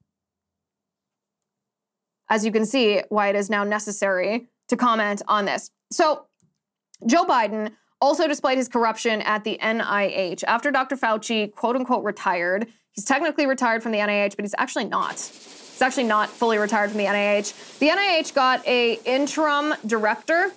As 2.28 2.44
you 2.44 2.52
can 2.52 2.66
see, 2.66 3.02
why 3.08 3.30
it 3.30 3.34
is 3.34 3.50
now 3.50 3.64
necessary 3.64 4.46
to 4.68 4.76
comment 4.76 5.22
on 5.28 5.44
this. 5.44 5.70
So, 5.90 6.26
Joe 7.06 7.24
Biden 7.24 7.72
also 8.00 8.28
displayed 8.28 8.58
his 8.58 8.68
corruption 8.68 9.22
at 9.22 9.44
the 9.44 9.58
NIH. 9.62 10.44
After 10.44 10.70
Dr. 10.70 10.96
Fauci, 10.96 11.52
quote 11.54 11.76
unquote, 11.76 12.04
retired, 12.04 12.68
he's 12.92 13.04
technically 13.04 13.46
retired 13.46 13.82
from 13.82 13.92
the 13.92 13.98
NIH, 13.98 14.36
but 14.36 14.44
he's 14.44 14.54
actually 14.58 14.84
not. 14.84 15.14
He's 15.14 15.82
actually 15.82 16.04
not 16.04 16.28
fully 16.28 16.58
retired 16.58 16.90
from 16.90 16.98
the 16.98 17.04
NIH. 17.04 17.78
The 17.78 17.88
NIH 17.88 18.34
got 18.34 18.66
a 18.66 18.94
interim 19.04 19.74
director. 19.86 20.52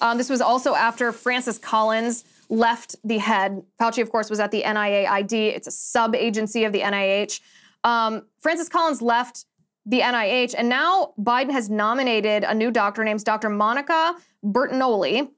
Um, 0.00 0.18
this 0.18 0.28
was 0.28 0.40
also 0.40 0.74
after 0.74 1.12
Francis 1.12 1.58
Collins 1.58 2.24
left 2.48 2.96
the 3.04 3.18
head. 3.18 3.62
Fauci, 3.80 4.02
of 4.02 4.10
course, 4.10 4.28
was 4.28 4.40
at 4.40 4.50
the 4.50 4.62
NIAID. 4.62 5.32
It's 5.32 5.66
a 5.66 5.70
sub 5.70 6.14
agency 6.14 6.64
of 6.64 6.72
the 6.72 6.80
NIH. 6.80 7.40
Um, 7.84 8.22
Francis 8.40 8.68
Collins 8.68 9.00
left 9.02 9.46
the 9.86 10.00
NIH, 10.00 10.54
and 10.56 10.68
now 10.68 11.12
Biden 11.18 11.52
has 11.52 11.68
nominated 11.68 12.44
a 12.44 12.54
new 12.54 12.70
doctor 12.70 13.04
named 13.04 13.24
Dr. 13.24 13.50
Monica 13.50 14.16
Bertagnolli 14.44 15.28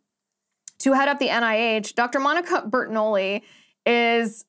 to 0.79 0.93
head 0.93 1.09
up 1.09 1.19
the 1.19 1.29
NIH. 1.29 1.95
Dr. 1.95 2.21
Monica 2.21 2.63
Bertagnolli 2.69 3.43
is 3.85 4.45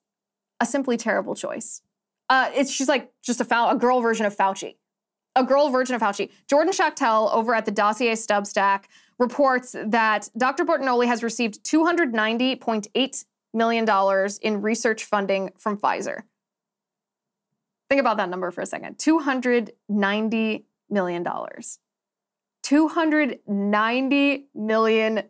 a 0.60 0.66
simply 0.66 0.98
terrible 0.98 1.36
choice. 1.36 1.82
Uh, 2.30 2.50
it's 2.54 2.72
she's 2.72 2.90
like 2.90 3.12
just 3.24 3.42
a, 3.42 3.70
a 3.70 3.76
girl 3.76 4.02
version 4.02 4.26
of 4.26 4.36
Fauci, 4.36 4.76
a 5.36 5.44
girl 5.44 5.70
version 5.70 5.96
of 5.96 6.02
Fauci. 6.02 6.30
Jordan 6.48 6.74
Schachtel 6.74 7.30
over 7.32 7.56
at 7.56 7.66
the 7.66 7.72
Dossier 7.72 8.14
Substack 8.14 8.84
reports 9.18 9.76
that 9.86 10.30
Dr. 10.38 10.66
Bertagnolli 10.66 11.08
has 11.08 11.24
received 11.24 11.64
$290.8 11.64 13.26
million 13.54 14.30
in 14.42 14.62
research 14.62 15.06
funding 15.06 15.52
from 15.58 15.78
Pfizer. 15.78 16.24
Think 17.90 18.02
about 18.02 18.18
that 18.18 18.30
number 18.30 18.52
for 18.52 18.62
a 18.62 18.66
second 18.66 18.98
$290 18.98 20.64
million. 20.90 21.26
$290 22.64 24.44
million. 24.54 25.24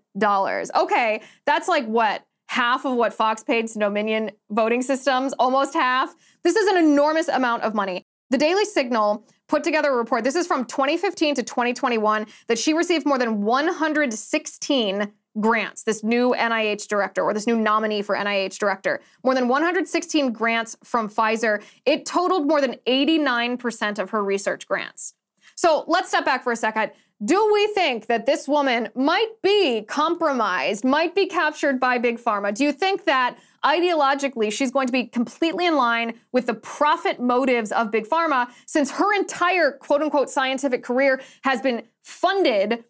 Okay, 0.76 1.22
that's 1.46 1.68
like 1.68 1.86
what? 1.86 2.24
Half 2.50 2.86
of 2.86 2.96
what 2.96 3.14
Fox 3.14 3.44
paid 3.44 3.68
to 3.68 3.80
Dominion 3.80 4.32
voting 4.50 4.82
systems, 4.82 5.34
almost 5.34 5.74
half. 5.74 6.16
This 6.44 6.56
is 6.56 6.68
an 6.68 6.78
enormous 6.78 7.28
amount 7.28 7.64
of 7.64 7.76
money. 7.76 8.06
The 8.30 8.38
Daily 8.38 8.66
Signal 8.66 9.28
put 9.48 9.64
together 9.64 9.90
a 9.90 9.96
report. 9.96 10.24
This 10.24 10.36
is 10.36 10.48
from 10.48 10.66
2015 10.66 11.36
to 11.36 11.44
2021 11.44 12.26
that 12.48 12.58
she 12.58 12.74
received 12.74 13.06
more 13.06 13.18
than 13.18 13.42
116 13.42 15.12
grants, 15.40 15.84
this 15.84 16.04
new 16.04 16.34
NIH 16.38 16.88
director 16.88 17.22
or 17.22 17.34
this 17.34 17.48
new 17.48 17.56
nominee 17.56 18.02
for 18.02 18.16
NIH 18.16 18.58
director. 18.58 19.02
More 19.24 19.36
than 19.36 19.48
116 19.48 20.32
grants 20.32 20.78
from 20.84 21.10
Pfizer. 21.10 21.64
It 21.86 22.06
totaled 22.06 22.48
more 22.48 22.62
than 22.62 22.76
89% 22.88 24.00
of 24.00 24.10
her 24.12 24.24
research 24.24 24.68
grants. 24.68 25.14
So 25.56 25.86
let's 25.88 26.10
step 26.10 26.26
back 26.26 26.44
for 26.44 26.52
a 26.52 26.56
second. 26.56 26.92
Do 27.26 27.52
we 27.52 27.68
think 27.74 28.06
that 28.08 28.28
this 28.28 28.48
woman 28.48 28.90
might 28.94 29.42
be 29.42 29.82
compromised, 29.82 30.86
might 30.86 31.16
be 31.16 31.26
captured 31.26 31.80
by 31.80 31.98
Big 31.98 32.20
Pharma? 32.20 32.54
Do 32.54 32.64
you 32.64 32.72
think 32.72 33.06
that 33.06 33.38
ideologically 33.66 34.52
she's 34.52 34.70
going 34.70 34.86
to 34.86 34.94
be 34.94 35.06
completely 35.06 35.66
in 35.66 35.76
line 35.76 36.14
with 36.32 36.46
the 36.46 36.54
profit 36.54 37.20
motives 37.20 37.72
of 37.72 37.90
Big 37.90 38.08
Pharma 38.08 38.48
since 38.68 38.92
her 38.92 39.16
entire 39.16 39.72
quote 39.72 40.04
unquote 40.04 40.30
scientific 40.30 40.84
career 40.84 41.20
has 41.44 41.60
been 41.60 41.84
funded 42.04 42.84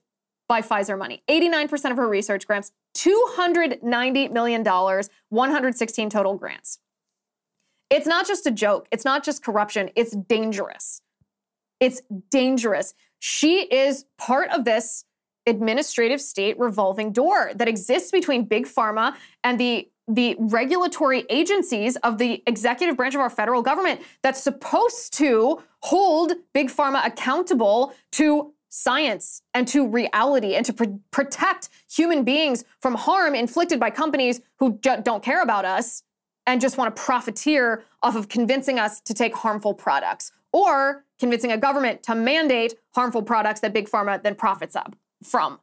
by 0.47 0.61
Pfizer 0.61 0.97
money. 0.97 1.23
89% 1.29 1.91
of 1.91 1.97
her 1.97 2.07
research 2.07 2.47
grants, 2.47 2.71
$290 2.95 4.31
million, 4.31 4.63
116 4.63 6.09
total 6.09 6.35
grants. 6.35 6.79
It's 7.89 8.07
not 8.07 8.27
just 8.27 8.45
a 8.45 8.51
joke. 8.51 8.87
It's 8.91 9.05
not 9.05 9.23
just 9.23 9.43
corruption. 9.43 9.89
It's 9.95 10.15
dangerous. 10.15 11.01
It's 11.79 12.01
dangerous. 12.29 12.93
She 13.19 13.61
is 13.63 14.05
part 14.17 14.49
of 14.49 14.65
this 14.65 15.05
administrative 15.45 16.19
state 16.19 16.59
revolving 16.59 17.13
door 17.13 17.51
that 17.55 17.67
exists 17.67 18.11
between 18.11 18.43
big 18.45 18.67
pharma 18.67 19.15
and 19.43 19.59
the 19.59 19.89
the 20.09 20.37
regulatory 20.39 21.25
agencies 21.29 21.97
of 21.97 22.17
the 22.17 22.41
executive 22.47 22.95
branch 22.95 23.13
of 23.13 23.19
our 23.19 23.29
federal 23.29 23.61
government 23.61 23.99
that's 24.23 24.41
supposed 24.41 25.11
to 25.13 25.61
hold 25.81 26.31
big 26.53 26.69
pharma 26.69 27.05
accountable 27.05 27.93
to 28.13 28.53
science 28.69 29.41
and 29.53 29.67
to 29.67 29.87
reality 29.87 30.55
and 30.55 30.65
to 30.65 30.73
pr- 30.73 30.85
protect 31.11 31.69
human 31.89 32.23
beings 32.23 32.63
from 32.81 32.95
harm 32.95 33.35
inflicted 33.35 33.79
by 33.79 33.89
companies 33.89 34.41
who 34.59 34.77
ju- 34.79 35.01
don't 35.03 35.23
care 35.23 35.41
about 35.41 35.65
us 35.65 36.03
and 36.45 36.61
just 36.61 36.77
want 36.77 36.95
to 36.95 37.01
profiteer 37.01 37.83
off 38.01 38.15
of 38.15 38.29
convincing 38.29 38.79
us 38.79 39.01
to 39.01 39.13
take 39.13 39.35
harmful 39.35 39.73
products 39.73 40.31
or 40.53 41.05
convincing 41.19 41.51
a 41.51 41.57
government 41.57 42.03
to 42.03 42.15
mandate 42.15 42.75
harmful 42.95 43.21
products 43.21 43.59
that 43.59 43.73
big 43.73 43.89
pharma 43.89 44.21
then 44.21 44.35
profits 44.35 44.75
up 44.75 44.95
from. 45.23 45.59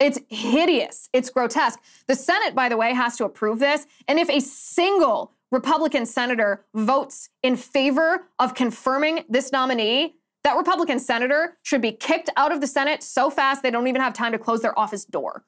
It's 0.00 0.18
hideous. 0.28 1.08
It's 1.12 1.30
grotesque. 1.30 1.80
The 2.08 2.16
Senate, 2.16 2.54
by 2.54 2.68
the 2.68 2.76
way, 2.76 2.92
has 2.94 3.16
to 3.16 3.24
approve 3.24 3.58
this. 3.58 3.86
And 4.08 4.18
if 4.18 4.28
a 4.28 4.40
single 4.40 5.32
Republican 5.52 6.04
senator 6.04 6.64
votes 6.74 7.28
in 7.42 7.56
favor 7.56 8.24
of 8.38 8.54
confirming 8.54 9.24
this 9.28 9.52
nominee, 9.52 10.16
that 10.44 10.56
Republican 10.56 11.00
senator 11.00 11.56
should 11.62 11.80
be 11.80 11.90
kicked 11.90 12.30
out 12.36 12.52
of 12.52 12.60
the 12.60 12.66
Senate 12.66 13.02
so 13.02 13.30
fast 13.30 13.62
they 13.62 13.70
don't 13.70 13.88
even 13.88 14.00
have 14.00 14.12
time 14.12 14.32
to 14.32 14.38
close 14.38 14.60
their 14.60 14.78
office 14.78 15.04
door. 15.04 15.44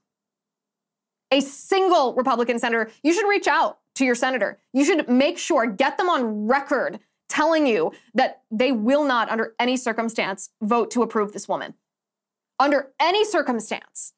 A 1.31 1.41
single 1.41 2.15
Republican 2.15 2.59
senator, 2.59 2.91
you 3.03 3.13
should 3.13 3.29
reach 3.29 3.47
out 3.47 3.79
to 3.97 4.05
your 4.05 4.15
senator. 4.15 4.59
You 4.73 4.85
should 4.85 5.09
make 5.09 5.39
sure, 5.39 5.67
get 5.67 5.99
them 5.99 6.09
on 6.09 6.47
record 6.47 6.99
telling 7.29 7.67
you 7.67 7.93
that 8.15 8.43
they 8.51 8.73
will 8.73 9.05
not, 9.05 9.29
under 9.29 9.55
any 9.59 9.77
circumstance, 9.77 10.51
vote 10.63 10.91
to 10.93 11.03
approve 11.03 11.33
this 11.33 11.49
woman. 11.49 11.75
Under 12.59 12.93
any 13.01 13.25
circumstance. 13.25 14.15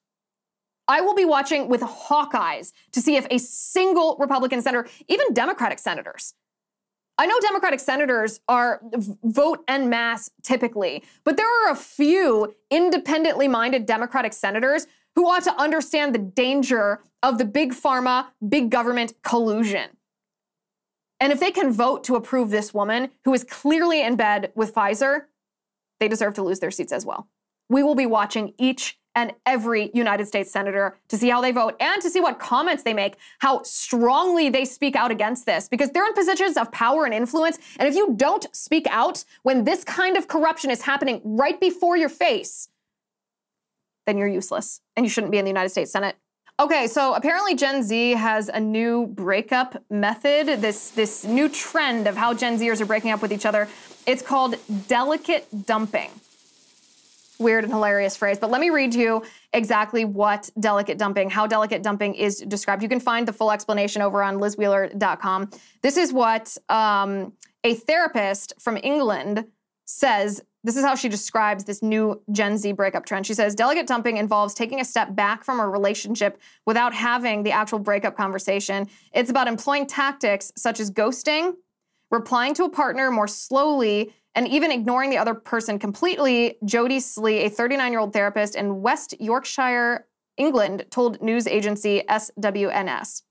I 0.87 1.01
will 1.01 1.15
be 1.15 1.25
watching 1.25 1.69
with 1.69 1.83
hawk 1.83 2.35
eyes 2.35 2.73
to 2.93 3.01
see 3.01 3.17
if 3.17 3.27
a 3.31 3.39
single 3.39 4.17
Republican 4.19 4.63
senator, 4.63 4.89
even 5.09 5.35
Democratic 5.35 5.79
senators, 5.79 6.35
I 7.21 7.27
know 7.27 7.39
Democratic 7.41 7.81
senators 7.81 8.41
are 8.49 8.81
vote 9.25 9.65
en 9.67 9.89
masse 9.89 10.31
typically, 10.43 11.03
but 11.25 11.37
there 11.37 11.49
are 11.49 11.73
a 11.73 11.77
few 11.77 12.55
independently 12.71 13.49
minded 13.49 13.87
Democratic 13.87 14.33
senators 14.33 14.87
who 15.17 15.29
ought 15.29 15.43
to 15.43 15.61
understand 15.61 16.15
the 16.15 16.21
danger 16.21 17.01
of 17.25 17.39
the 17.39 17.45
big 17.45 17.73
pharma, 17.73 18.29
big 18.49 18.71
government 18.71 19.15
collusion. 19.25 19.91
And 21.19 21.33
if 21.33 21.41
they 21.41 21.51
can 21.51 21.73
vote 21.73 22.05
to 22.05 22.15
approve 22.15 22.51
this 22.51 22.73
woman 22.73 23.11
who 23.25 23.35
is 23.35 23.43
clearly 23.43 24.01
in 24.01 24.15
bed 24.15 24.53
with 24.55 24.73
Pfizer, 24.73 25.23
they 25.99 26.07
deserve 26.07 26.35
to 26.35 26.43
lose 26.45 26.61
their 26.61 26.71
seats 26.71 26.93
as 26.93 27.05
well. 27.05 27.27
We 27.69 27.83
will 27.83 27.97
be 27.97 28.07
watching 28.07 28.55
each 28.59 28.97
and 29.19 29.33
every 29.47 29.91
United 29.95 30.27
States 30.27 30.49
senator 30.49 30.97
to 31.09 31.17
see 31.17 31.29
how 31.29 31.41
they 31.41 31.51
vote 31.51 31.75
and 31.81 32.01
to 32.01 32.09
see 32.09 32.21
what 32.21 32.39
comments 32.39 32.85
they 32.85 32.95
make, 32.95 33.17
how 33.41 33.61
strongly 33.65 34.49
they 34.49 34.65
speak 34.65 34.95
out 34.95 35.11
against 35.11 35.45
this, 35.45 35.69
because 35.69 35.91
they're 35.91 36.07
in 36.07 36.13
positions 36.13 36.57
of 36.57 36.71
power 36.71 37.05
and 37.05 37.13
influence. 37.13 37.59
And 37.81 37.89
if 37.89 37.97
you 37.97 38.15
don't 38.17 38.47
speak 38.55 38.87
out 38.89 39.25
when 39.43 39.65
this 39.65 39.83
kind 39.83 40.17
of 40.17 40.29
corruption 40.29 40.71
is 40.71 40.83
happening 40.83 41.21
right 41.25 41.61
before 41.61 41.97
your 41.97 42.09
face, 42.09 42.69
then 44.07 44.19
you're 44.19 44.29
useless 44.29 44.81
and 44.97 45.05
you 45.05 45.11
shouldn't 45.11 45.33
be 45.33 45.39
in 45.39 45.45
the 45.45 45.51
United 45.51 45.71
States 45.71 45.91
Senate. 45.91 46.15
Okay, 46.61 46.87
so 46.87 47.15
apparently 47.15 47.57
Gen 47.57 47.83
Z 47.83 48.13
has 48.13 48.49
a 48.49 48.61
new 48.61 49.09
breakup 49.09 49.83
method, 49.91 50.61
this, 50.61 50.91
this 50.91 51.25
new 51.25 51.49
trend 51.49 52.07
of 52.07 52.17
how 52.17 52.35
Gen 52.35 52.57
Zers 52.57 52.81
are 52.81 52.87
breaking 52.87 53.11
up 53.11 53.21
with 53.21 53.33
each 53.33 53.47
other. 53.47 53.69
It's 54.07 54.23
called 54.23 54.55
delicate 54.87 55.67
dumping 55.67 56.11
weird 57.39 57.65
and 57.65 57.73
hilarious 57.73 58.17
phrase, 58.17 58.39
but 58.39 58.51
let 58.51 58.61
me 58.61 58.71
read 58.71 58.95
you 58.95 59.23
exactly 59.53 60.05
what 60.05 60.51
delicate 60.59 60.99
dumping, 60.99 61.31
how 61.31 61.47
delicate 61.47 61.83
dumping 61.83 62.15
is 62.15 62.41
described. 62.41 62.83
You 62.83 62.89
can 62.89 63.01
find 63.01 63.27
the 63.27 63.33
full 63.33 63.53
explanation 63.53 64.03
over 64.03 64.23
on 64.23 64.39
lizwheeler.com. 64.39 65.51
This 65.83 65.97
is 65.97 66.13
what 66.13 66.57
um, 66.69 67.33
a 67.65 67.75
therapist 67.75 68.55
from 68.59 68.77
England 68.83 69.47
says. 69.85 70.43
This 70.65 70.77
is 70.77 70.85
how 70.85 70.97
she 70.97 71.09
describes 71.09 71.65
this 71.65 71.83
new 71.83 72.21
Gen 72.33 72.59
Z 72.59 72.73
breakup 72.73 73.07
trend. 73.07 73.27
She 73.27 73.35
says 73.35 73.55
delicate 73.55 73.87
dumping 73.87 74.17
involves 74.17 74.55
taking 74.55 74.81
a 74.81 74.85
step 74.85 75.15
back 75.15 75.45
from 75.45 75.61
a 75.61 75.69
relationship 75.69 76.41
without 76.67 76.93
having 76.93 77.45
the 77.45 77.53
actual 77.53 77.79
breakup 77.79 78.17
conversation. 78.17 78.89
It's 79.15 79.31
about 79.31 79.47
employing 79.47 79.87
tactics 79.87 80.53
such 80.57 80.81
as 80.81 80.91
ghosting, 80.91 81.55
replying 82.11 82.55
to 82.55 82.65
a 82.65 82.71
partner 82.71 83.11
more 83.11 83.29
slowly, 83.29 84.13
and 84.39 84.47
even 84.47 84.71
ignoring 84.71 85.11
the 85.11 85.19
other 85.19 85.35
person 85.35 85.81
completely, 85.81 86.59
Jodie 86.65 87.03
Slee, 87.03 87.47
a 87.47 87.51
39 87.51 87.91
year 87.91 87.99
old 87.99 88.13
therapist 88.13 88.55
in 88.55 88.81
West 88.81 89.13
Yorkshire, 89.19 90.07
England, 90.37 90.87
told 90.91 91.21
news 91.21 91.49
agency 91.49 92.05
SWNS. 92.09 93.23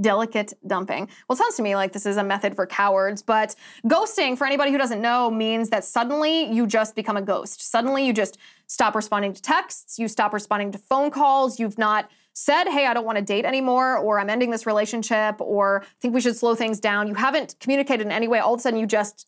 Delicate 0.00 0.54
dumping. 0.66 1.10
Well, 1.28 1.34
it 1.34 1.38
sounds 1.38 1.56
to 1.56 1.62
me 1.62 1.76
like 1.76 1.92
this 1.92 2.06
is 2.06 2.16
a 2.16 2.24
method 2.24 2.56
for 2.56 2.64
cowards, 2.64 3.20
but 3.20 3.54
ghosting, 3.84 4.38
for 4.38 4.46
anybody 4.46 4.72
who 4.72 4.78
doesn't 4.78 5.02
know, 5.02 5.30
means 5.30 5.68
that 5.68 5.84
suddenly 5.84 6.50
you 6.50 6.66
just 6.66 6.96
become 6.96 7.18
a 7.18 7.22
ghost. 7.22 7.60
Suddenly 7.60 8.06
you 8.06 8.14
just 8.14 8.38
stop 8.68 8.94
responding 8.94 9.34
to 9.34 9.42
texts, 9.42 9.98
you 9.98 10.08
stop 10.08 10.32
responding 10.32 10.72
to 10.72 10.78
phone 10.78 11.10
calls, 11.10 11.60
you've 11.60 11.76
not 11.76 12.10
said, 12.32 12.66
hey, 12.66 12.86
I 12.86 12.94
don't 12.94 13.04
want 13.04 13.18
to 13.18 13.24
date 13.24 13.44
anymore, 13.44 13.98
or 13.98 14.18
I'm 14.18 14.30
ending 14.30 14.50
this 14.50 14.64
relationship, 14.64 15.38
or 15.38 15.82
I 15.82 15.86
think 16.00 16.14
we 16.14 16.22
should 16.22 16.34
slow 16.34 16.54
things 16.54 16.80
down. 16.80 17.08
You 17.08 17.14
haven't 17.14 17.56
communicated 17.60 18.06
in 18.06 18.10
any 18.10 18.26
way. 18.26 18.38
All 18.38 18.54
of 18.54 18.60
a 18.60 18.62
sudden, 18.62 18.80
you 18.80 18.86
just 18.86 19.26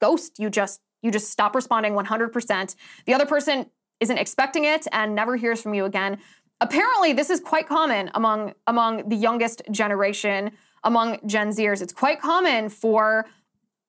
ghost. 0.00 0.38
You 0.38 0.50
just 0.50 0.80
you 1.02 1.10
just 1.10 1.30
stop 1.30 1.54
responding 1.54 1.92
100%. 1.92 2.74
The 3.04 3.14
other 3.14 3.26
person 3.26 3.66
isn't 4.00 4.18
expecting 4.18 4.64
it 4.64 4.86
and 4.92 5.14
never 5.14 5.36
hears 5.36 5.60
from 5.60 5.74
you 5.74 5.84
again. 5.84 6.18
Apparently, 6.60 7.12
this 7.12 7.30
is 7.30 7.38
quite 7.40 7.68
common 7.68 8.10
among 8.14 8.54
among 8.66 9.08
the 9.08 9.16
youngest 9.16 9.62
generation, 9.70 10.52
among 10.84 11.18
Gen 11.26 11.50
Zers. 11.50 11.82
It's 11.82 11.92
quite 11.92 12.20
common 12.20 12.68
for 12.68 13.26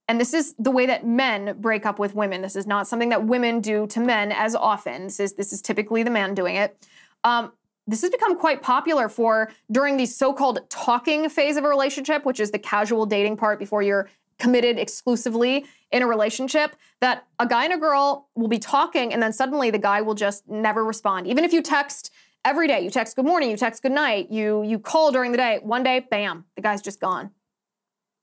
and 0.10 0.22
this 0.22 0.34
is 0.34 0.56
the 0.58 0.72
way 0.72 0.86
that 0.86 1.06
men 1.06 1.58
break 1.60 1.86
up 1.86 2.00
with 2.00 2.16
women. 2.16 2.42
This 2.42 2.56
is 2.56 2.66
not 2.66 2.88
something 2.88 3.10
that 3.10 3.26
women 3.26 3.60
do 3.60 3.88
to 3.88 4.00
men 4.00 4.32
as 4.32 4.56
often. 4.56 5.06
This 5.06 5.20
is 5.20 5.34
this 5.34 5.54
is 5.54 5.62
typically 5.62 6.04
the 6.04 6.12
man 6.12 6.34
doing 6.34 6.56
it. 6.56 6.88
Um, 7.24 7.52
this 7.88 8.02
has 8.02 8.10
become 8.10 8.38
quite 8.38 8.62
popular 8.62 9.08
for 9.08 9.50
during 9.72 9.96
the 9.96 10.06
so-called 10.06 10.70
talking 10.70 11.30
phase 11.30 11.56
of 11.56 11.64
a 11.64 11.70
relationship, 11.70 12.26
which 12.26 12.40
is 12.40 12.52
the 12.52 12.60
casual 12.60 13.06
dating 13.06 13.38
part 13.38 13.60
before 13.60 13.82
you're 13.82 14.10
committed 14.40 14.78
exclusively 14.78 15.66
in 15.92 16.02
a 16.02 16.08
relationship 16.08 16.76
that 17.02 17.26
a 17.40 17.48
guy 17.48 17.66
and 17.66 17.74
a 17.74 17.78
girl 17.78 18.30
will 18.36 18.48
be 18.48 18.60
talking 18.60 19.14
and 19.14 19.22
then 19.22 19.34
suddenly 19.34 19.72
the 19.72 19.80
guy 19.80 20.02
will 20.02 20.16
just 20.16 20.48
never 20.48 20.84
respond. 20.84 21.28
Even 21.28 21.44
if 21.44 21.54
you 21.54 21.62
text 21.62 22.12
every 22.46 22.68
day, 22.68 22.82
you 22.82 22.90
text 22.90 23.16
good 23.16 23.26
morning, 23.26 23.50
you 23.50 23.58
text 23.58 23.82
good 23.82 23.92
night, 23.92 24.32
you 24.32 24.64
you 24.64 24.80
call 24.80 25.12
during 25.12 25.32
the 25.32 25.38
day, 25.38 25.60
one 25.62 25.84
day, 25.84 26.06
bam, 26.12 26.46
the 26.56 26.62
guy's 26.62 26.82
just 26.82 27.00
gone. 27.00 27.32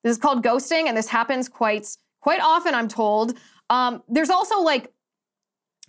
This 0.02 0.12
is 0.12 0.18
called 0.18 0.44
ghosting, 0.44 0.86
and 0.86 0.96
this 0.96 1.08
happens 1.08 1.48
quite 1.48 1.96
quite 2.20 2.40
often, 2.40 2.74
I'm 2.74 2.88
told. 2.88 3.36
Um, 3.70 4.02
there's 4.08 4.30
also 4.30 4.60
like 4.60 4.92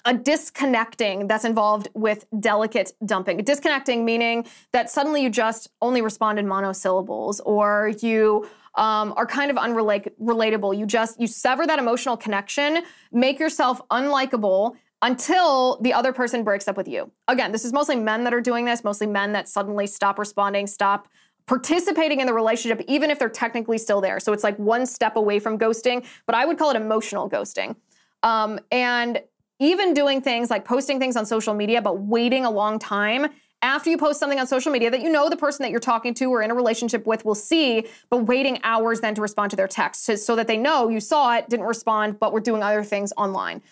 a 0.05 0.13
disconnecting 0.13 1.27
that's 1.27 1.45
involved 1.45 1.87
with 1.95 2.25
delicate 2.39 2.91
dumping. 3.05 3.37
Disconnecting 3.37 4.05
meaning 4.05 4.45
that 4.71 4.89
suddenly 4.89 5.23
you 5.23 5.29
just 5.29 5.69
only 5.81 6.01
respond 6.01 6.37
in 6.37 6.45
monosyllables 6.45 7.41
or 7.41 7.91
you 8.01 8.47
um, 8.75 9.13
are 9.17 9.25
kind 9.25 9.49
of 9.49 9.57
unrelatable. 9.57 10.77
You 10.77 10.85
just 10.85 11.19
you 11.19 11.27
sever 11.27 11.65
that 11.67 11.79
emotional 11.79 12.17
connection, 12.17 12.83
make 13.11 13.39
yourself 13.39 13.81
unlikable 13.91 14.75
until 15.01 15.79
the 15.81 15.93
other 15.93 16.11
person 16.11 16.43
breaks 16.43 16.67
up 16.67 16.77
with 16.77 16.87
you. 16.87 17.11
Again, 17.27 17.51
this 17.51 17.65
is 17.65 17.73
mostly 17.73 17.95
men 17.95 18.23
that 18.23 18.33
are 18.33 18.41
doing 18.41 18.65
this, 18.65 18.83
mostly 18.83 19.07
men 19.07 19.33
that 19.33 19.47
suddenly 19.47 19.87
stop 19.87 20.17
responding, 20.17 20.67
stop 20.67 21.07
participating 21.47 22.21
in 22.21 22.27
the 22.27 22.33
relationship, 22.33 22.83
even 22.87 23.11
if 23.11 23.19
they're 23.19 23.29
technically 23.29 23.77
still 23.77 24.01
there. 24.01 24.19
So 24.19 24.33
it's 24.33 24.43
like 24.43 24.57
one 24.57 24.85
step 24.85 25.15
away 25.15 25.39
from 25.39 25.59
ghosting, 25.59 26.03
but 26.25 26.35
I 26.35 26.45
would 26.45 26.57
call 26.57 26.71
it 26.71 26.75
emotional 26.75 27.29
ghosting. 27.29 27.75
Um, 28.23 28.59
and 28.71 29.21
even 29.59 29.93
doing 29.93 30.21
things 30.21 30.49
like 30.49 30.65
posting 30.65 30.99
things 30.99 31.15
on 31.15 31.25
social 31.25 31.53
media, 31.53 31.81
but 31.81 31.99
waiting 31.99 32.45
a 32.45 32.49
long 32.49 32.79
time 32.79 33.27
after 33.65 33.89
you 33.89 33.97
post 33.97 34.19
something 34.19 34.39
on 34.39 34.45
social 34.45 34.71
media 34.71 34.91
that 34.91 35.01
you 35.01 35.11
know 35.11 35.27
the 35.27 35.35
person 35.35 35.63
that 35.63 35.71
you're 35.71 35.79
talking 35.79 36.13
to 36.13 36.25
or 36.25 36.43
in 36.43 36.51
a 36.51 36.53
relationship 36.53 37.07
with 37.07 37.25
will 37.25 37.35
see, 37.35 37.87
but 38.11 38.25
waiting 38.25 38.59
hours 38.63 39.01
then 39.01 39.15
to 39.15 39.21
respond 39.21 39.49
to 39.49 39.55
their 39.55 39.67
text 39.67 40.05
so 40.05 40.35
that 40.35 40.45
they 40.45 40.55
know 40.55 40.87
you 40.87 40.99
saw 40.99 41.35
it, 41.35 41.49
didn't 41.49 41.65
respond, 41.65 42.19
but 42.19 42.31
we're 42.31 42.39
doing 42.39 42.61
other 42.61 42.83
things 42.83 43.11
online. 43.17 43.63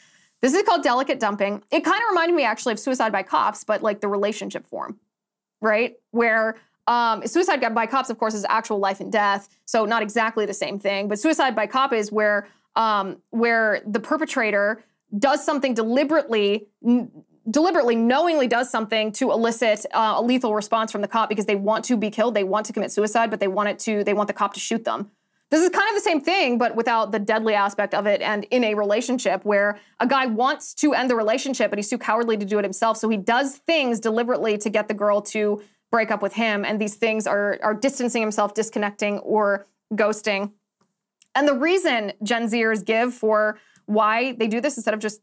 This 0.42 0.56
is 0.56 0.64
called 0.64 0.84
delicate 0.84 1.20
dumping. 1.20 1.62
It 1.72 1.86
kind 1.86 2.02
of 2.02 2.10
reminded 2.10 2.36
me 2.36 2.44
actually 2.44 2.74
of 2.74 2.80
suicide 2.80 3.12
by 3.12 3.22
cops, 3.22 3.64
but 3.64 3.84
like 3.84 4.02
the 4.02 4.08
relationship 4.08 4.66
form, 4.66 5.00
right? 5.62 5.96
Where 6.10 6.56
um, 6.88 7.26
suicide 7.28 7.62
by 7.76 7.86
cops, 7.86 8.10
of 8.10 8.18
course, 8.18 8.34
is 8.34 8.46
actual 8.50 8.80
life 8.80 9.00
and 9.00 9.12
death, 9.12 9.48
so 9.66 9.86
not 9.86 10.02
exactly 10.02 10.48
the 10.48 10.56
same 10.56 10.80
thing. 10.80 11.08
But 11.08 11.20
suicide 11.20 11.56
by 11.56 11.68
cop 11.68 11.94
is 11.94 12.12
where 12.12 12.48
um, 12.76 13.22
where 13.30 13.84
the 13.86 14.00
perpetrator 14.00 14.84
does 15.20 15.46
something 15.46 15.76
deliberately 15.76 16.68
deliberately, 17.50 17.96
knowingly 17.96 18.48
does 18.48 18.70
something 18.70 19.12
to 19.14 19.32
elicit 19.32 19.86
uh, 19.94 20.16
a 20.18 20.22
lethal 20.22 20.54
response 20.56 20.92
from 20.92 21.02
the 21.02 21.08
cop 21.08 21.30
because 21.30 21.46
they 21.46 21.56
want 21.56 21.86
to 21.86 21.98
be 21.98 22.10
killed, 22.10 22.36
they 22.36 22.44
want 22.44 22.66
to 22.66 22.74
commit 22.74 22.92
suicide, 22.92 23.30
but 23.30 23.40
they 23.40 23.48
want 23.48 23.70
it 23.70 23.80
to, 23.80 24.04
they 24.04 24.14
want 24.14 24.28
the 24.28 24.34
cop 24.34 24.54
to 24.54 24.60
shoot 24.60 24.86
them. 24.86 25.12
This 25.50 25.62
is 25.62 25.70
kind 25.70 25.88
of 25.90 25.96
the 25.96 26.02
same 26.02 26.20
thing, 26.20 26.58
but 26.58 26.76
without 26.76 27.12
the 27.12 27.20
deadly 27.20 27.54
aspect 27.54 27.94
of 27.94 28.08
it 28.08 28.22
and 28.22 28.46
in 28.46 28.64
a 28.64 28.74
relationship 28.74 29.46
where 29.46 29.78
a 30.00 30.08
guy 30.08 30.26
wants 30.26 30.74
to 30.76 30.94
end 30.94 31.10
the 31.10 31.16
relationship, 31.16 31.70
but 31.70 31.78
he's 31.78 31.90
too 31.90 32.00
cowardly 32.00 32.38
to 32.38 32.46
do 32.46 32.58
it 32.58 32.66
himself. 32.66 32.98
So 32.98 33.08
he 33.08 33.18
does 33.18 33.58
things 33.58 34.00
deliberately 34.00 34.58
to 34.58 34.70
get 34.70 34.88
the 34.88 34.96
girl 34.96 35.22
to 35.22 35.62
break 35.92 36.10
up 36.10 36.24
with 36.24 36.34
him. 36.34 36.66
And 36.66 36.82
these 36.82 36.96
things 36.96 37.28
are, 37.28 37.60
are 37.62 37.76
distancing 37.76 38.22
himself, 38.22 38.56
disconnecting, 38.56 39.20
or 39.20 39.68
ghosting. 39.94 40.54
And 41.36 41.48
the 41.48 41.54
reason 41.54 42.14
Gen 42.24 42.48
Zers 42.48 42.84
give 42.84 43.14
for 43.14 43.60
why 43.86 44.34
they 44.34 44.48
do 44.48 44.60
this 44.60 44.76
instead 44.78 44.96
of 44.96 45.00
just 45.00 45.22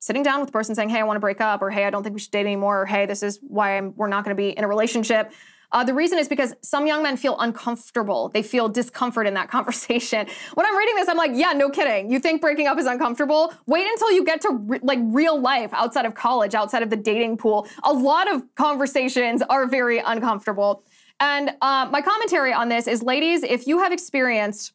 sitting 0.00 0.22
down 0.22 0.40
with 0.40 0.48
the 0.48 0.52
person 0.52 0.74
saying, 0.74 0.88
hey, 0.88 0.98
I 0.98 1.04
want 1.04 1.16
to 1.16 1.20
break 1.20 1.40
up, 1.40 1.62
or 1.62 1.70
hey, 1.70 1.84
I 1.84 1.90
don't 1.90 2.02
think 2.02 2.14
we 2.14 2.20
should 2.20 2.32
date 2.32 2.40
anymore, 2.40 2.82
or 2.82 2.86
hey, 2.86 3.06
this 3.06 3.22
is 3.22 3.38
why 3.42 3.76
I'm, 3.76 3.94
we're 3.96 4.08
not 4.08 4.24
going 4.24 4.36
to 4.36 4.40
be 4.40 4.50
in 4.50 4.64
a 4.64 4.68
relationship. 4.68 5.32
Uh, 5.72 5.84
the 5.84 5.94
reason 5.94 6.18
is 6.18 6.26
because 6.26 6.54
some 6.62 6.86
young 6.86 7.02
men 7.02 7.16
feel 7.16 7.38
uncomfortable. 7.38 8.28
They 8.30 8.42
feel 8.42 8.68
discomfort 8.68 9.26
in 9.26 9.34
that 9.34 9.48
conversation. 9.50 10.26
When 10.54 10.66
I'm 10.66 10.76
reading 10.76 10.96
this, 10.96 11.08
I'm 11.08 11.16
like, 11.16 11.32
yeah, 11.34 11.52
no 11.52 11.70
kidding. 11.70 12.10
You 12.10 12.18
think 12.18 12.40
breaking 12.40 12.66
up 12.66 12.78
is 12.78 12.86
uncomfortable? 12.86 13.54
Wait 13.66 13.86
until 13.86 14.10
you 14.10 14.24
get 14.24 14.40
to 14.42 14.50
re- 14.50 14.80
like 14.82 14.98
real 15.02 15.40
life 15.40 15.70
outside 15.72 16.06
of 16.06 16.14
college, 16.14 16.54
outside 16.54 16.82
of 16.82 16.90
the 16.90 16.96
dating 16.96 17.36
pool. 17.36 17.68
A 17.84 17.92
lot 17.92 18.32
of 18.32 18.42
conversations 18.56 19.42
are 19.42 19.66
very 19.66 19.98
uncomfortable. 19.98 20.82
And 21.20 21.50
uh, 21.60 21.86
my 21.90 22.00
commentary 22.00 22.52
on 22.52 22.68
this 22.68 22.88
is, 22.88 23.02
ladies, 23.02 23.42
if 23.42 23.66
you 23.66 23.78
have 23.78 23.92
experienced 23.92 24.72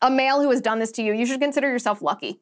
a 0.00 0.10
male 0.10 0.40
who 0.40 0.50
has 0.50 0.60
done 0.60 0.78
this 0.78 0.92
to 0.92 1.02
you, 1.02 1.12
you 1.12 1.26
should 1.26 1.40
consider 1.40 1.68
yourself 1.68 2.00
lucky. 2.00 2.40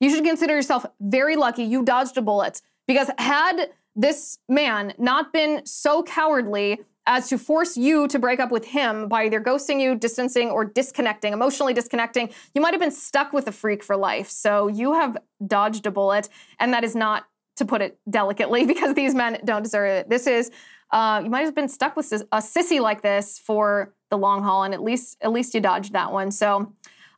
You 0.00 0.10
should 0.10 0.24
consider 0.24 0.54
yourself 0.54 0.84
very 1.00 1.36
lucky. 1.36 1.62
You 1.62 1.84
dodged 1.84 2.16
a 2.16 2.22
bullet 2.22 2.62
because 2.88 3.10
had 3.18 3.70
this 3.94 4.38
man 4.48 4.94
not 4.98 5.32
been 5.32 5.64
so 5.66 6.02
cowardly 6.02 6.80
as 7.06 7.28
to 7.28 7.38
force 7.38 7.76
you 7.76 8.06
to 8.08 8.18
break 8.18 8.40
up 8.40 8.50
with 8.50 8.64
him 8.64 9.08
by 9.08 9.24
either 9.24 9.40
ghosting 9.40 9.80
you, 9.80 9.94
distancing, 9.94 10.50
or 10.50 10.64
disconnecting, 10.64 11.32
emotionally 11.32 11.72
disconnecting, 11.72 12.30
you 12.54 12.60
might 12.60 12.72
have 12.72 12.80
been 12.80 12.90
stuck 12.90 13.32
with 13.32 13.48
a 13.48 13.52
freak 13.52 13.82
for 13.82 13.96
life. 13.96 14.28
So 14.28 14.68
you 14.68 14.92
have 14.94 15.16
dodged 15.44 15.86
a 15.86 15.90
bullet, 15.90 16.28
and 16.58 16.72
that 16.72 16.84
is 16.84 16.94
not 16.94 17.26
to 17.56 17.64
put 17.64 17.82
it 17.82 17.98
delicately 18.08 18.64
because 18.72 18.94
these 18.94 19.14
men 19.14 19.38
don't 19.44 19.62
deserve 19.62 19.88
it. 19.90 20.08
This 20.08 20.26
is 20.26 20.50
uh, 20.92 21.20
you 21.22 21.30
might 21.30 21.44
have 21.44 21.54
been 21.54 21.68
stuck 21.68 21.96
with 21.96 22.12
a 22.12 22.38
sissy 22.38 22.80
like 22.80 23.02
this 23.02 23.38
for 23.38 23.94
the 24.10 24.18
long 24.18 24.42
haul, 24.42 24.64
and 24.64 24.74
at 24.74 24.82
least 24.82 25.16
at 25.20 25.32
least 25.32 25.54
you 25.54 25.60
dodged 25.60 25.92
that 25.92 26.12
one. 26.12 26.30
So. 26.30 26.72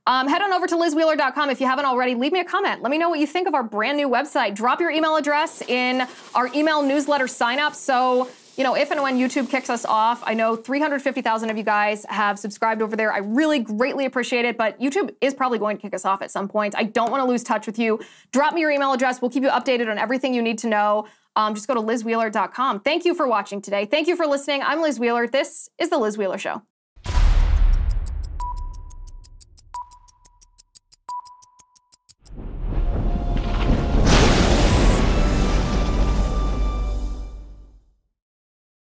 Um, 0.07 0.27
head 0.27 0.43
on 0.43 0.53
over 0.53 0.67
to 0.67 0.75
lizwheeler.com 0.75 1.51
if 1.51 1.61
you 1.61 1.67
haven't 1.67 1.85
already. 1.85 2.15
Leave 2.15 2.33
me 2.33 2.41
a 2.41 2.45
comment. 2.45 2.83
Let 2.83 2.91
me 2.91 2.99
know 2.99 3.09
what 3.09 3.21
you 3.21 3.27
think 3.27 3.47
of 3.47 3.55
our 3.55 3.63
brand 3.63 3.97
new 3.97 4.09
website. 4.09 4.55
Drop 4.55 4.81
your 4.81 4.91
email 4.91 5.17
address 5.17 5.63
in 5.63 6.07
our 6.35 6.49
email 6.55 6.83
newsletter 6.83 7.29
sign 7.29 7.61
up 7.61 7.75
so 7.75 8.29
you 8.57 8.65
know, 8.65 8.75
if 8.77 8.91
and 8.91 9.03
when 9.03 9.17
YouTube 9.17 9.49
kicks 9.49 9.71
us 9.71 9.85
off, 9.85 10.23
I 10.25 10.35
know 10.35 10.57
350,000 10.57 11.51
of 11.51 11.57
you 11.57 11.63
guys 11.63 12.05
have 12.09 12.39
subscribed 12.39 12.83
over 12.83 12.97
there. 12.97 13.13
I 13.13 13.19
really 13.19 13.61
greatly 13.61 14.05
appreciate 14.05 14.45
it, 14.45 14.59
but 14.59 14.79
YouTube 14.79 15.15
is 15.21 15.33
probably 15.33 15.59
going 15.59 15.79
to 15.79 15.81
kick 15.81 15.95
us 15.95 16.05
off 16.05 16.21
at 16.21 16.31
some 16.31 16.49
point. 16.49 16.75
I 16.77 16.85
don't 16.85 17.11
want 17.11 17.23
to 17.23 17.29
lose 17.29 17.43
touch 17.43 17.67
with 17.67 17.79
you. 17.79 17.99
Drop 18.31 18.53
me 18.53 18.61
your 18.61 18.71
email 18.71 18.93
address. 18.93 19.23
We'll 19.23 19.31
keep 19.31 19.43
you 19.43 19.49
updated 19.49 19.91
on 19.91 19.97
everything 19.97 20.35
you 20.35 20.43
need 20.43 20.59
to 20.59 20.67
know. 20.67 21.07
Um, 21.35 21.55
just 21.55 21.67
go 21.67 21.75
to 21.75 21.81
lizwheeler.com. 21.81 22.81
Thank 22.81 23.07
you 23.07 23.15
for 23.15 23.27
watching 23.27 23.63
today. 23.63 23.87
Thank 23.87 24.07
you 24.07 24.17
for 24.17 24.27
listening. 24.27 24.63
I'm 24.63 24.83
Liz 24.83 25.01
Wheeler. 25.01 25.27
This 25.27 25.71
is 25.79 25.89
The 25.89 25.97
Liz 25.97 26.19
Wheeler 26.19 26.39
Show. 26.39 26.63